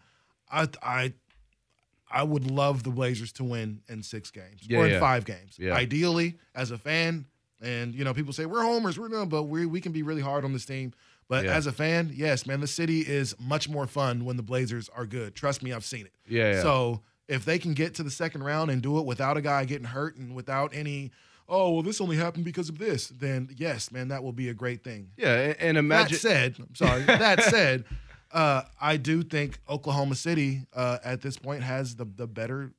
I 0.50 0.68
I 0.82 1.12
I 2.10 2.22
would 2.22 2.48
love 2.50 2.84
the 2.84 2.90
Blazers 2.90 3.32
to 3.32 3.44
win 3.44 3.80
in 3.88 4.02
six 4.02 4.30
games 4.30 4.60
Yeah, 4.62 4.78
or 4.78 4.86
in 4.86 4.92
yeah. 4.92 5.00
five 5.00 5.24
games. 5.26 5.56
Yeah. 5.58 5.74
Ideally, 5.74 6.36
as 6.54 6.70
a 6.70 6.78
fan, 6.78 7.26
and 7.60 7.94
you 7.94 8.04
know, 8.04 8.12
people 8.14 8.32
say 8.32 8.46
we're 8.46 8.62
homers, 8.62 8.98
we're 8.98 9.08
no, 9.08 9.26
but 9.26 9.44
we 9.44 9.66
we 9.66 9.80
can 9.80 9.92
be 9.92 10.02
really 10.02 10.22
hard 10.22 10.44
on 10.44 10.52
this 10.52 10.64
team. 10.66 10.92
But 11.28 11.44
Yeah. 11.44 11.56
as 11.56 11.66
a 11.66 11.72
fan, 11.72 12.12
yes, 12.14 12.46
man, 12.46 12.60
the 12.60 12.66
city 12.68 13.00
is 13.00 13.34
much 13.40 13.68
more 13.68 13.86
fun 13.88 14.24
when 14.24 14.36
the 14.36 14.42
Blazers 14.44 14.88
are 14.90 15.06
good. 15.06 15.34
Trust 15.34 15.62
me, 15.62 15.72
I've 15.72 15.84
seen 15.84 16.06
it. 16.06 16.12
Yeah, 16.28 16.52
yeah. 16.52 16.62
So 16.62 17.02
if 17.28 17.44
they 17.44 17.58
can 17.58 17.74
get 17.74 17.94
to 17.96 18.02
the 18.04 18.10
second 18.12 18.44
round 18.44 18.70
and 18.70 18.80
do 18.80 18.98
it 19.00 19.04
without 19.06 19.36
a 19.36 19.40
guy 19.40 19.64
getting 19.64 19.88
hurt 19.88 20.16
and 20.16 20.36
without 20.36 20.72
any, 20.72 21.10
oh 21.48 21.72
well, 21.72 21.82
this 21.82 22.00
only 22.00 22.16
happened 22.16 22.44
because 22.44 22.68
of 22.68 22.78
this, 22.78 23.08
then 23.08 23.48
yes, 23.56 23.90
man, 23.90 24.08
that 24.08 24.22
will 24.22 24.32
be 24.32 24.48
a 24.48 24.54
great 24.54 24.84
thing. 24.84 25.10
Yeah, 25.16 25.54
and, 25.58 25.76
imagine. 25.76 26.12
That 26.14 26.20
said, 26.20 26.54
I'm 26.60 26.74
sorry. 26.76 27.02
that 27.06 27.42
said, 27.42 27.84
uh, 28.30 28.62
I 28.80 28.96
do 28.96 29.22
think 29.24 29.58
Oklahoma 29.68 30.14
City 30.14 30.66
uh, 30.74 30.98
at 31.02 31.22
this 31.22 31.36
point 31.38 31.62
has 31.64 31.96
the 31.96 32.04
the 32.04 32.26
better 32.28 32.72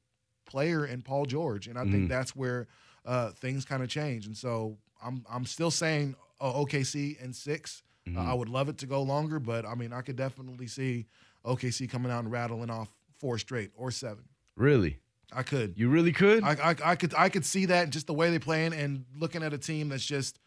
player 0.46 0.86
in 0.86 1.02
Paul 1.02 1.26
George, 1.26 1.68
and 1.68 1.78
I 1.78 1.84
think 1.84 2.06
Mhm. 2.06 2.10
that's 2.10 2.34
where 2.36 2.68
uh, 3.08 3.32
things 3.32 3.66
kind 3.66 3.82
of 3.82 3.90
change. 3.90 4.28
And 4.28 4.38
so 4.38 4.78
I'm 5.04 5.26
I'm 5.30 5.46
still 5.46 5.72
saying 5.72 6.16
uh, 6.40 6.54
OKC 6.54 7.22
and 7.24 7.36
6 7.36 7.84
Uh, 8.06 8.10
Mhm. 8.12 8.18
I 8.26 8.34
would 8.34 8.48
love 8.50 8.70
it 8.70 8.78
to 8.80 8.86
go 8.86 9.02
longer, 9.02 9.40
but 9.40 9.66
I 9.66 9.74
mean 9.76 9.92
I 9.92 10.02
could 10.02 10.16
definitely 10.16 10.68
see 10.68 11.08
OKC 11.44 11.90
coming 11.90 12.12
out 12.12 12.24
and 12.24 12.32
rattling 12.32 12.70
off 12.70 12.90
four 13.18 13.38
straight 13.40 13.72
or 13.76 13.90
seven. 13.92 14.24
really? 14.56 15.00
I 15.34 15.44
could. 15.44 15.74
You 15.78 15.90
really 15.90 16.14
could? 16.14 16.42
I, 16.44 16.52
I, 16.72 16.76
I 16.92 16.96
could 16.96 17.14
I 17.16 17.28
could 17.28 17.44
see 17.46 17.66
that 17.66 17.90
just 17.90 18.08
the 18.08 18.14
way 18.14 18.30
they 18.32 18.40
playing 18.40 18.72
and 18.74 19.04
looking 19.18 19.44
at 19.44 19.52
a 19.54 19.58
team 19.58 19.90
that's 19.90 20.06
just 20.06 20.40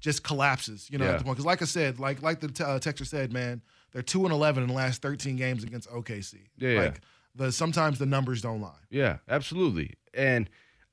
just 0.00 0.22
collapses, 0.22 0.90
you 0.90 0.98
know, 0.98 1.04
Yeah. 1.06 1.12
at 1.12 1.18
the 1.18 1.24
point. 1.24 1.36
Because 1.36 1.46
like 1.46 1.62
I 1.62 1.64
said, 1.66 1.98
like 1.98 2.20
like 2.22 2.40
the 2.40 2.48
t- 2.48 2.62
uh, 2.64 2.78
texter 2.78 3.06
said, 3.06 3.32
man, 3.32 3.62
they're 3.92 4.02
two 4.02 4.24
and 4.24 4.32
eleven 4.32 4.62
in 4.64 4.68
the 4.68 4.74
last 4.74 5.00
thirteen 5.00 5.36
games 5.36 5.64
against 5.64 5.88
OKC. 5.88 6.34
Yeah, 6.58 6.68
yeah. 6.70 6.80
like 6.80 7.00
the 7.34 7.52
sometimes 7.52 7.98
the 7.98 8.04
numbers 8.06 8.42
don't 8.42 8.60
lie. 8.60 8.82
Yeah, 8.90 9.18
absolutely. 9.28 9.94
And 10.12 10.50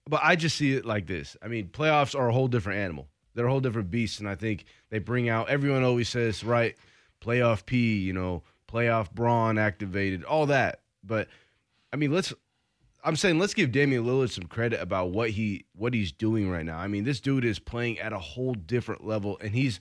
but 0.10 0.22
I 0.24 0.36
just 0.36 0.58
see 0.58 0.74
it 0.74 0.86
like 0.86 1.06
this. 1.06 1.38
I 1.42 1.48
mean, 1.48 1.68
playoffs 1.68 2.18
are 2.18 2.30
a 2.30 2.34
whole 2.34 2.48
different 2.48 2.80
animal. 2.80 3.08
They're 3.36 3.46
a 3.46 3.50
whole 3.50 3.60
different 3.60 3.92
beast, 3.92 4.20
and 4.20 4.28
I 4.28 4.36
think 4.36 4.66
they 4.90 5.00
bring 5.00 5.30
out. 5.30 5.50
Everyone 5.50 5.84
always 5.84 6.10
says, 6.10 6.44
right, 6.44 6.76
playoff 7.22 7.66
P, 7.66 7.98
you 8.00 8.12
know, 8.12 8.44
playoff 8.68 9.12
brawn 9.12 9.58
activated, 9.58 10.24
all 10.24 10.48
that. 10.48 10.82
But 11.04 11.28
I 11.94 11.96
mean, 11.96 12.12
let's. 12.12 12.34
I'm 13.02 13.16
saying 13.16 13.40
let's 13.40 13.54
give 13.54 13.72
Damian 13.72 14.04
Lillard 14.04 14.32
some 14.32 14.44
credit 14.46 14.82
about 14.82 15.12
what 15.12 15.30
he 15.30 15.66
what 15.74 15.94
he's 15.94 16.12
doing 16.12 16.50
right 16.50 16.66
now. 16.66 16.78
I 16.78 16.88
mean, 16.88 17.04
this 17.04 17.22
dude 17.22 17.46
is 17.46 17.60
playing 17.60 18.00
at 18.00 18.12
a 18.12 18.20
whole 18.20 18.56
different 18.56 19.06
level, 19.06 19.38
and 19.42 19.52
he's 19.52 19.80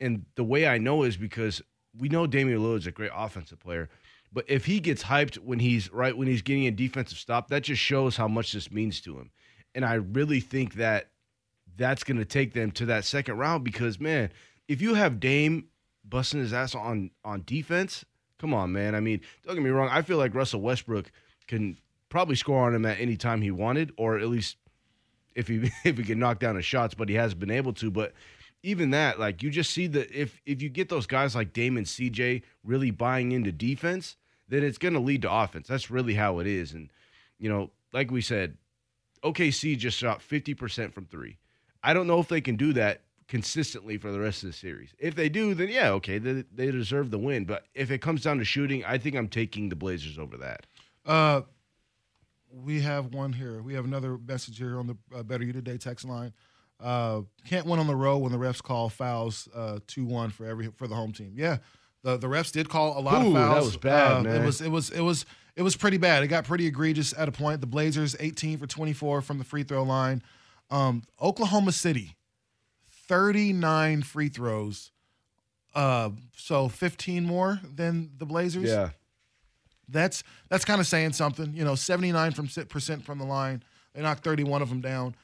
and 0.00 0.24
the 0.34 0.44
way 0.44 0.66
I 0.66 0.78
know 0.78 1.02
is 1.02 1.16
because 1.16 1.62
we 1.96 2.08
know 2.08 2.26
Damian 2.26 2.58
Lillard's 2.60 2.86
a 2.86 2.92
great 2.92 3.12
offensive 3.14 3.60
player, 3.60 3.88
but 4.32 4.44
if 4.48 4.66
he 4.66 4.80
gets 4.80 5.04
hyped 5.04 5.36
when 5.36 5.60
he's 5.60 5.92
right 5.92 6.16
when 6.16 6.26
he's 6.28 6.42
getting 6.42 6.66
a 6.66 6.70
defensive 6.70 7.18
stop, 7.18 7.48
that 7.48 7.62
just 7.62 7.80
shows 7.80 8.16
how 8.16 8.26
much 8.26 8.52
this 8.52 8.70
means 8.72 9.00
to 9.02 9.16
him. 9.16 9.30
And 9.76 9.84
I 9.84 9.94
really 9.94 10.40
think 10.40 10.74
that 10.74 11.10
that's 11.76 12.02
going 12.02 12.16
to 12.16 12.24
take 12.24 12.54
them 12.54 12.72
to 12.72 12.86
that 12.86 13.04
second 13.04 13.38
round 13.38 13.62
because 13.62 14.00
man, 14.00 14.30
if 14.66 14.82
you 14.82 14.94
have 14.94 15.20
Dame 15.20 15.68
busting 16.04 16.40
his 16.40 16.52
ass 16.52 16.74
on 16.74 17.10
on 17.24 17.44
defense, 17.46 18.04
come 18.38 18.54
on, 18.54 18.72
man. 18.72 18.94
I 18.94 19.00
mean, 19.00 19.20
don't 19.44 19.54
get 19.54 19.62
me 19.62 19.70
wrong. 19.70 19.88
I 19.90 20.02
feel 20.02 20.18
like 20.18 20.34
Russell 20.34 20.60
Westbrook 20.60 21.12
can 21.46 21.78
probably 22.08 22.36
score 22.36 22.66
on 22.66 22.74
him 22.74 22.86
at 22.86 22.98
any 22.98 23.16
time 23.16 23.42
he 23.42 23.50
wanted, 23.50 23.92
or 23.96 24.18
at 24.18 24.28
least 24.28 24.56
if 25.34 25.48
he 25.48 25.70
if 25.84 25.98
he 25.98 26.04
can 26.04 26.18
knock 26.18 26.40
down 26.40 26.56
his 26.56 26.64
shots, 26.64 26.94
but 26.94 27.08
he 27.08 27.14
hasn't 27.14 27.40
been 27.40 27.50
able 27.50 27.72
to. 27.74 27.90
But 27.90 28.12
even 28.62 28.90
that, 28.90 29.20
like 29.20 29.42
you 29.42 29.50
just 29.50 29.70
see 29.70 29.86
that 29.88 30.10
if 30.10 30.40
if 30.46 30.62
you 30.62 30.68
get 30.68 30.88
those 30.88 31.06
guys 31.06 31.34
like 31.34 31.52
Damon 31.52 31.84
CJ 31.84 32.42
really 32.64 32.90
buying 32.90 33.32
into 33.32 33.52
defense, 33.52 34.16
then 34.48 34.64
it's 34.64 34.78
going 34.78 34.94
to 34.94 35.00
lead 35.00 35.22
to 35.22 35.32
offense. 35.32 35.68
That's 35.68 35.90
really 35.90 36.14
how 36.14 36.38
it 36.38 36.46
is. 36.46 36.72
And 36.72 36.90
you 37.38 37.48
know, 37.48 37.70
like 37.92 38.10
we 38.10 38.20
said, 38.20 38.56
OKC 39.32 39.76
just 39.76 39.96
shot 39.98 40.20
50% 40.20 40.92
from 40.92 41.06
3. 41.06 41.36
I 41.82 41.94
don't 41.94 42.06
know 42.06 42.18
if 42.20 42.28
they 42.28 42.40
can 42.40 42.56
do 42.56 42.72
that 42.74 43.02
consistently 43.28 43.96
for 43.98 44.12
the 44.12 44.20
rest 44.20 44.42
of 44.44 44.50
the 44.50 44.52
series. 44.56 44.94
If 44.98 45.14
they 45.14 45.28
do, 45.28 45.54
then 45.54 45.68
yeah, 45.68 45.90
okay, 45.92 46.18
they, 46.18 46.44
they 46.54 46.70
deserve 46.70 47.10
the 47.10 47.18
win. 47.18 47.44
But 47.44 47.64
if 47.74 47.90
it 47.90 48.00
comes 48.00 48.22
down 48.22 48.38
to 48.38 48.44
shooting, 48.44 48.84
I 48.84 48.98
think 48.98 49.16
I'm 49.16 49.28
taking 49.28 49.68
the 49.68 49.76
Blazers 49.76 50.18
over 50.18 50.36
that. 50.38 50.66
Uh, 51.04 51.42
we 52.52 52.80
have 52.80 53.12
one 53.14 53.32
here. 53.32 53.62
We 53.62 53.74
have 53.74 53.84
another 53.84 54.16
message 54.18 54.58
here 54.58 54.78
on 54.78 54.86
the 54.86 54.96
uh, 55.14 55.22
Better 55.22 55.44
You 55.44 55.52
Today 55.52 55.76
text 55.78 56.04
line. 56.04 56.32
Uh, 56.80 57.22
can't 57.46 57.66
win 57.66 57.78
on 57.80 57.86
the 57.86 57.96
road 57.96 58.18
when 58.18 58.32
the 58.32 58.38
refs 58.38 58.62
call 58.62 58.88
fouls 58.88 59.48
uh, 59.54 59.78
two 59.86 60.04
one 60.04 60.30
for 60.30 60.44
every 60.46 60.68
for 60.76 60.86
the 60.86 60.94
home 60.94 61.12
team. 61.12 61.32
Yeah, 61.34 61.58
the 62.02 62.16
the 62.18 62.26
refs 62.26 62.52
did 62.52 62.68
call 62.68 62.98
a 62.98 63.00
lot 63.00 63.24
Ooh, 63.24 63.28
of 63.28 63.32
fouls. 63.34 63.54
that 63.54 63.64
was 63.64 63.76
bad, 63.78 64.12
Uh, 64.12 64.22
man. 64.22 64.42
It 64.42 64.44
was 64.46 64.60
it 64.60 64.68
was 64.70 64.90
it 64.90 65.00
was 65.00 65.24
it 65.56 65.62
was 65.62 65.74
pretty 65.76 65.96
bad. 65.96 66.22
It 66.22 66.28
got 66.28 66.44
pretty 66.44 66.66
egregious 66.66 67.14
at 67.16 67.28
a 67.28 67.32
point. 67.32 67.60
The 67.60 67.66
Blazers 67.66 68.14
18 68.20 68.58
for 68.58 68.66
24 68.66 69.22
from 69.22 69.38
the 69.38 69.44
free 69.44 69.62
throw 69.62 69.82
line. 69.82 70.22
Um, 70.70 71.02
Oklahoma 71.20 71.72
City 71.72 72.16
39 73.08 74.02
free 74.02 74.28
throws. 74.28 74.90
Uh, 75.74 76.10
so 76.36 76.68
15 76.68 77.24
more 77.24 77.60
than 77.74 78.10
the 78.16 78.24
Blazers 78.26 78.68
Yeah. 78.68 78.90
that's 79.88 80.22
that's 80.48 80.64
kind 80.64 80.80
of 80.80 80.86
saying 80.86 81.12
something. 81.12 81.52
You 81.54 81.64
know, 81.64 81.74
79 81.74 82.32
from 82.32 82.48
percent 82.68 83.04
from 83.04 83.18
the 83.18 83.26
line. 83.26 83.62
They 83.94 84.02
knocked 84.02 84.24
31 84.24 84.62
of 84.62 84.68
them 84.68 84.80
down. 84.80 85.14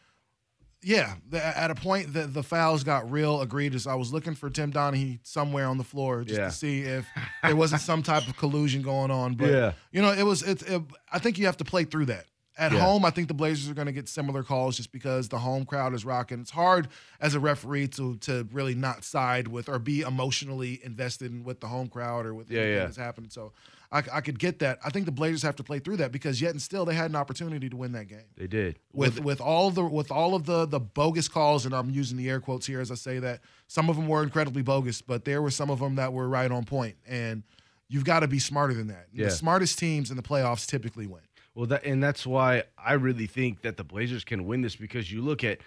Yeah, 0.85 1.15
the, 1.31 1.45
at 1.45 1.71
a 1.71 1.75
point 1.75 2.13
that 2.15 2.35
the 2.35 2.43
fouls 2.43 2.83
got 2.83 3.09
real 3.11 3.41
egregious. 3.41 3.87
I 3.87 3.95
was 3.95 4.13
looking 4.13 4.35
for 4.35 4.51
Tim 4.51 4.73
Donaghy 4.73 5.21
somewhere 5.23 5.67
on 5.69 5.79
the 5.79 5.85
floor 5.85 6.25
just 6.25 6.39
Yeah. 6.39 6.47
to 6.47 6.51
see 6.53 6.81
if 6.83 7.07
there 7.43 7.55
wasn't 7.55 7.83
some 7.83 8.03
type 8.03 8.27
of 8.27 8.37
collusion 8.37 8.83
going 8.83 9.11
on. 9.11 9.35
But 9.35 9.51
Yeah. 9.51 9.73
you 9.93 10.03
know, 10.03 10.13
it 10.13 10.25
was. 10.25 10.43
It, 10.43 10.63
it, 10.63 10.83
I 11.13 11.19
think 11.21 11.39
you 11.39 11.47
have 11.47 11.57
to 11.59 11.65
play 11.65 11.85
through 11.85 12.07
that. 12.07 12.27
At 12.59 12.73
Yeah. 12.73 12.81
home, 12.81 13.05
I 13.05 13.11
think 13.11 13.29
the 13.29 13.35
Blazers 13.35 13.71
are 13.71 13.75
going 13.75 13.87
to 13.87 13.93
get 13.93 14.09
similar 14.09 14.43
calls 14.43 14.77
just 14.77 14.93
because 14.93 15.29
the 15.29 15.39
home 15.39 15.65
crowd 15.65 15.95
is 15.95 16.05
rocking. 16.05 16.41
It's 16.41 16.51
hard 16.51 16.89
as 17.21 17.35
a 17.35 17.41
referee 17.41 17.89
to 17.89 18.17
to 18.19 18.47
really 18.53 18.75
not 18.75 19.05
side 19.05 19.49
with 19.49 19.69
or 19.69 19.79
be 19.79 20.03
emotionally 20.03 20.81
invested 20.85 21.31
in 21.31 21.45
with 21.45 21.61
the 21.61 21.69
home 21.69 21.89
crowd 21.89 22.27
or 22.27 22.35
with 22.35 22.51
Yeah, 22.51 22.61
anything 22.61 22.77
yeah. 22.79 22.85
that's 22.85 22.97
happening. 22.99 23.31
So 23.31 23.53
I, 23.93 24.03
I 24.11 24.21
could 24.23 24.39
get 24.39 24.59
that. 24.61 24.79
I 24.83 24.89
think 24.89 25.05
the 25.05 25.13
Blazers 25.13 25.43
have 25.43 25.55
to 25.57 25.63
play 25.63 25.79
through 25.79 25.99
that 25.99 26.13
because 26.13 26.41
yet 26.41 26.53
and 26.53 26.63
still 26.63 26.87
they 26.87 26.95
had 26.95 27.11
an 27.11 27.17
opportunity 27.17 27.69
to 27.69 27.77
win 27.77 27.93
that 27.93 28.09
game 28.09 28.25
They 28.37 28.47
did. 28.47 28.79
with 28.95 29.21
with 29.21 29.41
all 29.41 29.71
the 29.71 29.85
with 29.85 30.11
all 30.11 30.35
of 30.35 30.47
the 30.47 30.65
the 30.67 30.81
bogus 30.81 31.29
calls, 31.29 31.67
and 31.67 31.75
I'm 31.75 31.91
using 31.91 32.17
the 32.17 32.29
air 32.31 32.41
quotes 32.41 32.67
here 32.67 32.81
as 32.81 32.91
I 32.91 32.95
say 32.95 33.19
that 33.19 33.43
some 33.67 33.91
of 33.91 33.97
them 33.97 34.09
were 34.09 34.23
incredibly 34.23 34.63
bogus, 34.63 35.03
but 35.03 35.25
there 35.27 35.43
were 35.43 35.51
some 35.51 35.69
of 35.71 35.79
them 35.79 35.97
that 35.97 36.13
were 36.13 36.27
right 36.29 36.51
on 36.51 36.65
point, 36.65 36.97
and 37.07 37.43
you've 37.89 38.05
got 38.05 38.21
to 38.21 38.29
be 38.29 38.39
smarter 38.39 38.73
than 38.73 38.87
that. 38.87 39.09
Yeah. 39.13 39.27
The 39.27 39.31
smartest 39.33 39.79
teams 39.79 40.11
in 40.11 40.17
the 40.17 40.23
playoffs 40.23 40.67
typically 40.67 41.07
win. 41.07 41.21
Well, 41.55 41.67
that 41.67 41.85
and 41.85 42.03
that's 42.03 42.27
why 42.27 42.65
I 42.79 42.95
really 42.95 43.27
think 43.27 43.61
that 43.61 43.77
the 43.77 43.85
Blazers 43.85 44.25
can 44.25 44.47
win 44.47 44.63
this 44.63 44.75
because 44.75 45.13
you 45.13 45.21
look 45.21 45.45
at 45.45 45.59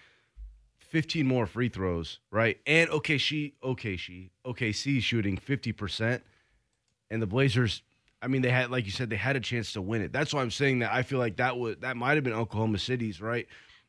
15 0.79 1.27
more 1.27 1.45
free 1.45 1.69
throws, 1.69 2.19
right? 2.31 2.57
And 2.65 2.89
okay, 2.89 3.19
she 3.19 3.53
okay, 3.63 3.97
she 3.97 4.31
okay, 4.45 4.71
OKC 4.71 5.01
shooting 5.01 5.38
50%, 5.38 6.21
and 7.11 7.21
the 7.21 7.27
Blazers. 7.27 7.83
I 8.25 8.27
mean, 8.27 8.41
they 8.41 8.49
had, 8.49 8.71
like 8.71 8.85
you 8.85 8.91
said, 8.91 9.11
they 9.11 9.15
had 9.15 9.35
a 9.35 9.39
chance 9.39 9.73
to 9.73 9.81
win 9.83 10.01
it. 10.01 10.11
That's 10.11 10.33
why 10.33 10.41
I'm 10.41 10.49
saying 10.49 10.79
that 10.79 10.91
I 10.91 11.03
feel 11.03 11.19
like 11.19 11.35
that 11.35 11.57
was 11.57 11.75
that 11.81 11.95
might 11.95 12.15
have 12.15 12.23
been 12.23 12.33
Oklahoma 12.33 12.79
City's 12.79 13.21
right. 13.21 13.47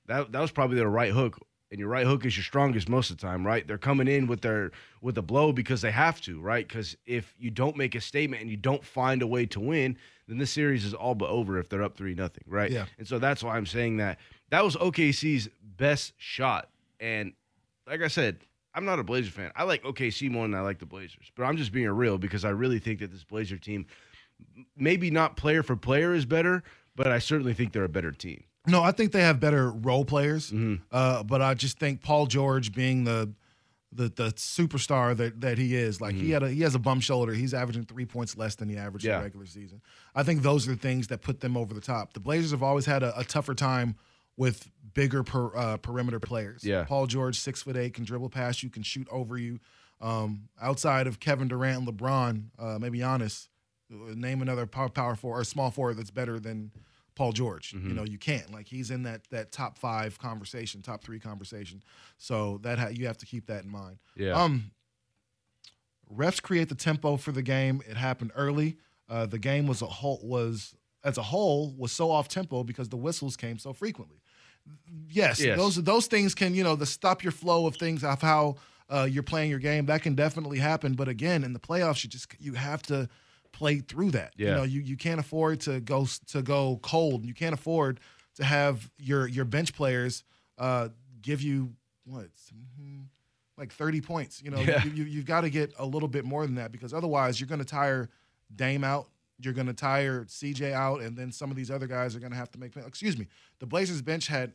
That 0.09 0.31
that 0.33 0.41
was 0.41 0.51
probably 0.51 0.77
their 0.77 0.91
right 0.91 1.11
hook, 1.11 1.39
and 1.71 1.81
your 1.81 1.89
right 1.89 2.07
hook 2.07 2.27
is 2.27 2.37
your 2.37 2.45
strongest 2.45 2.87
most 2.87 3.11
of 3.11 3.17
the 3.17 3.23
time, 3.23 3.47
right? 3.47 3.67
They're 3.67 3.79
coming 3.79 4.09
in 4.09 4.27
with 4.27 4.43
their 4.43 4.73
with 5.01 5.17
a 5.17 5.23
blow 5.23 5.53
because 5.53 5.81
they 5.81 5.91
have 5.91 6.21
to, 6.21 6.39
right? 6.39 6.69
Because 6.69 6.99
if 7.07 7.35
you 7.39 7.51
don't 7.51 7.79
make 7.79 7.95
a 7.95 8.01
statement 8.01 8.43
and 8.43 8.51
you 8.51 8.59
don't 8.59 8.85
find 8.85 9.23
a 9.23 9.27
way 9.27 9.47
to 9.47 9.59
win, 9.59 9.97
then 10.29 10.37
this 10.37 10.51
series 10.51 10.85
is 10.85 10.93
all 10.93 11.15
but 11.15 11.31
over 11.31 11.59
if 11.59 11.71
they're 11.71 11.83
up 11.83 11.97
three 11.97 12.15
nothing, 12.15 12.45
right? 12.47 12.71
Yeah. 12.71 12.85
And 12.99 13.09
so 13.09 13.19
that's 13.19 13.43
why 13.43 13.57
I'm 13.57 13.65
saying 13.65 13.97
that 13.97 14.19
that 14.51 14.63
was 14.63 14.77
OKC's 14.77 15.49
best 15.63 16.13
shot. 16.19 16.69
And 17.01 17.33
like 17.87 18.03
I 18.03 18.09
said, 18.09 18.37
I'm 18.75 18.85
not 18.85 18.99
a 18.99 19.03
Blazer 19.03 19.31
fan. 19.31 19.51
I 19.57 19.63
like 19.63 19.83
OKC 19.83 20.31
more 20.31 20.45
than 20.45 20.55
I 20.55 20.61
like 20.61 20.79
the 20.79 20.85
Blazers, 20.87 21.33
but 21.35 21.45
I'm 21.45 21.57
just 21.57 21.73
being 21.73 21.89
real 21.89 22.19
because 22.19 22.45
I 22.45 22.51
really 22.51 22.79
think 22.79 23.01
that 23.01 23.11
this 23.11 23.25
Blazer 23.25 23.57
team, 23.57 23.87
maybe 24.77 25.11
not 25.11 25.37
player 25.37 25.63
for 25.63 25.77
player, 25.77 26.15
is 26.15 26.25
better, 26.27 26.63
but 26.95 27.09
I 27.09 27.19
certainly 27.19 27.55
think 27.55 27.73
they're 27.73 27.85
a 27.85 27.89
better 27.89 28.13
team. 28.13 28.45
No, 28.67 28.83
I 28.83 28.91
think 28.93 29.13
they 29.13 29.21
have 29.23 29.39
better 29.39 29.71
role 29.71 30.05
players, 30.05 30.53
uh, 30.91 31.23
but 31.23 31.41
I 31.41 31.55
just 31.55 31.79
think 31.79 32.03
Paul 32.03 32.27
George 32.27 32.73
being 32.73 33.05
the 33.05 33.33
the 33.93 34.09
the 34.09 34.29
superstar 34.33 35.17
that 35.17 35.41
that 35.41 35.57
he 35.57 35.77
is, 35.77 36.01
like 36.01 36.17
he 36.17 36.33
had 36.33 36.43
a 36.43 36.51
he 36.51 36.63
has 36.63 36.75
a 36.75 36.79
bum 36.81 36.99
shoulder. 37.01 37.33
He's 37.33 37.55
averaging 37.55 37.85
three 37.85 38.07
points 38.07 38.37
less 38.37 38.57
than 38.57 38.69
he 38.69 38.77
averaged 38.77 39.05
in 39.05 39.13
Yeah. 39.13 39.19
the 39.19 39.25
regular 39.25 39.47
season. 39.47 39.81
I 40.17 40.25
think 40.25 40.43
those 40.43 40.67
are 40.67 40.73
the 40.73 40.77
things 40.77 41.07
that 41.09 41.23
put 41.23 41.41
them 41.41 41.57
over 41.57 41.73
the 41.73 41.81
top. 41.81 42.13
The 42.13 42.21
Blazers 42.21 42.51
have 42.51 42.63
always 42.65 42.87
had 42.87 43.03
a, 43.05 43.17
a 43.19 43.23
tougher 43.25 43.55
time 43.55 43.95
with 44.37 44.69
bigger 44.95 45.23
per, 45.23 45.57
uh, 45.57 45.77
perimeter 45.79 46.19
players. 46.21 46.65
Yeah. 46.65 46.85
Paul 46.85 47.07
George, 47.07 47.39
six 47.39 47.63
foot 47.63 47.77
eight, 47.77 47.95
can 47.95 48.05
dribble 48.05 48.31
past 48.31 48.63
you, 48.65 48.69
can 48.69 48.83
shoot 48.83 49.07
over 49.13 49.39
you. 49.39 49.61
Um, 50.01 50.49
outside 50.61 51.07
of 51.07 51.21
Kevin 51.21 51.47
Durant 51.49 51.79
and 51.79 51.89
LeBron, 51.89 52.43
uh, 52.59 52.79
maybe 52.81 52.99
Giannis, 52.99 53.49
name 53.91 54.43
another 54.43 54.67
power, 54.67 54.89
power 54.89 55.15
forward 55.15 55.41
or 55.41 55.45
small 55.45 55.71
forward 55.71 55.97
that's 55.97 56.11
better 56.11 56.39
than 56.41 56.71
Paul 57.15 57.33
George. 57.33 57.73
You 57.73 57.95
know, 57.95 58.05
you 58.05 58.19
can't. 58.19 58.53
Like 58.53 58.67
he's 58.67 58.91
in 58.91 59.05
that 59.05 59.23
that 59.31 59.53
top 59.53 59.79
five 59.79 60.19
conversation, 60.19 60.83
top 60.83 61.03
three 61.03 61.19
conversation. 61.21 61.83
So 62.19 62.59
that 62.63 62.79
ha- 62.79 62.89
you 62.89 63.07
have 63.07 63.19
to 63.19 63.27
keep 63.27 63.47
that 63.47 63.65
in 63.65 63.71
mind. 63.71 63.99
Yeah. 64.17 64.33
Um, 64.33 64.71
refs 66.15 66.43
create 66.43 66.69
the 66.69 66.75
tempo 66.75 67.17
for 67.17 67.33
the 67.33 67.43
game. 67.43 67.83
It 67.89 67.97
happened 67.97 68.33
early. 68.35 68.77
Uh, 69.09 69.27
the 69.27 69.39
game 69.39 69.67
was 69.67 69.83
a 69.83 69.87
whole 69.87 70.21
was 70.23 70.75
as 71.05 71.17
a 71.19 71.23
whole 71.23 71.73
was 71.77 71.93
so 71.93 72.11
off 72.11 72.29
tempo 72.29 72.65
because 72.65 72.89
the 72.89 72.97
whistles 72.97 73.37
came 73.37 73.59
so 73.59 73.73
frequently. 73.73 74.17
Yes, 75.09 75.41
Yes. 75.41 75.57
those 75.57 75.77
those 75.77 76.07
things 76.07 76.35
can 76.35 76.55
you 76.55 76.65
know 76.65 76.75
the 76.77 76.87
stop 76.87 77.23
your 77.23 77.33
flow 77.33 77.67
of 77.67 77.77
things 77.77 78.03
of 78.03 78.21
how 78.21 78.57
uh, 78.91 79.07
you're 79.11 79.23
playing 79.23 79.51
your 79.51 79.59
game. 79.61 79.87
That 79.87 80.03
can 80.03 80.15
definitely 80.15 80.59
happen. 80.59 80.95
But 80.95 81.09
again, 81.09 81.45
in 81.45 81.53
the 81.53 81.61
playoffs, 81.61 82.03
you 82.05 82.11
just 82.11 82.29
you 82.41 82.55
have 82.55 82.83
to 82.83 83.09
play 83.57 83.79
through 83.81 84.11
that. 84.13 84.33
You 84.51 84.57
know, 84.57 84.63
you 84.65 84.81
you 84.81 84.97
can't 84.97 85.19
afford 85.21 85.61
to 85.63 85.81
go 85.81 86.07
to 86.29 86.43
go 86.43 86.79
cold. 86.83 87.25
You 87.25 87.35
can't 87.35 87.55
afford 87.55 88.01
to 88.37 88.45
have 88.45 88.91
your 88.99 89.27
your 89.27 89.45
bench 89.45 89.75
players 89.75 90.23
uh, 90.59 90.89
give 91.23 91.41
you 91.43 91.73
what 92.05 92.29
mhm, 92.81 93.05
like 93.57 93.73
30 93.73 94.01
points. 94.03 94.43
You 94.43 94.51
know, 94.51 94.61
Yeah. 94.61 94.85
you, 94.85 94.91
you 94.93 95.05
you've 95.05 95.25
got 95.27 95.41
to 95.43 95.51
get 95.51 95.73
a 95.79 95.87
little 95.87 96.09
bit 96.09 96.25
more 96.25 96.45
than 96.47 96.57
that 96.57 96.71
because 96.73 96.93
otherwise 96.95 97.41
you're 97.41 97.49
going 97.49 97.59
to 97.59 97.65
tire 97.65 98.11
Dame 98.55 98.85
out. 98.85 99.09
You're 99.39 99.53
going 99.55 99.67
to 99.67 99.75
tire 99.75 100.25
CJ 100.25 100.73
out, 100.73 101.01
and 101.03 101.17
then 101.17 101.31
some 101.33 101.51
of 101.51 101.57
these 101.57 101.71
other 101.71 101.87
guys 101.87 102.15
are 102.17 102.21
going 102.21 102.33
to 102.33 102.39
have 102.39 102.51
to 102.53 102.59
make. 102.59 102.75
Excuse 102.77 103.19
me. 103.19 103.27
The 103.59 103.67
Blazers 103.67 104.01
bench 104.01 104.29
had 104.29 104.53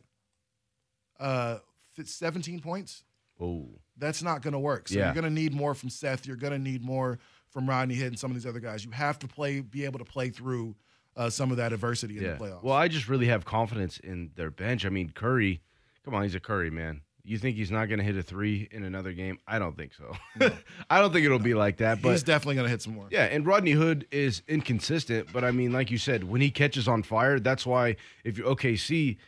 uh, 1.20 1.58
17 2.02 2.60
points. 2.60 3.04
Oh. 3.40 3.68
That's 3.96 4.22
not 4.22 4.42
going 4.42 4.52
to 4.54 4.58
work. 4.58 4.88
So 4.88 4.98
Yeah. 4.98 5.04
you're 5.06 5.14
going 5.14 5.24
to 5.24 5.30
need 5.42 5.52
more 5.54 5.74
from 5.74 5.88
Seth. 5.90 6.26
You're 6.26 6.36
going 6.36 6.52
to 6.52 6.58
need 6.58 6.82
more 6.82 7.18
from 7.52 7.68
Rodney 7.68 7.94
Hood 7.94 8.08
and 8.08 8.18
some 8.18 8.30
of 8.30 8.34
these 8.34 8.46
other 8.46 8.60
guys. 8.60 8.84
You 8.84 8.90
have 8.92 9.18
to 9.20 9.28
play, 9.28 9.60
be 9.60 9.84
able 9.84 9.98
to 9.98 10.04
play 10.04 10.30
through 10.30 10.74
uh, 11.16 11.28
some 11.30 11.50
of 11.50 11.58
that 11.58 11.72
adversity 11.72 12.16
in 12.18 12.24
Yeah. 12.24 12.32
the 12.34 12.44
playoffs. 12.44 12.62
Well, 12.62 12.74
I 12.74 12.88
just 12.88 13.08
really 13.08 13.26
have 13.26 13.44
confidence 13.44 13.98
in 13.98 14.30
their 14.34 14.50
bench. 14.50 14.86
I 14.86 14.88
mean, 14.88 15.10
Curry, 15.10 15.60
come 16.04 16.14
on, 16.14 16.22
he's 16.22 16.34
a 16.34 16.40
Curry 16.40 16.70
man. 16.70 17.02
You 17.24 17.38
think 17.38 17.56
he's 17.56 17.70
not 17.70 17.86
going 17.86 17.98
to 18.00 18.04
hit 18.04 18.16
a 18.16 18.22
three 18.22 18.66
in 18.72 18.82
another 18.82 19.12
game? 19.12 19.38
I 19.46 19.60
don't 19.60 19.76
think 19.76 19.92
so. 19.94 20.16
I 20.90 21.00
don't 21.00 21.12
think 21.12 21.24
it'll 21.24 21.38
be 21.38 21.54
like 21.54 21.76
that. 21.76 22.02
But 22.02 22.10
He's 22.12 22.24
definitely 22.24 22.56
going 22.56 22.64
to 22.64 22.70
hit 22.70 22.82
some 22.82 22.94
more. 22.94 23.06
Yeah, 23.12 23.24
and 23.26 23.46
Rodney 23.46 23.70
Hood 23.72 24.08
is 24.10 24.42
inconsistent, 24.48 25.28
but 25.32 25.44
I 25.44 25.52
mean, 25.52 25.72
like 25.72 25.90
you 25.92 25.98
said, 25.98 26.24
when 26.24 26.40
he 26.40 26.50
catches 26.50 26.88
on 26.88 27.04
fire, 27.04 27.38
that's 27.38 27.64
why 27.64 27.94
if 28.24 28.36
you're 28.38 28.48
OKC, 28.48 29.18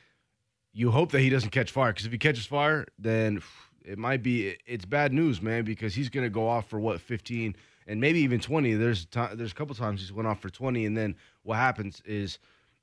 you 0.72 0.90
hope 0.90 1.12
that 1.12 1.20
he 1.20 1.28
doesn't 1.30 1.50
catch 1.50 1.70
fire 1.70 1.92
because 1.92 2.04
if 2.06 2.10
he 2.10 2.18
catches 2.18 2.46
fire, 2.46 2.84
then 2.98 3.40
it 3.84 3.96
might 3.98 4.24
be 4.24 4.56
it's 4.66 4.84
bad 4.86 5.12
news, 5.12 5.40
man, 5.40 5.64
because 5.64 5.94
he's 5.94 6.08
going 6.08 6.24
to 6.26 6.30
go 6.30 6.48
off 6.48 6.68
for 6.68 6.80
what 6.80 7.00
15 7.00 7.54
and 7.86 8.00
maybe 8.00 8.20
even 8.20 8.40
20. 8.40 8.74
There's 8.74 9.06
there's 9.34 9.52
a 9.52 9.54
couple 9.54 9.74
times 9.74 10.00
he's 10.00 10.12
went 10.12 10.28
off 10.28 10.40
for 10.40 10.50
20, 10.50 10.86
and 10.86 10.96
then 10.96 11.16
what 11.42 11.56
happens 11.56 12.02
is 12.04 12.38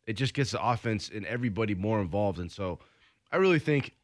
it 0.05 0.13
just 0.13 0.34
gets 0.34 0.51
the 0.51 0.63
offense 0.63 1.09
and 1.13 1.26
everybody 1.26 1.76
more 1.76 2.01
involved, 2.01 2.39
and 2.39 2.51
so 2.51 2.80
I 3.32 3.38
really 3.38 3.59
think 3.59 3.95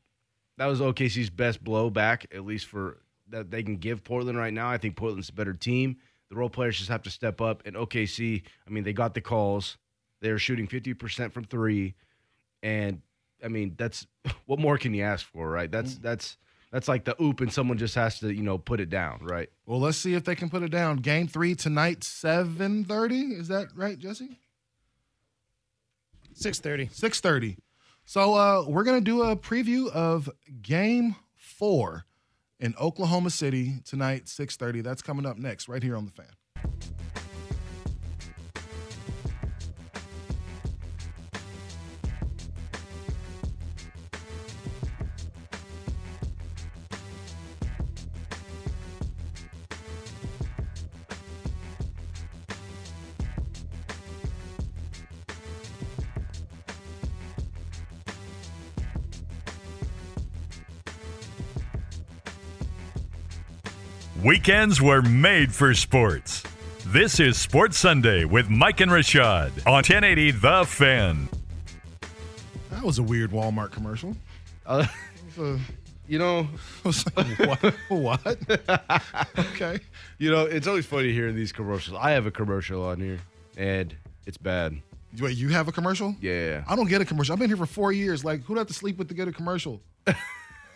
that 0.58 0.66
was 0.66 0.80
OKC's 0.80 1.30
best 1.30 1.64
blow 1.64 1.90
back, 1.90 2.26
at 2.34 2.46
least 2.46 2.66
for 2.66 2.98
that 3.30 3.52
they 3.52 3.64
can 3.64 3.78
give 3.78 4.04
Portland 4.04 4.38
right 4.38 4.54
now. 4.54 4.70
I 4.70 4.78
think 4.78 4.96
Portland's 4.96 5.30
a 5.30 5.34
better 5.34 5.54
team. 5.54 5.98
The 6.30 6.36
role 6.36 6.50
players 6.50 6.78
just 6.78 6.90
have 6.90 7.04
to 7.04 7.10
step 7.10 7.42
up. 7.42 7.64
And 7.66 7.76
OKC, 7.76 8.44
I 8.66 8.70
mean, 8.70 8.84
they 8.84 8.94
got 8.94 9.14
the 9.14 9.22
calls. 9.22 9.78
They're 10.22 10.40
shooting 10.40 10.68
50% 10.68 11.32
from 11.32 11.46
three. 11.46 11.96
And 12.64 13.02
I 13.44 13.48
mean, 13.50 13.76
that's 13.78 14.08
what 14.46 14.60
more 14.60 14.78
can 14.78 14.94
you 14.94 15.04
ask 15.04 15.26
for, 15.26 15.50
right? 15.50 15.72
That's 15.72 15.96
mm. 15.96 16.02
that's 16.02 16.38
that's 16.78 16.88
like 16.88 17.06
the 17.06 17.20
oop 17.20 17.42
and 17.42 17.52
someone 17.52 17.80
just 17.80 17.96
has 17.96 18.20
to, 18.20 18.32
you 18.32 18.44
know, 18.44 18.60
put 18.60 18.80
it 18.80 18.88
down, 18.88 19.18
right? 19.24 19.50
Well, 19.66 19.80
let's 19.80 19.98
see 19.98 20.14
if 20.14 20.26
they 20.26 20.36
can 20.36 20.48
put 20.48 20.62
it 20.62 20.70
down. 20.70 20.98
Game 20.98 21.28
three 21.28 21.56
tonight, 21.56 22.02
7.30. 22.02 23.32
Is 23.40 23.48
that 23.48 23.70
right, 23.76 23.98
Jesse? 23.98 24.38
6.30. 26.36 26.92
6.30. 26.92 27.58
So 28.06 28.36
uh, 28.36 28.66
we're 28.68 28.84
gonna 28.84 29.02
do 29.02 29.24
a 29.24 29.36
preview 29.36 29.90
of 29.90 30.30
Game 30.62 31.16
Four 31.36 32.06
in 32.60 32.76
Oklahoma 32.80 33.32
City 33.32 33.80
tonight, 33.84 34.30
six 34.30 34.56
thirty. 34.56 34.80
That's 34.82 35.02
coming 35.02 35.26
up 35.26 35.38
next, 35.38 35.68
right 35.68 35.82
here 35.84 35.98
on 35.98 36.06
the 36.06 36.12
Fan. 36.12 36.28
Weekends 64.48 64.82
were 64.82 65.02
made 65.02 65.54
for 65.54 65.74
sports. 65.74 66.42
This 66.86 67.20
is 67.20 67.38
Sports 67.38 67.78
Sunday 67.78 68.24
with 68.24 68.50
Mike 68.50 68.80
and 68.80 68.90
Rashad 68.90 69.50
on 69.68 69.84
1080 69.84 70.32
The 70.32 70.64
Fan. 70.66 71.28
That 72.72 72.82
was 72.82 72.98
a 72.98 73.04
weird 73.04 73.32
Walmart 73.32 73.72
commercial. 73.72 74.16
Uh, 74.66 74.88
It 75.36 75.42
a- 75.42 75.60
you 76.08 76.18
know, 76.18 76.48
I 76.86 76.88
was 76.88 77.06
like, 77.18 77.40
what? 77.40 77.76
what? 77.90 78.38
okay. 79.38 79.82
you 80.18 80.32
know, 80.32 80.46
it's 80.46 80.66
always 80.66 80.86
funny 80.86 81.12
hearing 81.12 81.36
these 81.36 81.52
commercials. 81.52 82.00
I 82.02 82.12
have 82.12 82.26
a 82.26 82.32
commercial 82.32 82.86
on 82.86 83.02
here, 83.02 83.20
and 83.58 83.94
it's 84.26 84.38
bad. 84.38 84.78
Wait, 85.20 85.36
you 85.36 85.50
have 85.50 85.68
a 85.68 85.74
commercial? 85.74 86.16
Yeah. 86.22 86.64
I 86.70 86.78
don't 86.78 86.88
get 86.88 87.02
a 87.02 87.06
commercial. 87.06 87.34
I've 87.34 87.40
been 87.40 87.50
here 87.50 87.58
for 87.58 87.66
four 87.66 87.92
years. 87.92 88.24
Like, 88.24 88.44
who'd 88.44 88.58
have 88.58 88.68
to 88.68 88.74
sleep 88.74 88.98
with 88.98 89.10
to 89.10 89.14
get 89.14 89.28
a 89.28 89.34
commercial? 89.34 89.82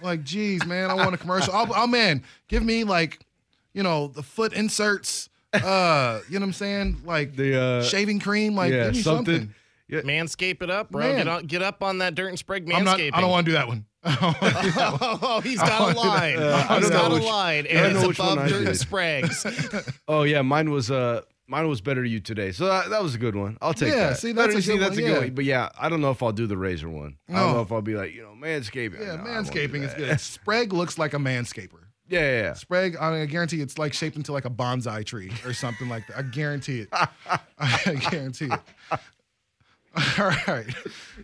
like, 0.01 0.25
geez, 0.25 0.65
man, 0.65 0.91
I 0.91 0.93
want 0.93 1.13
a 1.13 1.17
commercial. 1.17 1.53
I'll, 1.53 1.73
oh, 1.73 1.87
man, 1.87 2.21
give 2.49 2.63
me 2.63 2.83
like, 2.83 3.25
you 3.73 3.83
know, 3.83 4.07
the 4.07 4.23
foot 4.23 4.53
inserts. 4.53 5.29
Uh, 5.53 6.21
you 6.29 6.39
know 6.39 6.43
what 6.43 6.47
I'm 6.47 6.53
saying? 6.53 7.01
Like 7.05 7.35
The 7.35 7.61
uh, 7.61 7.83
shaving 7.83 8.19
cream. 8.19 8.55
Like, 8.55 8.71
yeah, 8.71 8.85
something. 8.91 9.03
something. 9.03 9.53
Yeah. 9.89 10.01
Manscape 10.01 10.61
it 10.61 10.69
up, 10.69 10.89
bro. 10.91 11.01
Man. 11.01 11.17
Get 11.17 11.27
on, 11.27 11.45
get 11.47 11.61
up 11.61 11.83
on 11.83 11.97
that 11.97 12.15
dirt 12.15 12.29
and 12.29 12.39
Sprague 12.39 12.65
manscaping. 12.65 12.77
I'm 12.77 12.83
not. 12.85 12.99
I 13.01 13.19
don't 13.21 13.29
want 13.29 13.45
to 13.45 13.51
do 13.51 13.55
that 13.57 13.67
one. 13.67 13.85
oh, 14.05 15.41
he's 15.43 15.59
got 15.59 15.93
a 15.93 15.99
line. 15.99 16.37
Uh, 16.41 16.65
I 16.69 16.79
he's 16.79 16.89
don't 16.89 17.11
know 17.11 17.17
got 17.17 17.21
a 17.21 17.25
line, 17.25 17.67
I 17.69 17.73
don't 17.73 17.85
and 17.87 17.97
it's 17.97 18.07
which 18.07 18.19
above 18.19 18.47
dirt 18.47 18.57
and 18.57 18.65
did. 18.67 18.79
Sprague's. 18.79 19.89
Oh 20.07 20.23
yeah, 20.23 20.41
mine 20.41 20.71
was 20.71 20.89
uh 20.89 21.21
mine 21.47 21.67
was 21.67 21.81
better 21.81 22.01
to 22.01 22.09
you 22.09 22.19
today. 22.21 22.51
So 22.53 22.65
that, 22.65 22.89
that 22.89 23.03
was 23.03 23.13
a 23.13 23.17
good 23.17 23.35
one. 23.35 23.57
I'll 23.61 23.73
take 23.73 23.89
Yeah, 23.89 24.09
that. 24.09 24.17
see, 24.17 24.31
that's 24.31 24.47
Better 24.47 24.59
a 24.59 24.61
see, 24.61 24.71
good 24.73 24.81
that's 24.81 24.91
one, 24.95 24.99
a 24.99 25.01
yeah. 25.07 25.13
good 25.15 25.23
one. 25.25 25.33
But 25.35 25.45
yeah, 25.45 25.69
I 25.77 25.89
don't 25.89 25.99
know 26.01 26.11
if 26.11 26.23
I'll 26.23 26.31
do 26.31 26.47
the 26.47 26.57
razor 26.57 26.89
one. 26.89 27.17
I 27.29 27.33
don't 27.33 27.53
know 27.53 27.61
if 27.61 27.71
I'll 27.71 27.81
be 27.81 27.95
like, 27.95 28.15
you 28.15 28.23
know, 28.23 28.33
manscaping. 28.39 28.99
Yeah, 29.01 29.17
No, 29.17 29.23
I 29.29 29.35
won't 29.35 29.51
do 29.51 29.67
manscaping 29.67 29.83
is 29.83 29.93
good. 29.93 30.19
Sprague 30.19 30.71
looks 30.73 30.97
like 30.97 31.13
a 31.13 31.17
manscaper. 31.17 31.83
Yeah, 32.11 32.19
yeah, 32.19 32.41
yeah. 32.41 32.53
Sprague, 32.53 32.97
I, 32.99 33.11
mean, 33.11 33.21
I 33.21 33.25
guarantee 33.25 33.61
it's 33.61 33.77
like 33.77 33.93
shaped 33.93 34.17
into 34.17 34.33
like 34.33 34.43
a 34.43 34.49
bonsai 34.49 35.05
tree 35.05 35.31
or 35.45 35.53
something 35.53 35.87
like 35.87 36.05
that. 36.07 36.17
I 36.17 36.21
guarantee 36.23 36.81
it. 36.81 36.89
I 37.57 37.95
guarantee 38.11 38.45
it. 38.45 38.59
All 40.19 40.27
right. 40.47 40.75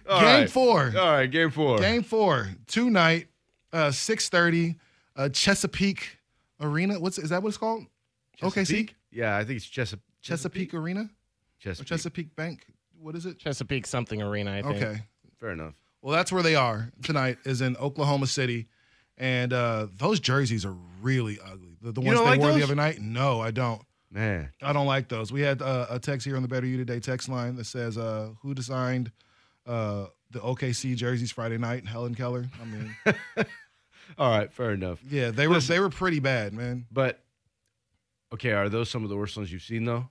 All 0.10 0.20
game 0.22 0.40
right. 0.42 0.50
four. 0.50 0.94
All 0.98 1.12
right, 1.12 1.30
game 1.30 1.52
four. 1.52 1.78
Game 1.80 2.04
four. 2.04 2.50
Tonight, 2.68 3.28
uh, 3.74 3.88
6.30, 3.88 4.76
uh, 5.18 5.30
Chesapeake 5.30 6.18
Arena. 6.62 7.00
What's 7.00 7.18
Is 7.18 7.30
that 7.30 7.44
what 7.44 7.50
it's 7.50 7.58
called? 7.58 7.86
OKC? 8.42 8.54
Chesapeake? 8.54 8.96
Yeah, 9.12 9.36
I 9.36 9.44
think 9.44 9.58
it's 9.58 9.66
Chesapeake. 9.66 10.04
Chesapeake 10.22 10.74
Arena? 10.74 11.02
Or 11.02 11.10
Chesapeake. 11.60 11.88
Chesapeake 11.88 12.36
Bank? 12.36 12.66
What 13.00 13.16
is 13.16 13.26
it? 13.26 13.40
Chesapeake 13.40 13.86
something 13.86 14.22
arena, 14.22 14.54
I 14.54 14.62
think. 14.62 14.76
Okay. 14.78 15.02
Fair 15.40 15.52
enough. 15.52 15.74
Well, 16.02 16.16
that's 16.16 16.32
where 16.32 16.44
they 16.44 16.56
are 16.56 16.92
tonight, 17.04 17.38
is 17.44 17.62
in 17.62 17.76
Oklahoma 17.78 18.28
City. 18.28 18.68
And 19.18 19.52
uh, 19.54 19.88
those 19.96 20.20
jerseys 20.20 20.66
are 20.66 20.76
really 21.02 21.40
ugly. 21.44 21.78
The, 21.82 21.92
the 21.92 22.02
ones 22.02 22.20
they 22.20 22.26
like 22.26 22.40
wore 22.40 22.52
the 22.54 22.64
other 22.64 22.76
night? 22.76 23.00
No, 23.02 23.42
I 23.42 23.52
don't. 23.52 23.82
Man. 24.12 24.50
I 24.62 24.74
don't 24.74 24.86
like 24.88 25.10
those. 25.10 25.32
We 25.32 25.42
had 25.42 25.62
uh, 25.62 25.88
a 25.90 26.00
text 26.00 26.26
here 26.26 26.36
on 26.36 26.42
the 26.42 26.48
Better 26.48 26.66
You 26.68 26.78
Today 26.78 27.00
text 27.00 27.28
line 27.30 27.56
that 27.56 27.66
says, 27.66 27.98
uh, 27.98 28.30
"Who 28.42 28.54
designed 28.54 29.12
uh, 29.66 30.06
the 30.32 30.40
OKC 30.40 30.96
jerseys 30.96 31.32
Friday 31.32 31.58
night?" 31.58 31.86
Helen 31.88 32.16
Keller. 32.16 32.46
I 32.62 32.66
mean, 32.66 32.96
All 34.18 34.30
right, 34.32 34.52
fair 34.52 34.72
enough. 34.72 35.00
yeah, 35.10 35.32
they 35.32 35.48
were 35.48 35.60
they 35.60 35.80
were 35.80 35.90
pretty 35.90 36.20
bad, 36.20 36.54
man. 36.54 36.86
But 36.92 37.20
okay, 38.34 38.52
are 38.54 38.70
those 38.70 38.90
some 38.90 39.04
of 39.04 39.10
the 39.10 39.18
worst 39.18 39.36
ones 39.36 39.52
you've 39.52 39.62
seen 39.64 39.84
though? 39.84 40.08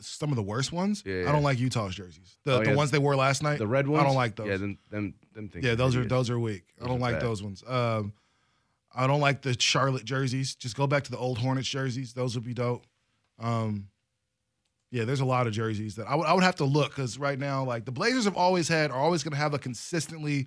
Some 0.00 0.30
of 0.30 0.36
the 0.36 0.42
worst 0.42 0.72
ones. 0.72 1.02
Yeah, 1.06 1.24
I 1.28 1.32
don't 1.32 1.42
like 1.42 1.58
Utah's 1.58 1.94
jerseys. 1.94 2.38
The 2.44 2.54
Oh, 2.54 2.58
the 2.60 2.70
yeah. 2.70 2.74
ones 2.74 2.90
they 2.90 2.98
wore 2.98 3.14
last 3.16 3.42
night. 3.42 3.58
The 3.58 3.66
red 3.66 3.86
ones? 3.86 4.02
I 4.02 4.06
don't 4.06 4.16
like 4.16 4.34
those. 4.36 4.48
Yeah, 4.48 4.56
them 4.56 4.78
them 4.90 5.14
them 5.34 5.48
things. 5.50 5.64
yeah, 5.64 5.74
those 5.74 5.94
are 5.94 6.00
hideous. 6.00 6.10
those 6.10 6.30
are 6.30 6.38
weak. 6.40 6.64
I 6.82 6.86
don't 6.86 7.00
like 7.00 7.16
bad. 7.16 7.22
those 7.22 7.42
ones. 7.42 7.62
Um, 7.66 8.14
I 8.96 9.06
don't 9.06 9.20
like 9.20 9.42
the 9.42 9.54
Charlotte 9.60 10.04
jerseys. 10.04 10.54
Just 10.54 10.76
go 10.76 10.86
back 10.86 11.04
to 11.04 11.10
the 11.10 11.18
old 11.18 11.38
Hornets 11.38 11.68
jerseys. 11.68 12.12
Those 12.14 12.34
would 12.34 12.44
be 12.44 12.54
dope. 12.54 12.86
Um, 13.38 13.88
yeah, 14.90 15.04
there's 15.04 15.20
a 15.20 15.24
lot 15.26 15.46
of 15.46 15.52
jerseys 15.52 15.96
that 15.96 16.06
I 16.08 16.14
would 16.14 16.26
I 16.26 16.32
would 16.32 16.44
have 16.44 16.56
to 16.56 16.64
look 16.64 16.90
because 16.94 17.18
right 17.18 17.38
now, 17.38 17.64
like 17.64 17.84
the 17.84 17.92
Blazers 17.92 18.24
have 18.24 18.36
always 18.36 18.68
had, 18.68 18.90
are 18.90 18.98
always 18.98 19.22
going 19.22 19.32
to 19.32 19.38
have 19.38 19.52
a 19.52 19.58
consistently 19.58 20.46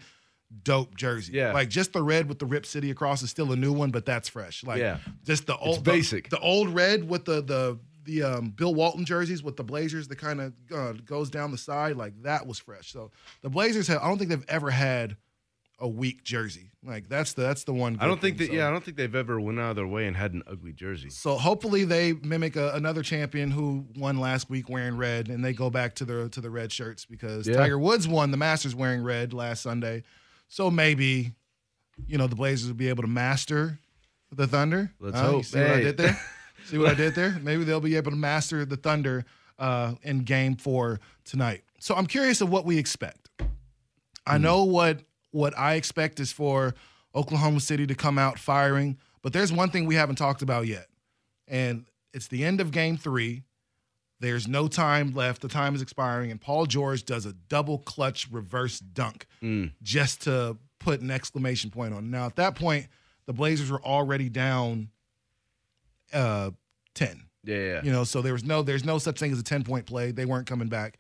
dope 0.63 0.95
jersey. 0.95 1.33
Yeah. 1.33 1.53
like 1.53 1.69
just 1.69 1.93
the 1.93 2.01
red 2.01 2.27
with 2.27 2.39
the 2.39 2.45
Rip 2.47 2.65
City 2.65 2.89
across 2.89 3.21
is 3.21 3.29
still 3.29 3.51
a 3.51 3.55
new 3.55 3.71
one, 3.71 3.91
but 3.91 4.05
that's 4.05 4.27
fresh. 4.29 4.63
Like 4.63 4.79
Yeah. 4.79 4.97
just 5.23 5.45
the 5.45 5.55
old 5.57 5.79
the- 5.85 5.91
basic. 5.91 6.29
The, 6.29 6.39
old 6.39 6.69
red 6.69 7.07
with 7.07 7.25
the 7.25 7.41
the 7.41 7.77
the 8.05 8.23
um, 8.23 8.49
Bill 8.51 8.73
Walton 8.73 9.05
jerseys 9.05 9.43
with 9.43 9.55
the 9.57 9.63
Blazers 9.63 10.07
that 10.07 10.15
kind 10.17 10.41
of 10.41 10.53
uh, 10.73 10.93
goes 11.05 11.29
down 11.29 11.51
the 11.51 11.57
side, 11.59 11.95
like 11.97 12.13
that 12.23 12.47
was 12.47 12.57
fresh. 12.57 12.91
So 12.91 13.11
the 13.43 13.49
Blazers 13.49 13.87
have, 13.89 14.01
I 14.01 14.07
don't 14.07 14.17
think 14.17 14.31
they've 14.31 14.45
ever 14.47 14.71
had 14.71 15.15
a 15.81 15.87
weak 15.87 16.23
jersey. 16.23 16.71
Like 16.83 17.09
that's 17.09 17.33
the 17.33 17.41
that's 17.43 17.63
the 17.65 17.73
one. 17.73 17.97
I 17.99 18.07
don't 18.07 18.19
think 18.21 18.37
thing. 18.37 18.47
that. 18.47 18.53
So- 18.53 18.57
Yeah, 18.57 18.67
I 18.67 18.71
don't 18.71 18.83
think 18.83 18.97
they've 18.97 19.13
ever 19.15 19.39
went 19.39 19.59
out 19.59 19.71
of 19.71 19.75
their 19.75 19.87
way 19.87 20.07
and 20.07 20.15
had 20.15 20.33
an 20.33 20.43
ugly 20.47 20.71
jersey. 20.73 21.09
So 21.09 21.35
hopefully 21.37 21.83
they 21.83 22.13
mimic 22.13 22.55
a, 22.55 22.71
another 22.73 23.01
champion 23.03 23.51
who 23.51 23.85
won 23.97 24.17
last 24.17 24.49
week 24.49 24.69
wearing 24.69 24.95
red, 24.97 25.27
and 25.29 25.43
they 25.43 25.53
go 25.53 25.69
back 25.69 25.95
to 25.95 26.05
the 26.05 26.29
to 26.29 26.41
the 26.41 26.49
red 26.49 26.71
shirts 26.71 27.05
because 27.05 27.47
Yeah. 27.47 27.57
Tiger 27.57 27.77
Woods 27.79 28.07
won 28.07 28.31
the 28.31 28.37
Masters 28.37 28.75
wearing 28.75 29.03
red 29.03 29.33
last 29.33 29.61
Sunday. 29.61 30.03
So 30.47 30.71
maybe, 30.71 31.33
you 32.07 32.17
know, 32.17 32.27
the 32.27 32.35
Blazers 32.35 32.67
will 32.69 32.75
be 32.75 32.89
able 32.89 33.03
to 33.03 33.09
master 33.09 33.79
the 34.31 34.47
Thunder. 34.47 34.91
Let's 34.99 35.17
Huh? 35.17 35.25
You 35.25 35.31
hope. 35.31 35.45
see 35.45 35.59
what 35.59 35.69
I 35.71 35.79
did 35.81 35.97
there? 35.97 36.19
see 36.65 36.77
what 36.77 36.89
I 36.89 36.93
did 36.93 37.15
there? 37.15 37.37
Maybe 37.41 37.63
they'll 37.63 37.79
be 37.81 37.95
able 37.97 38.11
to 38.11 38.17
master 38.17 38.63
the 38.65 38.77
Thunder 38.77 39.25
uh, 39.59 39.95
in 40.03 40.19
Game 40.23 40.55
Four 40.55 40.99
tonight. 41.25 41.63
So 41.79 41.93
I'm 41.95 42.05
curious 42.07 42.41
of 42.41 42.49
what 42.49 42.65
we 42.65 42.77
expect. 42.77 43.29
I 44.25 44.35
Hmm. 44.37 44.43
know 44.43 44.63
what 44.63 45.01
what 45.31 45.57
I 45.57 45.75
expect 45.75 46.19
is 46.19 46.31
for 46.31 46.73
Oklahoma 47.15 47.59
City 47.59 47.85
to 47.87 47.95
come 47.95 48.17
out 48.17 48.39
firing, 48.39 48.97
but 49.21 49.33
there's 49.33 49.51
one 49.51 49.69
thing 49.69 49.85
we 49.85 49.95
haven't 49.95 50.15
talked 50.17 50.41
about 50.41 50.67
yet, 50.67 50.87
and 51.47 51.85
it's 52.13 52.27
the 52.27 52.43
end 52.45 52.61
of 52.61 52.71
Game 52.71 52.97
Three. 52.97 53.43
There's 54.21 54.47
no 54.47 54.67
time 54.67 55.13
left. 55.13 55.41
The 55.41 55.47
time 55.47 55.75
is 55.75 55.81
expiring, 55.81 56.29
and 56.31 56.41
Paul 56.41 56.65
George 56.65 57.05
does 57.05 57.25
a 57.25 57.33
double 57.33 57.77
clutch 57.79 58.27
reverse 58.31 58.79
dunk 58.79 59.25
Mm. 59.41 59.71
just 59.81 60.21
to 60.23 60.57
put 60.79 60.99
an 61.01 61.09
exclamation 61.11 61.69
point 61.71 61.93
on. 61.93 62.09
Now, 62.11 62.25
at 62.25 62.35
that 62.37 62.55
point, 62.55 62.87
the 63.25 63.33
Blazers 63.33 63.69
were 63.71 63.81
already 63.81 64.27
down 64.29 64.89
uh, 66.13 66.51
ten. 66.95 67.23
Yeah, 67.43 67.55
yeah. 67.57 67.81
You 67.83 67.91
know, 67.91 68.03
so 68.03 68.21
there 68.21 68.33
was 68.33 68.43
no 68.43 68.61
there's 68.61 68.83
no 68.83 68.97
such 68.97 69.19
thing 69.19 69.31
as 69.31 69.39
a 69.39 69.43
10 69.43 69.63
point 69.63 69.85
play. 69.85 70.11
They 70.11 70.25
weren't 70.25 70.47
coming 70.47 70.67
back. 70.67 70.97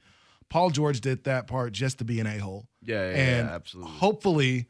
Paul 0.49 0.69
George 0.71 0.99
did 1.01 1.23
that 1.25 1.47
part 1.47 1.71
just 1.73 1.99
to 1.99 2.05
be 2.05 2.19
an 2.19 2.27
a-hole. 2.27 2.67
Yeah, 2.83 3.09
yeah, 3.11 3.17
and 3.17 3.47
yeah, 3.49 3.55
absolutely. 3.55 3.91
Hopefully 3.93 4.65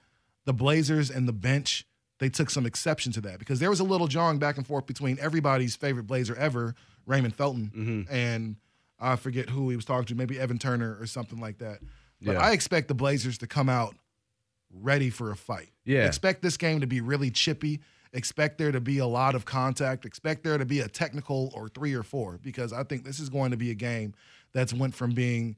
the 0.45 0.53
Blazers 0.53 1.09
and 1.09 1.27
the 1.27 1.34
bench 1.34 1.86
they 2.19 2.27
took 2.27 2.49
some 2.49 2.65
exception 2.65 3.13
to 3.13 3.21
that 3.21 3.39
because 3.39 3.61
there 3.61 3.69
was 3.69 3.80
a 3.80 3.84
little 3.86 4.07
jawing 4.07 4.39
back 4.39 4.57
and 4.57 4.67
forth 4.67 4.86
between 4.86 5.17
everybody's 5.21 5.77
favorite 5.77 6.03
Blazer 6.05 6.36
ever, 6.36 6.75
Raymond 7.05 7.34
Felton, 7.34 7.71
Mm-hmm. 7.73 8.13
and 8.13 8.57
I 8.99 9.15
forget 9.15 9.49
who 9.49 9.69
he 9.69 9.77
was 9.77 9.86
talking 9.86 10.07
to, 10.07 10.15
maybe 10.15 10.38
Evan 10.38 10.57
Turner 10.59 10.97
or 10.99 11.05
something 11.05 11.39
like 11.39 11.59
that. 11.59 11.80
But 12.21 12.34
Yeah. 12.34 12.39
I 12.41 12.51
expect 12.51 12.89
the 12.89 12.93
Blazers 12.93 13.38
to 13.38 13.47
come 13.47 13.69
out 13.69 13.95
ready 14.73 15.09
for 15.09 15.32
a 15.32 15.36
fight. 15.38 15.69
Yeah. 15.86 16.05
Expect 16.05 16.41
this 16.41 16.57
game 16.57 16.82
to 16.82 16.88
be 16.88 16.99
really 17.01 17.32
chippy. 17.32 17.80
Expect 18.11 18.57
there 18.57 18.71
to 18.73 18.82
be 18.82 18.97
a 18.97 19.05
lot 19.05 19.36
of 19.36 19.45
contact. 19.45 20.03
Expect 20.05 20.43
there 20.43 20.57
to 20.57 20.65
be 20.65 20.80
a 20.82 20.88
technical 20.89 21.51
or 21.55 21.69
three 21.69 21.93
or 21.93 22.03
four 22.03 22.38
because 22.41 22.73
I 22.73 22.84
think 22.84 23.05
this 23.05 23.19
is 23.19 23.30
going 23.30 23.51
to 23.51 23.57
be 23.57 23.71
a 23.71 23.75
game 23.75 24.13
that's 24.51 24.73
went 24.73 24.93
from 24.95 25.11
being 25.11 25.55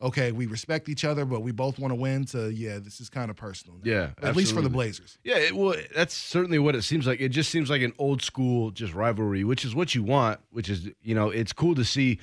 okay, 0.00 0.32
we 0.32 0.46
respect 0.46 0.88
each 0.88 1.04
other, 1.04 1.24
but 1.24 1.40
we 1.40 1.52
both 1.52 1.78
want 1.78 1.90
to 1.90 1.96
win 1.96 2.24
to 2.26 2.52
yeah, 2.52 2.78
this 2.78 3.00
is 3.00 3.08
kind 3.08 3.30
of 3.30 3.36
personal. 3.36 3.78
now. 3.82 3.90
Yeah, 3.90 4.10
at 4.22 4.36
least 4.36 4.54
for 4.54 4.62
the. 4.62 4.68
Blazers. 4.68 5.18
Yeah, 5.24 5.38
it, 5.38 5.56
well, 5.56 5.74
that's 5.94 6.14
certainly 6.14 6.58
what 6.58 6.76
it 6.76 6.82
seems 6.82 7.06
like. 7.06 7.20
It 7.20 7.30
just 7.30 7.50
seems 7.50 7.70
like 7.70 7.82
an 7.82 7.94
old 7.98 8.22
school 8.22 8.70
just 8.70 8.94
rivalry, 8.94 9.44
which 9.44 9.64
is 9.64 9.74
what 9.74 9.94
you 9.94 10.02
want. 10.02 10.40
Which 10.50 10.68
is, 10.68 10.88
you 11.02 11.14
know, 11.14 11.30
it's 11.30 11.52
cool 11.52 11.74
to 11.74 11.84
see, 11.84 12.18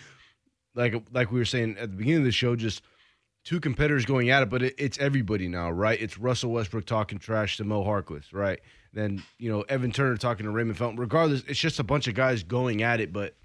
like 0.76 0.96
like 1.12 1.32
we 1.32 1.40
were 1.40 1.46
saying 1.46 1.78
at 1.80 1.92
the 1.92 1.98
beginning 1.98 2.20
of 2.20 2.26
the 2.26 2.32
show, 2.32 2.56
just 2.56 2.84
two 3.44 3.60
competitors 3.60 4.06
going 4.06 4.30
at 4.30 4.44
it. 4.44 4.50
But 4.50 4.64
it, 4.64 4.76
it's 4.78 4.98
everybody 5.00 5.48
now, 5.48 5.72
right? 5.72 6.00
It's 6.00 6.18
Russell 6.18 6.52
Westbrook 6.52 6.86
talking 6.86 7.18
trash 7.18 7.58
to 7.58 7.64
Mo 7.64 7.84
Harkless, 7.84 8.32
right? 8.32 8.60
Then 8.94 9.24
you 9.38 9.52
know 9.52 9.62
Evan 9.64 9.92
Turner 9.92 10.18
talking 10.18 10.46
to 10.46 10.52
Raymond 10.52 10.78
Felton. 10.78 10.98
Regardless, 10.98 11.44
it's 11.48 11.60
just 11.60 11.80
a 11.80 11.84
bunch 11.84 12.08
of 12.08 12.14
guys 12.14 12.44
going 12.44 12.84
at 12.84 13.02
it. 13.02 13.12
But 13.12 13.36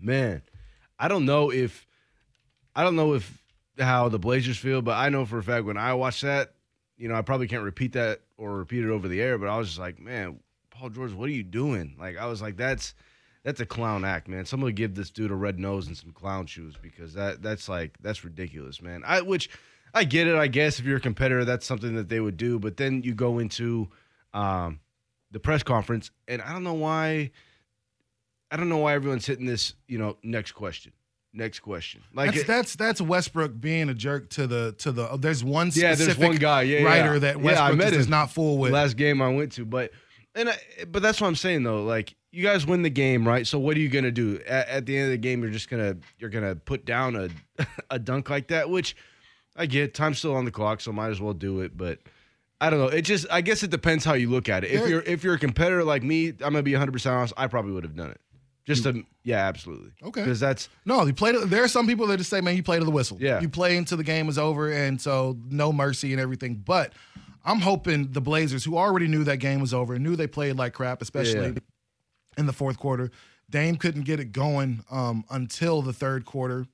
man, 0.00 0.42
I 0.98 1.08
don't 1.08 1.26
know 1.26 1.50
if 1.50 1.86
I 2.74 2.84
don't 2.84 2.96
know 2.96 3.14
if 3.14 3.41
how 3.78 4.08
the 4.08 4.18
Blazers 4.18 4.58
feel, 4.58 4.82
but 4.82 4.96
I 4.96 5.08
know 5.08 5.24
for 5.24 5.38
a 5.38 5.42
fact 5.42 5.64
when 5.64 5.76
I 5.76 5.94
watch 5.94 6.20
that, 6.22 6.54
you 6.96 7.08
know, 7.08 7.14
I 7.14 7.22
probably 7.22 7.48
can't 7.48 7.62
repeat 7.62 7.92
that 7.92 8.20
or 8.36 8.56
repeat 8.56 8.84
it 8.84 8.90
over 8.90 9.08
the 9.08 9.20
air, 9.20 9.38
but 9.38 9.48
I 9.48 9.56
was 9.58 9.68
just 9.68 9.80
like, 9.80 9.98
man, 10.00 10.40
Paul 10.70 10.90
George, 10.90 11.12
what 11.12 11.28
are 11.28 11.32
you 11.32 11.42
doing? 11.42 11.96
Like, 11.98 12.18
I 12.18 12.26
was 12.26 12.42
like, 12.42 12.56
that's 12.56 12.94
that's 13.44 13.60
a 13.60 13.66
clown 13.66 14.04
act, 14.04 14.28
man. 14.28 14.44
Somebody 14.44 14.72
give 14.72 14.94
this 14.94 15.10
dude 15.10 15.30
a 15.30 15.34
red 15.34 15.58
nose 15.58 15.88
and 15.88 15.96
some 15.96 16.12
clown 16.12 16.46
shoes 16.46 16.76
because 16.80 17.14
that 17.14 17.42
that's 17.42 17.68
like 17.68 17.96
that's 18.00 18.24
ridiculous, 18.24 18.80
man. 18.80 19.02
I 19.04 19.22
which 19.22 19.50
I 19.94 20.04
get 20.04 20.26
it, 20.26 20.36
I 20.36 20.46
guess 20.46 20.78
if 20.78 20.84
you're 20.84 20.98
a 20.98 21.00
competitor, 21.00 21.44
that's 21.44 21.66
something 21.66 21.96
that 21.96 22.08
they 22.08 22.20
would 22.20 22.36
do, 22.36 22.58
but 22.58 22.76
then 22.76 23.02
you 23.02 23.14
go 23.14 23.38
into 23.38 23.88
um, 24.32 24.80
the 25.30 25.40
press 25.40 25.62
conference, 25.62 26.10
and 26.28 26.40
I 26.40 26.52
don't 26.52 26.64
know 26.64 26.74
why. 26.74 27.30
I 28.50 28.56
don't 28.56 28.68
know 28.68 28.78
why 28.78 28.94
everyone's 28.94 29.26
hitting 29.26 29.46
this. 29.46 29.74
You 29.88 29.98
know, 29.98 30.16
next 30.22 30.52
question. 30.52 30.92
Next 31.34 31.60
question. 31.60 32.02
Like 32.12 32.30
that's, 32.32 32.40
it- 32.42 32.46
that's 32.46 32.76
that's 32.76 33.00
Westbrook 33.00 33.58
being 33.58 33.88
a 33.88 33.94
jerk 33.94 34.28
to 34.30 34.46
the 34.46 34.72
to 34.78 34.92
the. 34.92 35.04
Uh, 35.04 35.16
there's 35.16 35.42
one 35.42 35.68
yeah, 35.72 35.94
specific 35.94 36.18
there's 36.18 36.28
one 36.28 36.36
guy, 36.36 36.62
yeah, 36.62 36.82
writer 36.82 37.14
yeah. 37.14 37.18
that 37.20 37.38
yeah, 37.38 37.42
Westbrook 37.42 37.72
I 37.72 37.74
met 37.74 37.92
is 37.94 38.08
not 38.08 38.30
full 38.30 38.58
with. 38.58 38.72
last 38.72 38.96
game 38.98 39.22
I 39.22 39.28
went 39.28 39.52
to, 39.52 39.64
but 39.64 39.92
and 40.34 40.50
I, 40.50 40.56
but 40.88 41.02
that's 41.02 41.20
what 41.20 41.28
I'm 41.28 41.36
saying 41.36 41.62
though. 41.62 41.84
Like 41.84 42.14
you 42.32 42.42
guys 42.42 42.66
win 42.66 42.82
the 42.82 42.90
game, 42.90 43.26
right? 43.26 43.46
So 43.46 43.58
what 43.58 43.76
are 43.76 43.80
you 43.80 43.88
gonna 43.88 44.10
do 44.10 44.40
at, 44.46 44.68
at 44.68 44.86
the 44.86 44.96
end 44.96 45.06
of 45.06 45.10
the 45.12 45.18
game? 45.18 45.42
You're 45.42 45.50
just 45.52 45.70
gonna 45.70 45.96
you're 46.18 46.30
gonna 46.30 46.54
put 46.54 46.84
down 46.84 47.16
a 47.16 47.28
a 47.90 47.98
dunk 47.98 48.28
like 48.28 48.48
that, 48.48 48.68
which 48.68 48.94
I 49.56 49.64
get. 49.66 49.94
Time's 49.94 50.18
still 50.18 50.34
on 50.34 50.44
the 50.44 50.50
clock, 50.50 50.82
so 50.82 50.92
might 50.92 51.10
as 51.10 51.20
well 51.20 51.34
do 51.34 51.60
it. 51.60 51.76
But 51.76 52.00
I 52.60 52.68
don't 52.68 52.78
know. 52.78 52.88
It 52.88 53.02
just 53.02 53.26
I 53.30 53.40
guess 53.40 53.62
it 53.62 53.70
depends 53.70 54.04
how 54.04 54.12
you 54.14 54.28
look 54.28 54.50
at 54.50 54.64
it. 54.64 54.70
If 54.70 54.86
you're 54.88 55.02
if 55.02 55.24
you're 55.24 55.34
a 55.34 55.38
competitor 55.38 55.82
like 55.82 56.02
me, 56.02 56.28
I'm 56.28 56.36
gonna 56.38 56.62
be 56.62 56.72
100 56.74 56.92
percent 56.92 57.14
honest. 57.16 57.34
I 57.38 57.46
probably 57.46 57.72
would 57.72 57.84
have 57.84 57.96
done 57.96 58.10
it. 58.10 58.20
Just 58.64 58.84
to 58.84 59.04
yeah, 59.24 59.38
absolutely. 59.48 59.90
Okay. 60.02 60.20
because 60.22 60.38
that's 60.40 60.68
No, 60.84 61.04
you 61.04 61.12
played. 61.12 61.34
There 61.46 61.64
are 61.64 61.68
some 61.68 61.86
people 61.86 62.06
that 62.08 62.16
just 62.18 62.30
say, 62.30 62.40
"Man, 62.40 62.54
you 62.56 62.62
play 62.62 62.78
to 62.78 62.84
the 62.84 62.90
whistle. 62.92 63.18
Yeah. 63.20 63.40
you 63.40 63.48
play 63.48 63.76
until 63.76 63.98
the 63.98 64.04
game 64.04 64.28
is 64.28 64.38
over, 64.38 64.70
and 64.70 65.00
so 65.00 65.36
no 65.48 65.72
mercy 65.72 66.12
and 66.12 66.20
everything." 66.20 66.54
But 66.64 66.92
I'm 67.44 67.58
hoping 67.60 68.12
the 68.12 68.20
Blazers, 68.20 68.64
who 68.64 68.78
already 68.78 69.08
knew 69.08 69.24
that 69.24 69.38
game 69.38 69.60
was 69.60 69.74
over, 69.74 69.98
knew 69.98 70.14
they 70.14 70.28
played 70.28 70.56
like 70.56 70.74
crap, 70.74 71.02
especially 71.02 71.48
Yeah. 71.54 71.58
in 72.38 72.46
the 72.46 72.52
fourth 72.52 72.78
quarter. 72.78 73.10
Dame 73.50 73.76
couldn't 73.76 74.02
get 74.04 74.20
it 74.20 74.26
going 74.32 74.84
um, 74.90 75.24
until 75.28 75.82
the 75.82 75.92
third 75.92 76.24
quarter. 76.24 76.66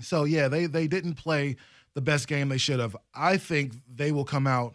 So 0.00 0.24
yeah, 0.24 0.48
they 0.48 0.64
they 0.66 0.86
didn't 0.86 1.14
play 1.14 1.56
the 1.92 2.00
best 2.00 2.26
game 2.28 2.48
they 2.48 2.58
should 2.58 2.80
have. 2.80 2.96
I 3.14 3.36
think 3.36 3.74
they 3.94 4.10
will 4.10 4.24
come 4.24 4.46
out 4.46 4.74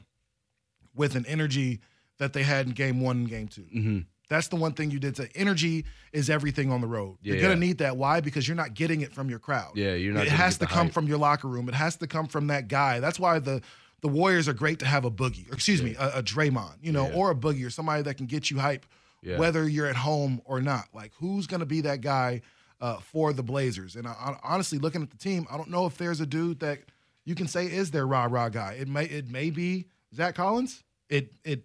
with 0.95 1.15
an 1.15 1.25
energy 1.25 1.81
that 2.19 2.33
they 2.33 2.43
had 2.43 2.67
in 2.67 2.73
game 2.73 3.01
one 3.01 3.17
and 3.17 3.29
game 3.29 3.47
2 3.47 3.61
Mhm. 3.63 4.05
That's 4.29 4.47
the 4.47 4.55
one 4.55 4.73
thing 4.73 4.91
you 4.91 4.99
did. 4.99 5.17
Say 5.17 5.29
energy 5.35 5.85
is 6.13 6.29
everything 6.29 6.71
on 6.71 6.81
the 6.81 6.87
road. 6.87 7.17
Yeah, 7.21 7.33
you're 7.33 7.41
gonna 7.41 7.53
yeah. 7.55 7.59
need 7.59 7.77
that. 7.79 7.97
Why? 7.97 8.21
Because 8.21 8.47
you're 8.47 8.55
not 8.55 8.73
getting 8.75 9.01
it 9.01 9.13
from 9.13 9.29
your 9.29 9.39
crowd. 9.39 9.71
Yeah, 9.75 9.95
you're 9.95 10.13
not 10.13 10.25
It 10.27 10.29
has 10.31 10.57
to 10.59 10.65
come 10.67 10.87
hype. 10.87 10.93
from 10.93 11.07
your 11.07 11.17
locker 11.17 11.47
room. 11.47 11.67
It 11.67 11.75
has 11.75 11.95
to 11.97 12.07
come 12.07 12.27
from 12.27 12.47
that 12.47 12.67
guy. 12.67 12.99
That's 12.99 13.19
why 13.19 13.39
the 13.39 13.61
the 14.01 14.07
Warriors 14.07 14.47
are 14.47 14.53
great 14.53 14.79
to 14.79 14.85
have 14.85 15.03
a 15.03 15.11
boogie, 15.11 15.49
or 15.51 15.55
excuse 15.55 15.83
me, 15.83 15.93
a, 15.99 16.19
a 16.19 16.23
Draymond, 16.23 16.75
you 16.81 16.93
know, 16.93 17.07
Yeah. 17.09 17.15
or 17.15 17.31
a 17.31 17.35
boogie, 17.35 17.65
or 17.65 17.69
somebody 17.69 18.01
that 18.03 18.15
can 18.15 18.27
get 18.27 18.49
you 18.49 18.57
hype, 18.57 18.85
Yeah. 19.21 19.37
whether 19.37 19.67
you're 19.67 19.87
at 19.87 19.97
home 19.97 20.41
or 20.45 20.61
not. 20.61 20.87
Like, 20.93 21.11
who's 21.19 21.47
gonna 21.47 21.65
be 21.65 21.81
that 21.81 21.99
guy 21.99 22.41
uh, 22.79 22.99
for 22.99 23.33
the 23.33 23.43
Blazers? 23.43 23.97
And 23.97 24.07
I, 24.07 24.11
I, 24.11 24.37
honestly, 24.41 24.77
looking 24.79 25.01
at 25.01 25.09
the 25.09 25.17
team, 25.17 25.45
I 25.51 25.57
don't 25.57 25.69
know 25.69 25.85
if 25.85 25.97
there's 25.97 26.21
a 26.21 26.25
dude 26.25 26.61
that 26.61 26.79
you 27.25 27.35
can 27.35 27.47
say 27.47 27.65
is 27.65 27.91
their 27.91 28.07
rah 28.07 28.27
rah 28.29 28.47
guy. 28.49 28.73
It 28.79 28.87
may 28.87 29.03
it 29.05 29.29
may 29.29 29.49
be 29.49 29.87
Zach 30.15 30.35
Collins. 30.35 30.81
It 31.09 31.33
it 31.43 31.63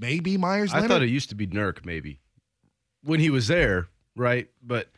may 0.00 0.20
be 0.20 0.36
Meyers. 0.38 0.72
I 0.72 0.76
Leonard. 0.76 0.90
thought 0.90 1.02
it 1.02 1.10
used 1.10 1.28
to 1.28 1.34
be 1.34 1.46
Nurk 1.46 1.84
maybe 1.84 2.18
when 3.02 3.20
he 3.20 3.30
was 3.30 3.46
there, 3.46 3.88
right? 4.16 4.48
But 4.62 4.88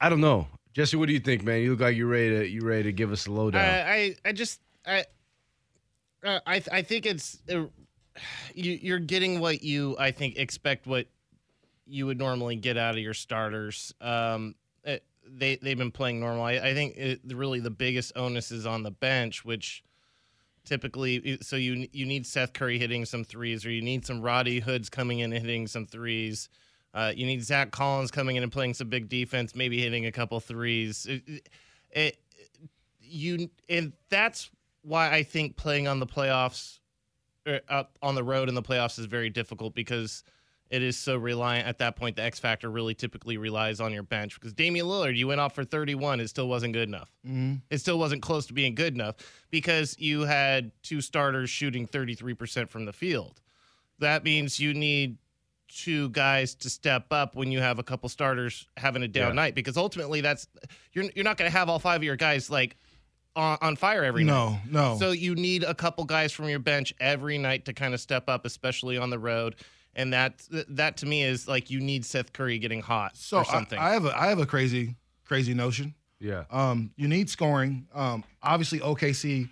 I 0.00 0.08
don't 0.08 0.20
know. 0.20 0.46
Jesse, 0.72 0.96
what 0.96 1.06
do 1.06 1.12
you 1.12 1.20
think, 1.20 1.42
man? 1.44 1.60
You 1.60 1.72
look 1.72 1.80
like 1.80 1.96
you're 1.96 2.06
ready 2.06 2.30
to 2.30 2.48
you 2.48 2.60
ready 2.62 2.84
to 2.84 2.92
give 2.92 3.12
us 3.12 3.26
a 3.26 3.32
lowdown. 3.32 3.62
I, 3.62 3.92
I, 3.92 4.16
I 4.24 4.32
just, 4.32 4.60
I, 4.86 5.04
uh, 6.24 6.40
I, 6.46 6.60
th- 6.60 6.68
I 6.72 6.82
think 6.82 7.04
it's, 7.04 7.42
uh, 7.52 7.64
you, 8.54 8.78
you're 8.80 8.98
getting 8.98 9.38
what 9.38 9.62
you, 9.62 9.96
I 9.98 10.12
think, 10.12 10.38
expect 10.38 10.86
what 10.86 11.08
you 11.86 12.06
would 12.06 12.18
normally 12.18 12.56
get 12.56 12.78
out 12.78 12.94
of 12.94 13.00
your 13.00 13.12
starters. 13.12 13.92
Um, 14.00 14.54
it, 14.84 15.04
they, 15.28 15.56
they've 15.56 15.76
been 15.76 15.90
playing 15.90 16.20
normal. 16.20 16.42
I, 16.42 16.52
I 16.52 16.74
think 16.74 16.96
it, 16.96 17.20
really 17.26 17.60
the 17.60 17.70
biggest 17.70 18.12
onus 18.16 18.50
is 18.50 18.64
on 18.64 18.82
the 18.82 18.90
bench, 18.92 19.44
which 19.44 19.84
typically, 20.64 21.38
so 21.42 21.56
you, 21.56 21.88
you 21.92 22.06
need 22.06 22.26
Seth 22.26 22.52
Curry 22.52 22.78
hitting 22.78 23.04
some 23.04 23.24
threes, 23.24 23.64
or 23.66 23.70
you 23.70 23.82
need 23.82 24.06
some 24.06 24.20
Roddy 24.20 24.60
Hoods 24.60 24.88
coming 24.88 25.20
in 25.20 25.32
and 25.32 25.44
hitting 25.44 25.66
some 25.66 25.86
threes. 25.86 26.48
Uh, 26.94 27.12
you 27.14 27.26
need 27.26 27.42
Zach 27.42 27.70
Collins 27.70 28.10
coming 28.10 28.36
in 28.36 28.42
and 28.42 28.52
playing 28.52 28.74
some 28.74 28.88
big 28.88 29.08
defense, 29.08 29.54
maybe 29.54 29.80
hitting 29.80 30.06
a 30.06 30.12
couple 30.12 30.38
threes. 30.40 31.06
It, 31.06 31.48
it, 31.90 32.18
you 33.00 33.50
and 33.68 33.92
that's 34.08 34.50
why 34.82 35.12
I 35.12 35.22
think 35.22 35.56
playing 35.56 35.88
on 35.88 36.00
the 36.00 36.06
playoffs, 36.06 36.80
or 37.46 37.60
up 37.68 37.96
on 38.02 38.14
the 38.14 38.24
road 38.24 38.48
in 38.48 38.54
the 38.54 38.62
playoffs 38.62 38.98
is 38.98 39.06
very 39.06 39.30
difficult 39.30 39.74
because 39.74 40.22
it 40.72 40.82
is 40.82 40.98
so 40.98 41.16
reliant 41.16 41.68
at 41.68 41.78
that 41.78 41.94
point. 41.94 42.16
The 42.16 42.22
X 42.22 42.38
factor 42.40 42.70
really 42.70 42.94
typically 42.94 43.36
relies 43.36 43.80
on 43.80 43.92
your 43.92 44.02
bench 44.02 44.34
because 44.40 44.52
Damian 44.54 44.86
Lillard, 44.86 45.16
you 45.16 45.28
went 45.28 45.40
off 45.40 45.54
for 45.54 45.64
31, 45.64 46.18
it 46.18 46.28
still 46.28 46.48
wasn't 46.48 46.72
good 46.72 46.88
enough. 46.88 47.10
Mhm. 47.24 47.60
It 47.70 47.78
still 47.78 47.98
wasn't 47.98 48.22
close 48.22 48.46
to 48.46 48.52
being 48.52 48.74
good 48.74 48.94
enough 48.94 49.16
because 49.50 49.94
you 49.98 50.22
had 50.22 50.72
two 50.82 51.00
starters 51.00 51.50
shooting 51.50 51.86
33% 51.86 52.70
from 52.70 52.86
the 52.86 52.92
field. 52.92 53.40
That 54.00 54.24
means 54.24 54.58
you 54.58 54.74
need 54.74 55.18
two 55.68 56.08
guys 56.10 56.54
to 56.56 56.68
step 56.68 57.06
up 57.12 57.34
when 57.34 57.50
you 57.50 57.60
have 57.60 57.78
a 57.78 57.82
couple 57.82 58.08
starters 58.08 58.66
having 58.76 59.02
a 59.02 59.08
down 59.08 59.28
Yeah. 59.28 59.34
night 59.34 59.54
because 59.54 59.76
ultimately 59.76 60.20
that's 60.20 60.46
you're 60.92 61.04
you're 61.14 61.24
not 61.24 61.36
going 61.38 61.50
to 61.50 61.56
have 61.56 61.68
all 61.68 61.78
five 61.78 62.00
of 62.00 62.04
your 62.04 62.16
guys 62.16 62.50
like 62.50 62.76
on, 63.36 63.56
on 63.62 63.76
fire 63.76 64.04
every 64.04 64.24
night. 64.24 64.60
No, 64.68 64.92
no. 64.92 64.98
So 64.98 65.12
you 65.12 65.34
need 65.34 65.64
a 65.64 65.74
couple 65.74 66.04
guys 66.04 66.32
from 66.32 66.48
your 66.50 66.58
bench 66.58 66.92
every 67.00 67.38
night 67.38 67.64
to 67.66 67.72
kind 67.72 67.94
of 67.94 68.00
step 68.00 68.28
up, 68.28 68.44
especially 68.44 68.98
on 68.98 69.08
the 69.08 69.18
road. 69.18 69.54
And 69.94 70.12
that 70.12 70.42
that 70.68 70.96
to 70.98 71.06
me 71.06 71.22
is 71.22 71.46
like 71.46 71.70
you 71.70 71.80
need 71.80 72.04
Seth 72.04 72.32
Curry 72.32 72.58
getting 72.58 72.80
hot 72.80 73.16
So 73.16 73.38
or 73.38 73.40
I, 73.40 73.44
something. 73.44 73.78
I 73.78 73.90
have 73.92 74.04
a 74.06 74.18
I 74.18 74.26
have 74.28 74.38
a 74.38 74.46
crazy 74.46 74.96
crazy 75.24 75.54
notion. 75.54 75.94
yeah. 76.18 76.44
Um, 76.50 76.92
you 76.96 77.08
need 77.08 77.28
scoring. 77.28 77.86
Um, 77.94 78.24
obviously 78.42 78.80
OKC 78.80 79.48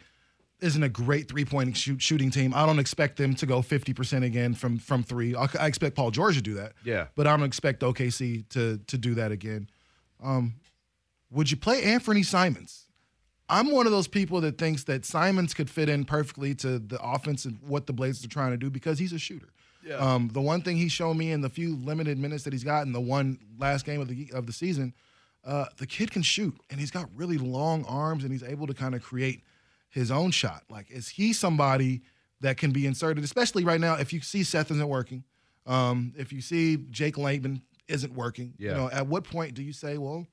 isn't 0.60 0.82
a 0.82 0.88
great 0.88 1.28
three 1.28 1.44
point 1.44 1.76
shoot, 1.76 2.00
shooting 2.02 2.30
team. 2.30 2.52
I 2.54 2.64
don't 2.66 2.78
expect 2.78 3.16
them 3.18 3.34
to 3.36 3.46
go 3.46 3.60
fifty 3.60 3.92
percent 3.92 4.24
again 4.24 4.54
from 4.54 4.78
from 4.78 5.02
three. 5.02 5.34
I, 5.34 5.46
I 5.58 5.66
expect 5.66 5.94
Paul 5.96 6.10
George 6.10 6.36
to 6.36 6.42
do 6.42 6.54
that. 6.54 6.72
Yeah. 6.84 7.06
but 7.16 7.26
I 7.26 7.36
don't 7.36 7.46
expect 7.46 7.82
OKC 7.82 8.48
to 8.50 8.78
to 8.86 8.96
do 8.98 9.14
that 9.16 9.32
again. 9.32 9.68
Um, 10.22 10.54
would 11.30 11.50
you 11.50 11.56
play 11.56 11.82
Anthony 11.82 12.22
Simons? 12.22 12.86
I'm 13.48 13.72
one 13.72 13.84
of 13.86 13.92
those 13.92 14.06
people 14.06 14.40
that 14.42 14.58
thinks 14.58 14.84
that 14.84 15.04
Simons 15.04 15.54
could 15.54 15.68
fit 15.68 15.88
in 15.88 16.04
perfectly 16.04 16.54
to 16.56 16.78
the 16.78 17.00
offense 17.02 17.44
and 17.44 17.58
what 17.66 17.86
the 17.86 17.92
Blazers 17.92 18.24
are 18.24 18.28
trying 18.28 18.52
to 18.52 18.56
do 18.56 18.70
because 18.70 18.98
he's 18.98 19.12
a 19.12 19.18
shooter. 19.18 19.48
Yeah. 19.84 19.96
Um, 19.96 20.28
the 20.32 20.40
one 20.40 20.62
thing 20.62 20.76
he's 20.76 20.92
shown 20.92 21.16
me 21.16 21.32
in 21.32 21.40
the 21.40 21.48
few 21.48 21.76
limited 21.76 22.18
minutes 22.18 22.44
that 22.44 22.52
he's 22.52 22.64
gotten, 22.64 22.92
the 22.92 23.00
one 23.00 23.38
last 23.58 23.84
game 23.86 24.00
of 24.00 24.08
the 24.08 24.30
of 24.34 24.46
the 24.46 24.52
season, 24.52 24.92
uh, 25.44 25.66
the 25.78 25.86
kid 25.86 26.10
can 26.10 26.22
shoot 26.22 26.54
and 26.70 26.78
he's 26.78 26.90
got 26.90 27.08
really 27.14 27.38
long 27.38 27.84
arms 27.86 28.22
and 28.24 28.32
he's 28.32 28.42
able 28.42 28.66
to 28.66 28.74
kind 28.74 28.94
of 28.94 29.02
create 29.02 29.42
his 29.88 30.10
own 30.10 30.30
shot. 30.30 30.62
Like, 30.68 30.90
is 30.90 31.08
he 31.08 31.32
somebody 31.32 32.02
that 32.40 32.56
can 32.58 32.70
be 32.72 32.86
inserted, 32.86 33.24
especially 33.24 33.64
right 33.64 33.80
now? 33.80 33.94
If 33.94 34.12
you 34.12 34.20
see 34.20 34.42
Seth 34.44 34.70
isn't 34.70 34.88
working, 34.88 35.24
um, 35.66 36.12
if 36.16 36.32
you 36.32 36.40
see 36.40 36.76
Jake 36.90 37.16
Layman 37.18 37.62
isn't 37.88 38.12
working, 38.14 38.54
Yeah. 38.58 38.70
you 38.70 38.76
know, 38.76 38.90
at 38.90 39.06
what 39.06 39.24
point 39.24 39.54
do 39.54 39.62
you 39.62 39.72
say, 39.72 39.98
well, 39.98 40.26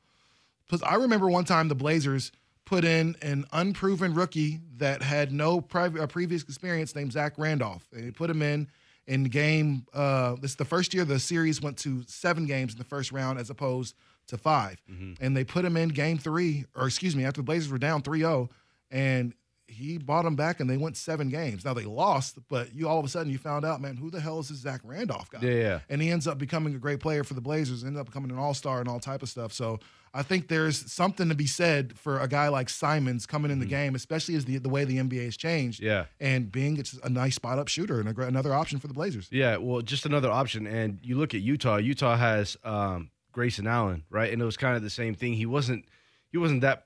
because 0.65 0.83
I 0.83 0.95
remember 0.95 1.29
one 1.29 1.45
time 1.45 1.69
the 1.69 1.75
Blazers 1.75 2.31
put 2.65 2.83
in 2.83 3.15
an 3.21 3.45
unproven 3.53 4.13
rookie 4.13 4.59
that 4.75 5.01
had 5.01 5.31
no 5.31 5.61
previous 5.61 6.43
experience 6.43 6.93
named 6.93 7.13
Zach 7.13 7.33
Randolph. 7.37 7.87
And 7.93 8.05
they 8.05 8.11
put 8.11 8.29
him 8.29 8.41
in 8.41 8.67
in 9.07 9.23
game. 9.25 9.85
Uh, 9.93 10.35
this 10.35 10.51
is 10.51 10.57
the 10.57 10.65
first 10.65 10.93
year 10.93 11.05
the 11.05 11.19
series 11.19 11.61
went 11.61 11.77
to 11.77 12.03
seven 12.07 12.45
games 12.45 12.73
in 12.73 12.77
the 12.77 12.83
first 12.83 13.11
round 13.11 13.39
as 13.39 13.49
opposed 13.49 13.95
to 14.27 14.37
5 14.37 14.77
And 15.21 15.37
they 15.37 15.45
put 15.45 15.63
him 15.63 15.77
in 15.77 15.89
game 15.89 16.17
three, 16.17 16.65
or 16.75 16.87
excuse 16.87 17.15
me, 17.15 17.23
after 17.23 17.39
the 17.39 17.45
Blazers 17.45 17.71
were 17.71 17.77
down 17.77 18.01
3 18.01 18.19
0. 18.19 18.49
And 18.91 19.33
he 19.69 19.97
bought 19.97 20.23
them 20.23 20.35
back 20.35 20.59
and 20.59 20.69
they 20.69 20.77
went 20.77 20.97
seven 20.97 21.29
games. 21.29 21.63
Now 21.65 21.73
they 21.73 21.83
lost, 21.83 22.37
but 22.49 22.73
you 22.73 22.87
all 22.87 22.99
of 22.99 23.05
a 23.05 23.09
sudden 23.09 23.31
you 23.31 23.37
found 23.37 23.65
out, 23.65 23.81
man, 23.81 23.95
who 23.97 24.09
the 24.09 24.19
hell 24.19 24.39
is 24.39 24.49
this 24.49 24.59
Zach 24.59 24.81
Randolph 24.83 25.29
guy? 25.29 25.39
Yeah, 25.41 25.51
yeah. 25.53 25.79
and 25.89 26.01
he 26.01 26.09
ends 26.09 26.27
up 26.27 26.37
becoming 26.37 26.75
a 26.75 26.77
great 26.77 26.99
player 26.99 27.23
for 27.23 27.33
the 27.33 27.41
Blazers, 27.41 27.83
ended 27.83 27.99
up 27.99 28.07
becoming 28.07 28.31
an 28.31 28.37
all-star 28.37 28.79
and 28.79 28.87
all 28.89 28.99
type 28.99 29.23
of 29.23 29.29
stuff. 29.29 29.51
So 29.53 29.79
I 30.13 30.23
think 30.23 30.47
there's 30.47 30.91
something 30.91 31.29
to 31.29 31.35
be 31.35 31.47
said 31.47 31.97
for 31.97 32.19
a 32.19 32.27
guy 32.27 32.47
like 32.47 32.69
Simons 32.69 33.25
coming 33.25 33.51
in 33.51 33.59
the 33.59 33.65
game, 33.65 33.95
especially 33.95 34.35
as 34.35 34.45
the 34.45 34.57
the 34.57 34.69
way 34.69 34.83
the 34.83 34.97
NBA 34.97 35.25
has 35.25 35.37
changed. 35.37 35.79
Mm-hmm. 35.79 35.87
Yeah. 35.87 36.05
and 36.19 36.51
being 36.51 36.77
it's 36.77 36.93
a 37.03 37.09
nice 37.09 37.35
spot 37.35 37.59
up 37.59 37.67
shooter 37.67 37.99
and 37.99 38.09
a, 38.09 38.21
another 38.23 38.53
option 38.53 38.79
for 38.79 38.87
the 38.87 38.93
Blazers. 38.93 39.27
Yeah, 39.31 39.57
well, 39.57 39.81
just 39.81 40.05
another 40.05 40.31
option. 40.31 40.65
And 40.67 40.99
you 41.03 41.17
look 41.17 41.33
at 41.33 41.41
Utah. 41.41 41.77
Utah 41.77 42.15
has 42.15 42.57
um, 42.63 43.11
Grayson 43.31 43.67
Allen, 43.67 44.03
right? 44.09 44.31
And 44.31 44.41
it 44.41 44.45
was 44.45 44.57
kind 44.57 44.75
of 44.75 44.81
the 44.83 44.89
same 44.89 45.13
thing. 45.15 45.33
He 45.33 45.45
wasn't 45.45 45.85
he 46.31 46.37
wasn't 46.37 46.61
that 46.61 46.85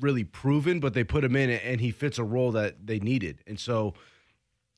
really 0.00 0.24
proven, 0.24 0.80
but 0.80 0.94
they 0.94 1.04
put 1.04 1.22
him 1.22 1.36
in 1.36 1.50
and 1.50 1.80
he 1.80 1.90
fits 1.90 2.18
a 2.18 2.24
role 2.24 2.52
that 2.52 2.86
they 2.86 2.98
needed. 2.98 3.40
And 3.46 3.60
so 3.60 3.94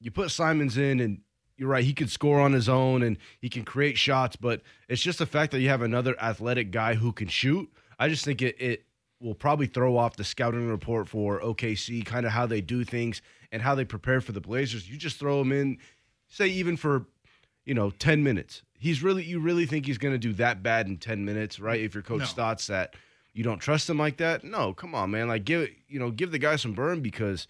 you 0.00 0.10
put 0.10 0.30
Simons 0.30 0.76
in, 0.76 1.00
and 1.00 1.20
you're 1.56 1.68
right, 1.68 1.84
he 1.84 1.92
could 1.94 2.10
score 2.10 2.40
on 2.40 2.52
his 2.52 2.68
own 2.68 3.02
and 3.02 3.16
he 3.40 3.48
can 3.48 3.64
create 3.64 3.96
shots. 3.98 4.36
But 4.36 4.62
it's 4.88 5.02
just 5.02 5.18
the 5.20 5.26
fact 5.26 5.52
that 5.52 5.60
you 5.60 5.68
have 5.68 5.82
another 5.82 6.20
athletic 6.20 6.70
guy 6.70 6.94
who 6.94 7.12
can 7.12 7.28
shoot. 7.28 7.70
I 7.98 8.08
just 8.08 8.24
think 8.24 8.42
it 8.42 8.56
it 8.60 8.84
will 9.20 9.34
probably 9.34 9.66
throw 9.66 9.96
off 9.96 10.16
the 10.16 10.24
scouting 10.24 10.68
report 10.68 11.08
for 11.08 11.40
OKC, 11.40 12.04
kind 12.04 12.26
of 12.26 12.32
how 12.32 12.46
they 12.46 12.60
do 12.60 12.84
things 12.84 13.22
and 13.52 13.62
how 13.62 13.74
they 13.74 13.84
prepare 13.84 14.20
for 14.20 14.32
the 14.32 14.40
Blazers. 14.40 14.90
You 14.90 14.96
just 14.96 15.18
throw 15.18 15.40
him 15.40 15.52
in, 15.52 15.78
say 16.28 16.48
even 16.48 16.76
for 16.76 17.06
you 17.64 17.74
know 17.74 17.90
10 17.90 18.22
minutes. 18.22 18.62
He's 18.78 19.02
really 19.02 19.22
you 19.24 19.38
really 19.40 19.64
think 19.64 19.86
he's 19.86 19.96
going 19.98 20.12
to 20.14 20.18
do 20.18 20.32
that 20.34 20.62
bad 20.62 20.88
in 20.88 20.96
10 20.98 21.24
minutes, 21.24 21.58
right? 21.60 21.80
If 21.80 21.94
your 21.94 22.02
coach 22.02 22.20
No. 22.20 22.26
thoughts 22.26 22.66
that 22.66 22.94
you 23.32 23.42
don't 23.44 23.58
trust 23.58 23.88
him 23.88 23.98
like 23.98 24.16
that, 24.18 24.44
no, 24.44 24.74
come 24.74 24.94
on, 24.94 25.10
man. 25.12 25.28
Like 25.28 25.44
give 25.44 25.68
you 25.88 25.98
know 26.00 26.10
give 26.10 26.32
the 26.32 26.38
guy 26.38 26.56
some 26.56 26.72
burn 26.72 27.00
because 27.00 27.46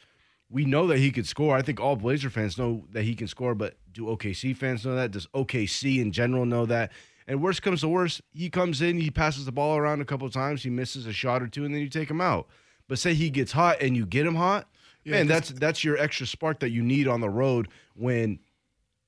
we 0.51 0.65
know 0.65 0.87
that 0.87 0.99
he 0.99 1.11
could 1.11 1.27
score. 1.27 1.57
I 1.57 1.63
think 1.63 1.81
all 1.81 1.97
Blazer 1.97 2.31
fans 2.31 2.59
know 2.59 2.85
that 2.93 3.03
he 3.03 3.15
can 3.15 3.27
score, 3.29 3.55
but 3.55 3.77
do 3.93 4.05
OKC 4.07 4.57
fans 4.57 4.85
know 4.85 4.95
that? 4.95 5.11
Does 5.11 5.27
OKC 5.29 6.01
in 6.01 6.13
general 6.13 6.47
know 6.47 6.67
that? 6.67 6.93
And 7.27 7.43
worst 7.43 7.63
comes 7.63 7.81
to 7.81 7.89
worst, 7.89 8.21
he 8.35 8.51
comes 8.51 8.83
in, 8.83 9.01
he 9.01 9.11
passes 9.11 9.47
the 9.47 9.53
ball 9.53 9.79
around 9.79 10.01
a 10.03 10.05
couple 10.05 10.27
of 10.27 10.33
times, 10.33 10.63
he 10.63 10.71
misses 10.71 11.07
a 11.07 11.13
shot 11.13 11.43
or 11.43 11.47
two, 11.49 11.65
and 11.65 11.75
then 11.75 11.81
you 11.81 11.89
take 11.89 12.11
him 12.11 12.21
out. 12.21 12.49
But 12.87 12.99
say 12.99 13.15
he 13.15 13.31
gets 13.31 13.53
hot 13.53 13.81
and 13.81 13.97
you 13.97 14.05
get 14.05 14.27
him 14.27 14.35
hot, 14.35 14.69
Yeah, 15.05 15.13
man, 15.13 15.27
that's 15.27 15.49
that's 15.49 15.83
your 15.83 15.97
extra 15.97 16.27
spark 16.27 16.61
that 16.61 16.71
you 16.71 16.83
need 16.83 17.09
on 17.09 17.23
the 17.23 17.31
road 17.31 17.69
when 17.95 18.41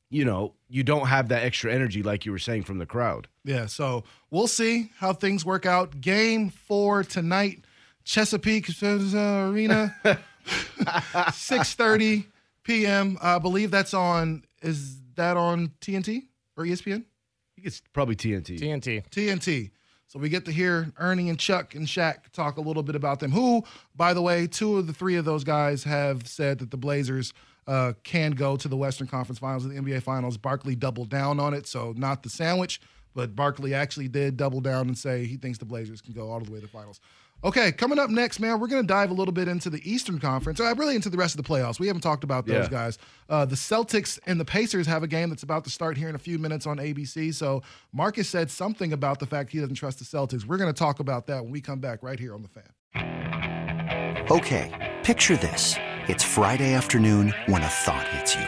you 0.08 0.24
know 0.24 0.54
you 0.68 0.82
don't 0.82 1.08
have 1.08 1.28
that 1.28 1.42
extra 1.44 1.70
energy 1.72 2.02
like 2.02 2.24
you 2.24 2.32
were 2.32 2.38
saying 2.38 2.62
from 2.62 2.78
the 2.78 2.86
crowd. 2.86 3.28
Yeah, 3.44 3.66
so 3.66 4.04
we'll 4.30 4.46
see 4.46 4.92
how 4.98 5.12
things 5.12 5.44
work 5.44 5.66
out. 5.66 6.00
Game 6.00 6.48
four 6.48 7.04
tonight, 7.04 7.64
Chesapeake 8.04 8.70
Arena, 8.82 9.94
six 11.32 11.74
thirty 11.74 12.26
p.m. 12.64 13.18
I 13.20 13.38
believe 13.38 13.70
that's 13.70 13.94
on. 13.94 14.44
Is 14.62 15.00
that 15.16 15.36
on 15.36 15.72
TNT 15.80 16.24
or 16.56 16.64
ESPN? 16.64 17.02
I 17.02 17.54
think 17.54 17.66
it's 17.66 17.82
probably 17.92 18.16
TNT. 18.16 18.58
TNT. 18.58 19.08
TNT. 19.08 19.70
So 20.08 20.20
we 20.20 20.28
get 20.28 20.44
to 20.44 20.52
hear 20.52 20.92
Ernie 20.98 21.28
and 21.28 21.38
Chuck 21.38 21.74
and 21.74 21.86
Shaq 21.86 22.30
talk 22.32 22.58
a 22.58 22.60
little 22.60 22.82
bit 22.82 22.94
about 22.94 23.20
them. 23.20 23.32
Who, 23.32 23.64
by 23.94 24.14
the 24.14 24.22
way, 24.22 24.46
two 24.46 24.76
of 24.76 24.86
the 24.86 24.92
three 24.92 25.16
of 25.16 25.24
those 25.24 25.42
guys 25.42 25.84
have 25.84 26.26
said 26.28 26.60
that 26.60 26.70
the 26.70 26.76
Blazers 26.76 27.32
uh, 27.66 27.94
can 28.04 28.32
go 28.32 28.56
to 28.56 28.68
the 28.68 28.76
Western 28.76 29.08
Conference 29.08 29.38
Finals 29.38 29.64
of 29.64 29.72
the 29.72 29.80
NBA 29.80 30.02
Finals. 30.02 30.36
Barkley 30.36 30.76
doubled 30.76 31.08
down 31.08 31.40
on 31.40 31.54
it, 31.54 31.66
so 31.66 31.92
not 31.96 32.22
the 32.22 32.30
sandwich, 32.30 32.80
but 33.14 33.34
Barkley 33.34 33.74
actually 33.74 34.08
did 34.08 34.36
double 34.36 34.60
down 34.60 34.86
and 34.86 34.96
say 34.96 35.24
he 35.24 35.36
thinks 35.36 35.58
the 35.58 35.64
Blazers 35.64 36.00
can 36.00 36.12
go 36.12 36.30
all 36.30 36.38
the 36.38 36.50
way 36.50 36.60
to 36.60 36.66
the 36.66 36.72
finals. 36.72 37.00
Okay, 37.44 37.70
coming 37.70 37.98
up 37.98 38.10
next, 38.10 38.40
man, 38.40 38.58
we're 38.58 38.66
going 38.66 38.82
to 38.82 38.86
dive 38.86 39.10
a 39.10 39.14
little 39.14 39.32
bit 39.32 39.46
into 39.46 39.70
the 39.70 39.80
Eastern 39.88 40.18
Conference, 40.18 40.58
uh, 40.58 40.74
really 40.76 40.96
into 40.96 41.10
the 41.10 41.18
rest 41.18 41.38
of 41.38 41.44
the 41.44 41.48
playoffs. 41.48 41.78
We 41.78 41.86
haven't 41.86 42.02
talked 42.02 42.24
about 42.24 42.46
those 42.46 42.64
Yeah. 42.64 42.68
guys. 42.70 42.98
Uh, 43.28 43.44
the 43.44 43.54
Celtics 43.54 44.18
and 44.26 44.40
the 44.40 44.44
Pacers 44.44 44.86
have 44.86 45.02
a 45.02 45.06
game 45.06 45.28
that's 45.28 45.42
about 45.44 45.62
to 45.64 45.70
start 45.70 45.96
here 45.96 46.08
in 46.08 46.14
a 46.14 46.18
few 46.18 46.38
minutes 46.38 46.66
on 46.66 46.78
ABC. 46.80 47.30
So 47.32 47.62
Marcus 47.92 48.28
said 48.28 48.50
something 48.50 48.92
about 48.92 49.20
the 49.20 49.26
fact 49.26 49.52
he 49.52 49.60
doesn't 49.60 49.76
trust 49.76 49.98
the 49.98 50.04
Celtics. 50.04 50.44
We're 50.44 50.56
going 50.56 50.72
to 50.72 50.78
talk 50.78 50.98
about 50.98 51.26
that 51.28 51.42
when 51.44 51.52
we 51.52 51.60
come 51.60 51.78
back 51.78 52.02
right 52.02 52.18
here 52.18 52.34
on 52.34 52.42
the 52.42 52.48
Fan. 52.48 54.26
Okay, 54.30 54.96
picture 55.04 55.36
this. 55.36 55.76
It's 56.08 56.24
Friday 56.24 56.72
afternoon 56.72 57.32
when 57.46 57.62
a 57.62 57.68
thought 57.68 58.08
hits 58.08 58.34
you. 58.34 58.46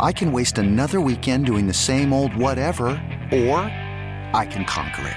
I 0.00 0.12
can 0.12 0.32
waste 0.32 0.58
another 0.58 1.00
weekend 1.00 1.46
doing 1.46 1.66
the 1.66 1.72
same 1.72 2.12
old 2.12 2.34
whatever, 2.36 2.88
or 3.32 3.58
I 4.34 4.46
can 4.50 4.66
conquer 4.66 5.06
it. 5.06 5.16